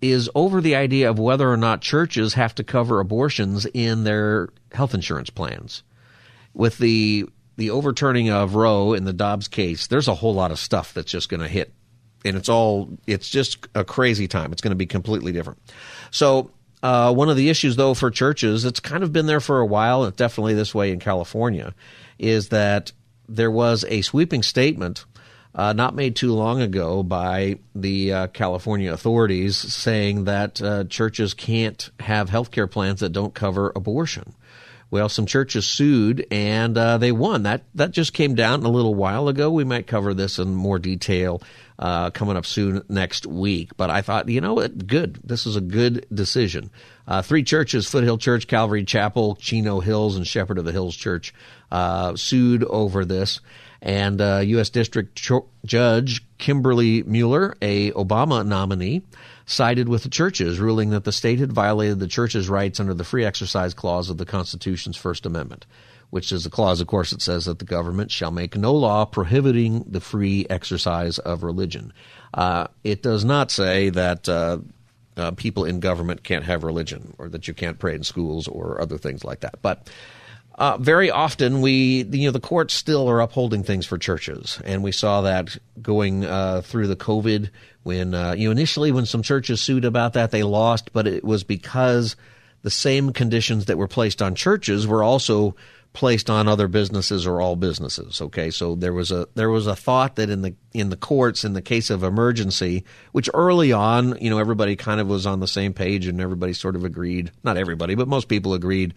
is 0.00 0.28
over 0.34 0.60
the 0.60 0.76
idea 0.76 1.10
of 1.10 1.18
whether 1.18 1.50
or 1.50 1.56
not 1.56 1.80
churches 1.80 2.34
have 2.34 2.54
to 2.54 2.64
cover 2.64 3.00
abortions 3.00 3.66
in 3.66 4.04
their 4.04 4.48
health 4.72 4.94
insurance 4.94 5.30
plans. 5.30 5.82
With 6.54 6.78
the 6.78 7.26
the 7.56 7.70
overturning 7.70 8.30
of 8.30 8.54
Roe 8.54 8.92
in 8.92 9.04
the 9.04 9.14
Dobbs 9.14 9.48
case, 9.48 9.86
there's 9.86 10.08
a 10.08 10.14
whole 10.14 10.34
lot 10.34 10.50
of 10.50 10.58
stuff 10.58 10.92
that's 10.92 11.10
just 11.10 11.28
going 11.28 11.40
to 11.40 11.48
hit, 11.48 11.72
and 12.24 12.36
it's 12.36 12.48
all 12.48 12.90
it's 13.06 13.28
just 13.28 13.66
a 13.74 13.84
crazy 13.84 14.28
time. 14.28 14.52
It's 14.52 14.62
going 14.62 14.72
to 14.72 14.76
be 14.76 14.86
completely 14.86 15.32
different. 15.32 15.60
So. 16.10 16.50
Uh, 16.82 17.12
one 17.12 17.28
of 17.28 17.36
the 17.36 17.48
issues, 17.48 17.76
though, 17.76 17.94
for 17.94 18.10
churches, 18.10 18.64
it's 18.64 18.80
kind 18.80 19.02
of 19.02 19.12
been 19.12 19.26
there 19.26 19.40
for 19.40 19.60
a 19.60 19.66
while, 19.66 20.04
and 20.04 20.14
definitely 20.14 20.54
this 20.54 20.74
way 20.74 20.92
in 20.92 21.00
California, 21.00 21.74
is 22.18 22.50
that 22.50 22.92
there 23.28 23.50
was 23.50 23.84
a 23.88 24.02
sweeping 24.02 24.42
statement 24.42 25.04
uh, 25.54 25.72
not 25.72 25.94
made 25.94 26.14
too 26.14 26.32
long 26.34 26.60
ago 26.60 27.02
by 27.02 27.58
the 27.74 28.12
uh, 28.12 28.26
California 28.28 28.92
authorities 28.92 29.56
saying 29.56 30.24
that 30.24 30.60
uh, 30.60 30.84
churches 30.84 31.32
can't 31.32 31.90
have 31.98 32.28
health 32.28 32.50
care 32.50 32.66
plans 32.66 33.00
that 33.00 33.08
don't 33.10 33.34
cover 33.34 33.72
abortion. 33.74 34.34
Well, 34.90 35.08
some 35.08 35.26
churches 35.26 35.66
sued 35.66 36.26
and 36.30 36.76
uh, 36.78 36.98
they 36.98 37.10
won. 37.10 37.42
That 37.42 37.64
that 37.74 37.90
just 37.90 38.12
came 38.12 38.34
down 38.34 38.62
a 38.64 38.68
little 38.68 38.94
while 38.94 39.28
ago. 39.28 39.50
We 39.50 39.64
might 39.64 39.86
cover 39.86 40.14
this 40.14 40.38
in 40.38 40.54
more 40.54 40.78
detail 40.78 41.42
uh, 41.78 42.10
coming 42.10 42.36
up 42.36 42.46
soon 42.46 42.82
next 42.88 43.26
week. 43.26 43.76
But 43.76 43.90
I 43.90 44.02
thought, 44.02 44.28
you 44.28 44.40
know 44.40 44.54
what, 44.54 44.86
good. 44.86 45.20
This 45.24 45.46
is 45.46 45.56
a 45.56 45.60
good 45.60 46.06
decision. 46.12 46.70
Uh, 47.06 47.22
three 47.22 47.42
churches: 47.42 47.88
Foothill 47.88 48.18
Church, 48.18 48.46
Calvary 48.46 48.84
Chapel, 48.84 49.36
Chino 49.36 49.80
Hills, 49.80 50.16
and 50.16 50.26
Shepherd 50.26 50.58
of 50.58 50.64
the 50.64 50.72
Hills 50.72 50.96
Church 50.96 51.34
sued 52.16 52.64
over 52.64 53.04
this 53.04 53.40
and 53.82 54.20
uh, 54.20 54.42
U.S. 54.44 54.70
District 54.70 55.16
Ch- 55.16 55.32
Judge 55.64 56.22
Kimberly 56.38 57.02
Mueller, 57.02 57.56
a 57.62 57.92
Obama 57.92 58.46
nominee, 58.46 59.02
sided 59.46 59.88
with 59.88 60.02
the 60.02 60.08
churches, 60.08 60.58
ruling 60.58 60.90
that 60.90 61.04
the 61.04 61.12
state 61.12 61.38
had 61.38 61.52
violated 61.52 61.98
the 61.98 62.08
church's 62.08 62.48
rights 62.48 62.80
under 62.80 62.94
the 62.94 63.04
Free 63.04 63.24
Exercise 63.24 63.74
Clause 63.74 64.10
of 64.10 64.18
the 64.18 64.26
Constitution's 64.26 64.96
First 64.96 65.26
Amendment, 65.26 65.66
which 66.10 66.32
is 66.32 66.46
a 66.46 66.50
clause, 66.50 66.80
of 66.80 66.86
course, 66.86 67.10
that 67.10 67.22
says 67.22 67.44
that 67.46 67.58
the 67.58 67.64
government 67.64 68.10
shall 68.10 68.30
make 68.30 68.56
no 68.56 68.72
law 68.72 69.04
prohibiting 69.04 69.84
the 69.88 70.00
free 70.00 70.46
exercise 70.48 71.18
of 71.18 71.42
religion. 71.42 71.92
Uh, 72.34 72.66
it 72.84 73.02
does 73.02 73.24
not 73.24 73.50
say 73.50 73.90
that. 73.90 74.28
Uh, 74.28 74.58
uh, 75.18 75.30
people 75.30 75.64
in 75.64 75.80
government 75.80 76.22
can't 76.22 76.44
have 76.44 76.62
religion, 76.62 77.14
or 77.16 77.30
that 77.30 77.48
you 77.48 77.54
can't 77.54 77.78
pray 77.78 77.94
in 77.94 78.02
schools, 78.02 78.46
or 78.46 78.78
other 78.82 78.98
things 78.98 79.24
like 79.24 79.40
that. 79.40 79.54
But 79.62 79.88
uh, 80.56 80.78
very 80.78 81.10
often, 81.10 81.60
we 81.60 82.04
you 82.04 82.26
know 82.26 82.32
the 82.32 82.40
courts 82.40 82.72
still 82.72 83.08
are 83.08 83.20
upholding 83.20 83.62
things 83.62 83.84
for 83.84 83.98
churches, 83.98 84.60
and 84.64 84.82
we 84.82 84.92
saw 84.92 85.22
that 85.22 85.56
going 85.82 86.24
uh, 86.24 86.62
through 86.62 86.86
the 86.86 86.96
COVID 86.96 87.50
when 87.82 88.14
uh, 88.14 88.32
you 88.32 88.48
know 88.48 88.52
initially 88.52 88.90
when 88.90 89.04
some 89.04 89.22
churches 89.22 89.60
sued 89.60 89.84
about 89.84 90.14
that 90.14 90.30
they 90.30 90.42
lost, 90.42 90.92
but 90.94 91.06
it 91.06 91.24
was 91.24 91.44
because 91.44 92.16
the 92.62 92.70
same 92.70 93.12
conditions 93.12 93.66
that 93.66 93.76
were 93.76 93.88
placed 93.88 94.22
on 94.22 94.34
churches 94.34 94.86
were 94.86 95.02
also 95.02 95.54
placed 95.96 96.28
on 96.28 96.46
other 96.46 96.68
businesses 96.68 97.26
or 97.26 97.40
all 97.40 97.56
businesses. 97.56 98.20
Okay, 98.20 98.50
so 98.50 98.74
there 98.74 98.92
was 98.92 99.10
a 99.10 99.26
there 99.34 99.50
was 99.50 99.66
a 99.66 99.74
thought 99.74 100.16
that 100.16 100.28
in 100.28 100.42
the 100.42 100.54
in 100.74 100.90
the 100.90 100.96
courts 100.96 101.42
in 101.42 101.54
the 101.54 101.62
case 101.62 101.88
of 101.88 102.04
emergency, 102.04 102.84
which 103.12 103.30
early 103.32 103.72
on 103.72 104.16
you 104.20 104.28
know 104.28 104.38
everybody 104.38 104.76
kind 104.76 105.00
of 105.00 105.08
was 105.08 105.26
on 105.26 105.40
the 105.40 105.48
same 105.48 105.72
page 105.72 106.06
and 106.06 106.20
everybody 106.20 106.52
sort 106.52 106.76
of 106.76 106.84
agreed, 106.84 107.32
not 107.42 107.56
everybody, 107.56 107.94
but 107.94 108.06
most 108.08 108.28
people 108.28 108.54
agreed 108.54 108.94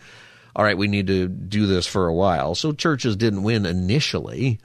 all 0.55 0.65
right, 0.65 0.77
we 0.77 0.87
need 0.87 1.07
to 1.07 1.27
do 1.27 1.67
this 1.67 1.85
for 1.85 2.07
a 2.07 2.13
while. 2.13 2.55
So 2.55 2.73
churches 2.73 3.15
didn't 3.15 3.43
win 3.43 3.65
initially, 3.65 4.59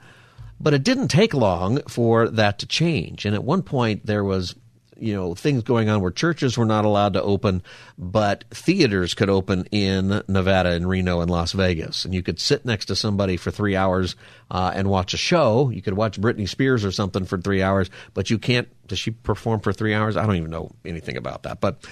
but 0.59 0.73
it 0.73 0.83
didn't 0.83 1.07
take 1.07 1.33
long 1.33 1.81
for 1.87 2.27
that 2.27 2.59
to 2.59 2.65
change. 2.65 3.25
And 3.25 3.35
at 3.35 3.43
one 3.43 3.61
point, 3.61 4.05
there 4.05 4.23
was 4.23 4.55
you 4.97 5.13
know 5.13 5.35
things 5.35 5.63
going 5.63 5.89
on 5.89 6.01
where 6.01 6.11
churches 6.11 6.57
were 6.57 6.65
not 6.65 6.85
allowed 6.85 7.13
to 7.13 7.21
open, 7.21 7.63
but 7.97 8.45
theaters 8.51 9.13
could 9.13 9.29
open 9.29 9.65
in 9.71 10.21
Nevada 10.27 10.71
and 10.71 10.87
Reno 10.87 11.21
and 11.21 11.29
Las 11.29 11.51
Vegas, 11.51 12.05
and 12.05 12.13
you 12.13 12.23
could 12.23 12.39
sit 12.39 12.65
next 12.65 12.85
to 12.85 12.95
somebody 12.95 13.37
for 13.37 13.51
three 13.51 13.75
hours 13.75 14.15
uh, 14.51 14.71
and 14.75 14.89
watch 14.89 15.13
a 15.13 15.17
show. 15.17 15.69
You 15.69 15.81
could 15.81 15.95
watch 15.95 16.19
Britney 16.19 16.47
Spears 16.47 16.85
or 16.85 16.91
something 16.91 17.25
for 17.25 17.39
three 17.39 17.61
hours, 17.61 17.89
but 18.13 18.29
you 18.29 18.37
can't. 18.37 18.67
Does 18.87 18.99
she 18.99 19.11
perform 19.11 19.61
for 19.61 19.73
three 19.73 19.93
hours? 19.93 20.17
I 20.17 20.25
don't 20.25 20.35
even 20.35 20.51
know 20.51 20.71
anything 20.85 21.17
about 21.17 21.43
that, 21.43 21.61
but. 21.61 21.85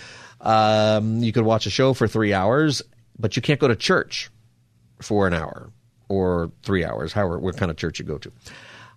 Um, 0.46 1.24
you 1.24 1.32
could 1.32 1.46
watch 1.46 1.68
a 1.68 1.70
show 1.70 1.94
for 1.94 2.06
three 2.06 2.34
hours 2.34 2.82
but 3.18 3.36
you 3.36 3.42
can't 3.42 3.60
go 3.60 3.68
to 3.68 3.76
church 3.76 4.30
for 5.02 5.28
an 5.28 5.34
hour 5.34 5.72
or 6.10 6.52
three 6.64 6.84
hours, 6.84 7.14
however, 7.14 7.40
what 7.40 7.58
kind 7.58 7.72
of 7.72 7.78
church 7.78 8.00
you 8.00 8.06
go 8.06 8.18
to. 8.18 8.32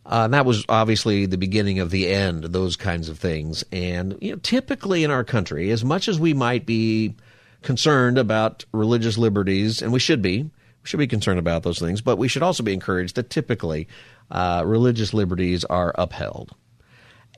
Uh, 0.07 0.23
and 0.25 0.35
that 0.35 0.47
was 0.47 0.65
obviously 0.69 1.27
the 1.27 1.37
beginning 1.37 1.81
of 1.81 1.91
the 1.91 2.09
end, 2.09 2.45
those 2.45 2.77
kinds 2.77 3.09
of 3.09 3.19
things. 3.19 3.65
And 3.73 4.17
you 4.21 4.31
know, 4.31 4.39
typically 4.39 5.03
in 5.03 5.11
our 5.11 5.25
country, 5.25 5.71
as 5.71 5.85
much 5.85 6.09
as 6.09 6.21
we 6.21 6.33
might 6.33 6.65
be 6.65 7.17
concerned 7.63 8.17
about 8.17 8.65
religious 8.73 9.19
liberties, 9.19 9.83
and 9.83 9.93
we 9.93 9.99
should 9.99 10.23
be, 10.23 10.43
we 10.43 10.51
should 10.85 10.99
be 10.99 11.09
concerned 11.09 11.41
about 11.41 11.65
those 11.65 11.81
things, 11.81 12.01
but 12.01 12.19
we 12.19 12.29
should 12.29 12.45
also 12.45 12.63
be 12.63 12.73
encouraged 12.73 13.17
that 13.17 13.31
typically 13.31 13.89
uh, 14.31 14.63
religious 14.65 15.13
liberties 15.13 15.65
are 15.65 15.93
upheld. 15.97 16.55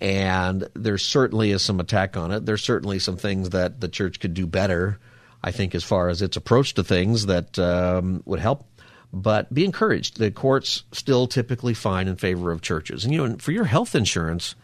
And 0.01 0.69
there 0.75 0.99
certainly 0.99 1.51
is 1.51 1.63
some 1.63 1.81
attack 1.81 2.17
on 2.17 2.31
it. 2.31 2.45
There's 2.45 2.63
certainly 2.63 2.99
some 2.99 3.17
things 3.17 3.51
that 3.51 3.81
the 3.81 3.89
church 3.89 4.21
could 4.21 4.35
do 4.35 4.47
better 4.47 5.01
I 5.43 5.53
think, 5.53 5.75
as 5.75 5.85
far 5.85 6.09
as 6.09 6.23
its 6.23 6.37
approach 6.37 6.75
to 6.75 6.85
things 6.85 7.27
that 7.27 7.59
um, 7.59 8.23
would 8.27 8.41
help. 8.41 8.65
But 9.13 9.53
be 9.53 9.65
encouraged. 9.65 10.19
The 10.19 10.31
courts 10.31 10.85
still 10.93 11.27
typically 11.27 11.75
find 11.75 12.09
in 12.09 12.17
favor 12.17 12.53
of 12.53 12.61
churches. 12.61 13.05
And, 13.05 13.15
you 13.15 13.27
know, 13.27 13.37
for 13.39 13.53
your 13.53 13.65
health 13.65 13.95
insurance, 13.95 14.55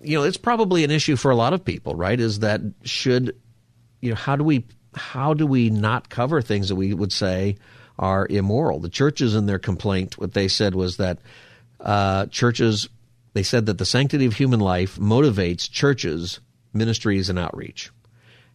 you 0.00 0.16
know, 0.16 0.24
it's 0.24 0.36
probably 0.36 0.84
an 0.84 0.90
issue 0.90 1.16
for 1.16 1.30
a 1.30 1.36
lot 1.36 1.52
of 1.52 1.64
people, 1.64 1.94
right? 1.94 2.18
Is 2.18 2.40
that 2.40 2.60
should, 2.84 3.36
you 4.00 4.10
know, 4.10 4.16
how 4.16 4.36
do 4.36 4.44
we, 4.44 4.64
how 4.94 5.34
do 5.34 5.44
we 5.46 5.70
not 5.70 6.08
cover 6.08 6.40
things 6.40 6.68
that 6.68 6.76
we 6.76 6.94
would 6.94 7.12
say 7.12 7.56
are 7.98 8.26
immoral? 8.30 8.78
The 8.78 8.88
churches 8.88 9.34
in 9.34 9.46
their 9.46 9.58
complaint, 9.58 10.18
what 10.18 10.34
they 10.34 10.46
said 10.46 10.76
was 10.76 10.98
that 10.98 11.18
uh, 11.80 12.26
churches, 12.26 12.88
they 13.32 13.42
said 13.42 13.66
that 13.66 13.78
the 13.78 13.84
sanctity 13.84 14.26
of 14.26 14.34
human 14.34 14.60
life 14.60 14.98
motivates 14.98 15.68
churches, 15.68 16.38
ministries, 16.72 17.28
and 17.28 17.40
outreach 17.40 17.90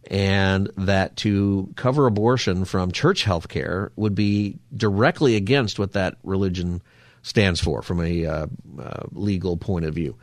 and 0.10 0.70
that 0.78 1.16
to 1.18 1.72
cover 1.76 2.08
abortion 2.08 2.66
from 2.66 2.92
church 2.92 3.24
health 3.24 3.48
care 3.48 3.92
would 3.96 4.16
be 4.16 4.58
directly 4.76 5.36
against 5.36 5.80
what 5.80 5.94
that 5.94 6.18
religion 6.24 6.82
stands 7.22 7.60
for 7.62 7.82
from 7.82 8.02
a 8.02 8.26
uh, 8.26 8.48
uh, 8.80 9.04
legal 9.12 9.58
point 9.58 9.86
of 9.86 9.96
view. 9.96 10.18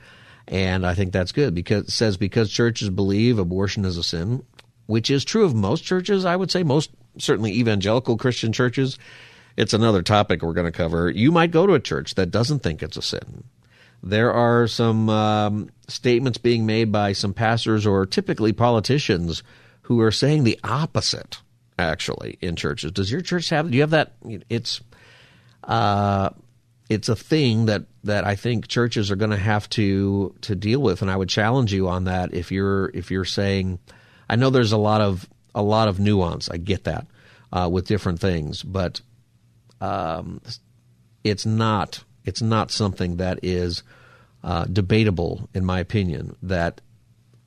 And 0.46 0.84
I 0.84 0.94
think 0.94 1.12
that's 1.12 1.32
good 1.32 1.54
because 1.54 1.84
it 1.84 1.90
says 1.90 2.16
because 2.16 2.50
churches 2.50 2.90
believe 2.90 3.38
abortion 3.38 3.84
is 3.84 3.96
a 3.96 4.02
sin, 4.02 4.44
which 4.86 5.10
is 5.10 5.24
true 5.24 5.44
of 5.44 5.54
most 5.54 5.84
churches, 5.84 6.24
I 6.24 6.36
would 6.36 6.50
say, 6.50 6.62
most 6.62 6.90
certainly 7.18 7.52
evangelical 7.52 8.16
Christian 8.16 8.52
churches. 8.52 8.98
It's 9.56 9.74
another 9.74 10.02
topic 10.02 10.42
we're 10.42 10.52
going 10.52 10.70
to 10.70 10.72
cover. 10.72 11.08
You 11.08 11.32
might 11.32 11.52
go 11.52 11.66
to 11.66 11.74
a 11.74 11.80
church 11.80 12.16
that 12.16 12.30
doesn't 12.30 12.60
think 12.60 12.82
it's 12.82 12.96
a 12.96 13.02
sin. 13.02 13.44
There 14.02 14.32
are 14.32 14.66
some 14.66 15.08
um, 15.08 15.70
statements 15.88 16.38
being 16.38 16.66
made 16.66 16.90
by 16.90 17.12
some 17.12 17.34
pastors 17.34 17.86
or 17.86 18.06
typically 18.06 18.52
politicians 18.52 19.42
who 19.90 19.98
are 19.98 20.12
saying 20.12 20.44
the 20.44 20.56
opposite 20.62 21.40
actually 21.76 22.38
in 22.40 22.54
churches. 22.54 22.92
Does 22.92 23.10
your 23.10 23.22
church 23.22 23.48
have 23.48 23.68
do 23.68 23.76
you 23.76 23.80
have 23.80 23.90
that 23.90 24.12
it's 24.48 24.80
uh 25.64 26.30
it's 26.88 27.08
a 27.08 27.16
thing 27.16 27.66
that 27.66 27.86
that 28.04 28.24
I 28.24 28.36
think 28.36 28.68
churches 28.68 29.10
are 29.10 29.16
going 29.16 29.32
to 29.32 29.36
have 29.36 29.68
to 29.70 30.32
to 30.42 30.54
deal 30.54 30.80
with 30.80 31.02
and 31.02 31.10
I 31.10 31.16
would 31.16 31.28
challenge 31.28 31.72
you 31.72 31.88
on 31.88 32.04
that 32.04 32.32
if 32.32 32.52
you're 32.52 32.92
if 32.94 33.10
you're 33.10 33.24
saying 33.24 33.80
I 34.28 34.36
know 34.36 34.50
there's 34.50 34.70
a 34.70 34.78
lot 34.78 35.00
of 35.00 35.28
a 35.56 35.62
lot 35.62 35.88
of 35.88 35.98
nuance. 35.98 36.48
I 36.48 36.58
get 36.58 36.84
that 36.84 37.08
uh, 37.52 37.68
with 37.68 37.88
different 37.88 38.20
things, 38.20 38.62
but 38.62 39.00
um, 39.80 40.40
it's 41.24 41.44
not 41.44 42.04
it's 42.24 42.42
not 42.42 42.70
something 42.70 43.16
that 43.16 43.40
is 43.42 43.82
uh, 44.44 44.66
debatable, 44.66 45.48
in 45.52 45.64
my 45.64 45.80
opinion. 45.80 46.36
That 46.44 46.80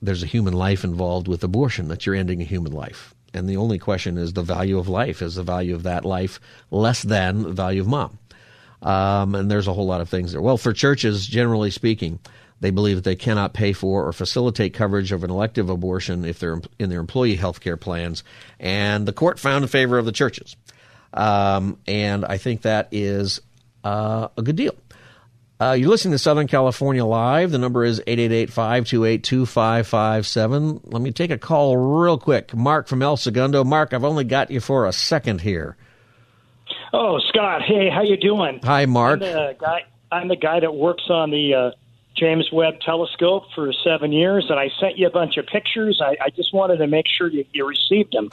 there's 0.04 0.22
a 0.22 0.26
human 0.26 0.54
life 0.54 0.84
involved 0.84 1.28
with 1.28 1.42
abortion, 1.44 1.88
that 1.88 2.04
you're 2.04 2.14
ending 2.14 2.40
a 2.40 2.44
human 2.44 2.72
life. 2.72 3.14
And 3.32 3.48
the 3.48 3.56
only 3.56 3.78
question 3.78 4.16
is 4.18 4.32
the 4.32 4.42
value 4.42 4.78
of 4.78 4.88
life. 4.88 5.20
Is 5.20 5.34
the 5.34 5.42
value 5.42 5.74
of 5.74 5.82
that 5.82 6.04
life 6.04 6.38
less 6.70 7.02
than 7.02 7.42
the 7.42 7.52
value 7.52 7.80
of 7.80 7.88
mom? 7.88 8.18
Um, 8.80 9.34
and 9.34 9.50
there's 9.50 9.66
a 9.66 9.72
whole 9.72 9.86
lot 9.86 10.00
of 10.00 10.08
things 10.08 10.32
there. 10.32 10.42
Well, 10.42 10.58
for 10.58 10.72
churches, 10.72 11.26
generally 11.26 11.70
speaking, 11.70 12.20
They 12.60 12.70
believe 12.70 12.96
that 12.96 13.04
they 13.04 13.16
cannot 13.16 13.52
pay 13.52 13.74
for 13.74 14.06
or 14.06 14.12
facilitate 14.12 14.72
coverage 14.74 15.12
of 15.12 15.24
an 15.24 15.30
elective 15.30 15.68
abortion 15.68 16.24
if 16.24 16.38
they're 16.38 16.62
in 16.78 16.88
their 16.88 17.00
employee 17.00 17.36
health 17.36 17.60
care 17.60 17.76
plans. 17.76 18.24
And 18.58 19.06
the 19.06 19.12
court 19.12 19.38
found 19.38 19.64
in 19.64 19.68
favor 19.68 19.98
of 19.98 20.06
the 20.06 20.12
churches. 20.12 20.56
Um, 21.12 21.78
and 21.86 22.24
I 22.24 22.38
think 22.38 22.62
that 22.62 22.88
is 22.90 23.40
uh, 23.84 24.28
a 24.36 24.42
good 24.42 24.56
deal. 24.56 24.74
Uh, 25.64 25.72
you're 25.72 25.88
listening 25.88 26.12
to 26.12 26.18
Southern 26.18 26.46
California 26.46 27.02
Live. 27.06 27.50
The 27.50 27.56
number 27.56 27.84
is 27.84 27.98
888-528-2557. 28.06 30.80
Let 30.92 31.00
me 31.00 31.10
take 31.10 31.30
a 31.30 31.38
call 31.38 31.78
real 31.78 32.18
quick. 32.18 32.54
Mark 32.54 32.86
from 32.86 33.00
El 33.00 33.16
Segundo. 33.16 33.64
Mark, 33.64 33.94
I've 33.94 34.04
only 34.04 34.24
got 34.24 34.50
you 34.50 34.60
for 34.60 34.86
a 34.86 34.92
second 34.92 35.40
here. 35.40 35.78
Oh, 36.92 37.18
Scott. 37.30 37.62
Hey, 37.62 37.88
how 37.88 38.02
you 38.02 38.18
doing? 38.18 38.60
Hi, 38.62 38.84
Mark. 38.84 39.22
I'm 39.22 39.30
the 39.30 39.56
guy, 39.58 39.84
I'm 40.12 40.28
the 40.28 40.36
guy 40.36 40.60
that 40.60 40.74
works 40.74 41.04
on 41.08 41.30
the 41.30 41.54
uh, 41.54 41.70
James 42.14 42.50
Webb 42.52 42.80
Telescope 42.84 43.44
for 43.54 43.72
seven 43.72 44.12
years, 44.12 44.44
and 44.50 44.60
I 44.60 44.68
sent 44.78 44.98
you 44.98 45.06
a 45.06 45.10
bunch 45.10 45.38
of 45.38 45.46
pictures. 45.46 45.98
I, 46.04 46.14
I 46.22 46.28
just 46.28 46.52
wanted 46.52 46.76
to 46.76 46.86
make 46.86 47.06
sure 47.08 47.30
you, 47.30 47.46
you 47.54 47.66
received 47.66 48.12
them. 48.12 48.28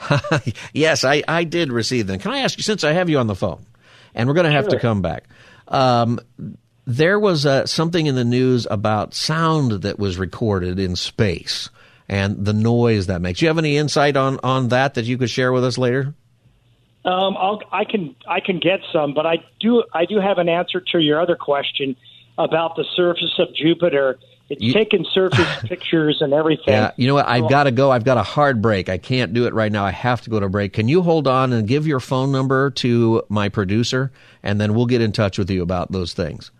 yes, 0.74 1.02
I, 1.02 1.22
I 1.26 1.44
did 1.44 1.72
receive 1.72 2.08
them. 2.08 2.18
Can 2.18 2.30
I 2.30 2.40
ask 2.40 2.58
you, 2.58 2.62
since 2.62 2.84
I 2.84 2.92
have 2.92 3.08
you 3.08 3.16
on 3.18 3.26
the 3.26 3.34
phone, 3.34 3.64
and 4.14 4.28
we're 4.28 4.34
going 4.34 4.44
to 4.44 4.52
have 4.52 4.64
Sure. 4.64 4.72
to 4.72 4.80
come 4.80 5.00
back, 5.00 5.24
um, 5.68 6.20
there 6.86 7.18
was 7.18 7.46
uh, 7.46 7.66
something 7.66 8.06
in 8.06 8.14
the 8.14 8.24
news 8.24 8.66
about 8.70 9.14
sound 9.14 9.82
that 9.82 9.98
was 9.98 10.18
recorded 10.18 10.78
in 10.78 10.96
space 10.96 11.70
and 12.08 12.44
the 12.44 12.52
noise 12.52 13.06
that 13.06 13.20
makes. 13.20 13.38
Do 13.38 13.46
you 13.46 13.48
have 13.48 13.58
any 13.58 13.76
insight 13.76 14.16
on, 14.16 14.40
on 14.42 14.68
that 14.68 14.94
that 14.94 15.04
you 15.04 15.16
could 15.16 15.30
share 15.30 15.52
with 15.52 15.64
us 15.64 15.78
later? 15.78 16.14
Um, 17.04 17.36
I'll, 17.36 17.60
I 17.72 17.84
can 17.84 18.14
I 18.28 18.38
can 18.38 18.60
get 18.60 18.80
some, 18.92 19.12
but 19.12 19.26
I 19.26 19.38
do 19.58 19.82
I 19.92 20.04
do 20.04 20.20
have 20.20 20.38
an 20.38 20.48
answer 20.48 20.80
to 20.92 21.00
your 21.00 21.20
other 21.20 21.34
question 21.34 21.96
about 22.38 22.76
the 22.76 22.84
surface 22.94 23.34
of 23.38 23.52
Jupiter. 23.54 24.18
It's 24.48 24.62
You- 24.62 24.72
taken 24.72 25.04
surface 25.12 25.48
pictures 25.64 26.18
and 26.20 26.32
everything. 26.32 26.74
Yeah, 26.74 26.92
you 26.96 27.08
know 27.08 27.14
what? 27.14 27.26
I've 27.26 27.48
got 27.48 27.64
to 27.64 27.72
go. 27.72 27.90
I've 27.90 28.04
got 28.04 28.18
a 28.18 28.22
hard 28.22 28.62
break. 28.62 28.88
I 28.88 28.98
can't 28.98 29.32
do 29.34 29.46
it 29.46 29.54
right 29.54 29.72
now. 29.72 29.84
I 29.84 29.90
have 29.90 30.20
to 30.22 30.30
go 30.30 30.38
to 30.38 30.46
a 30.46 30.48
break. 30.48 30.74
Can 30.74 30.86
you 30.86 31.02
hold 31.02 31.26
on 31.26 31.52
and 31.52 31.66
give 31.66 31.88
your 31.88 32.00
phone 32.00 32.30
number 32.30 32.70
to 32.70 33.22
my 33.28 33.48
producer, 33.48 34.12
and 34.44 34.60
then 34.60 34.74
we'll 34.74 34.86
get 34.86 35.00
in 35.00 35.10
touch 35.10 35.38
with 35.38 35.50
you 35.50 35.62
about 35.62 35.90
those 35.90 36.12
things. 36.12 36.52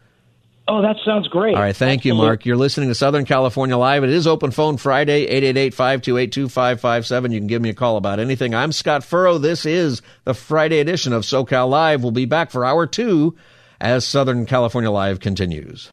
Oh, 0.75 0.81
that 0.81 0.97
sounds 1.05 1.29
great. 1.29 1.55
All 1.55 1.61
right, 1.61 1.77
thank 1.77 2.07
you, 2.07 2.15
Mark. 2.15 2.47
You're 2.47 2.57
listening 2.57 2.89
to 2.89 2.95
Southern 2.95 3.27
California 3.27 3.77
Live. 3.77 4.05
It 4.05 4.11
is 4.11 4.27
Open 4.27 4.51
Phone 4.51 4.79
Friday, 4.79 5.27
888-528-2557. 5.53 7.33
You 7.33 7.41
can 7.41 7.47
give 7.47 7.61
me 7.61 7.69
a 7.69 7.75
call 7.75 7.99
about 7.99 8.19
anything. 8.19 8.55
I'm 8.55 8.73
Scott 8.73 9.05
Furrow. 9.05 9.37
This 9.37 9.67
is 9.67 10.01
the 10.25 10.33
Friday 10.33 10.81
edition 10.81 11.13
of 11.13 11.25
SoCal 11.25 11.69
Live. 11.69 12.03
We'll 12.03 12.11
be 12.11 12.25
back 12.25 12.51
for 12.51 12.65
hour 12.65 12.87
two 12.87 13.37
as 13.83 14.07
Southern 14.07 14.47
California 14.47 14.91
Live 14.91 15.21
continues. 15.21 15.91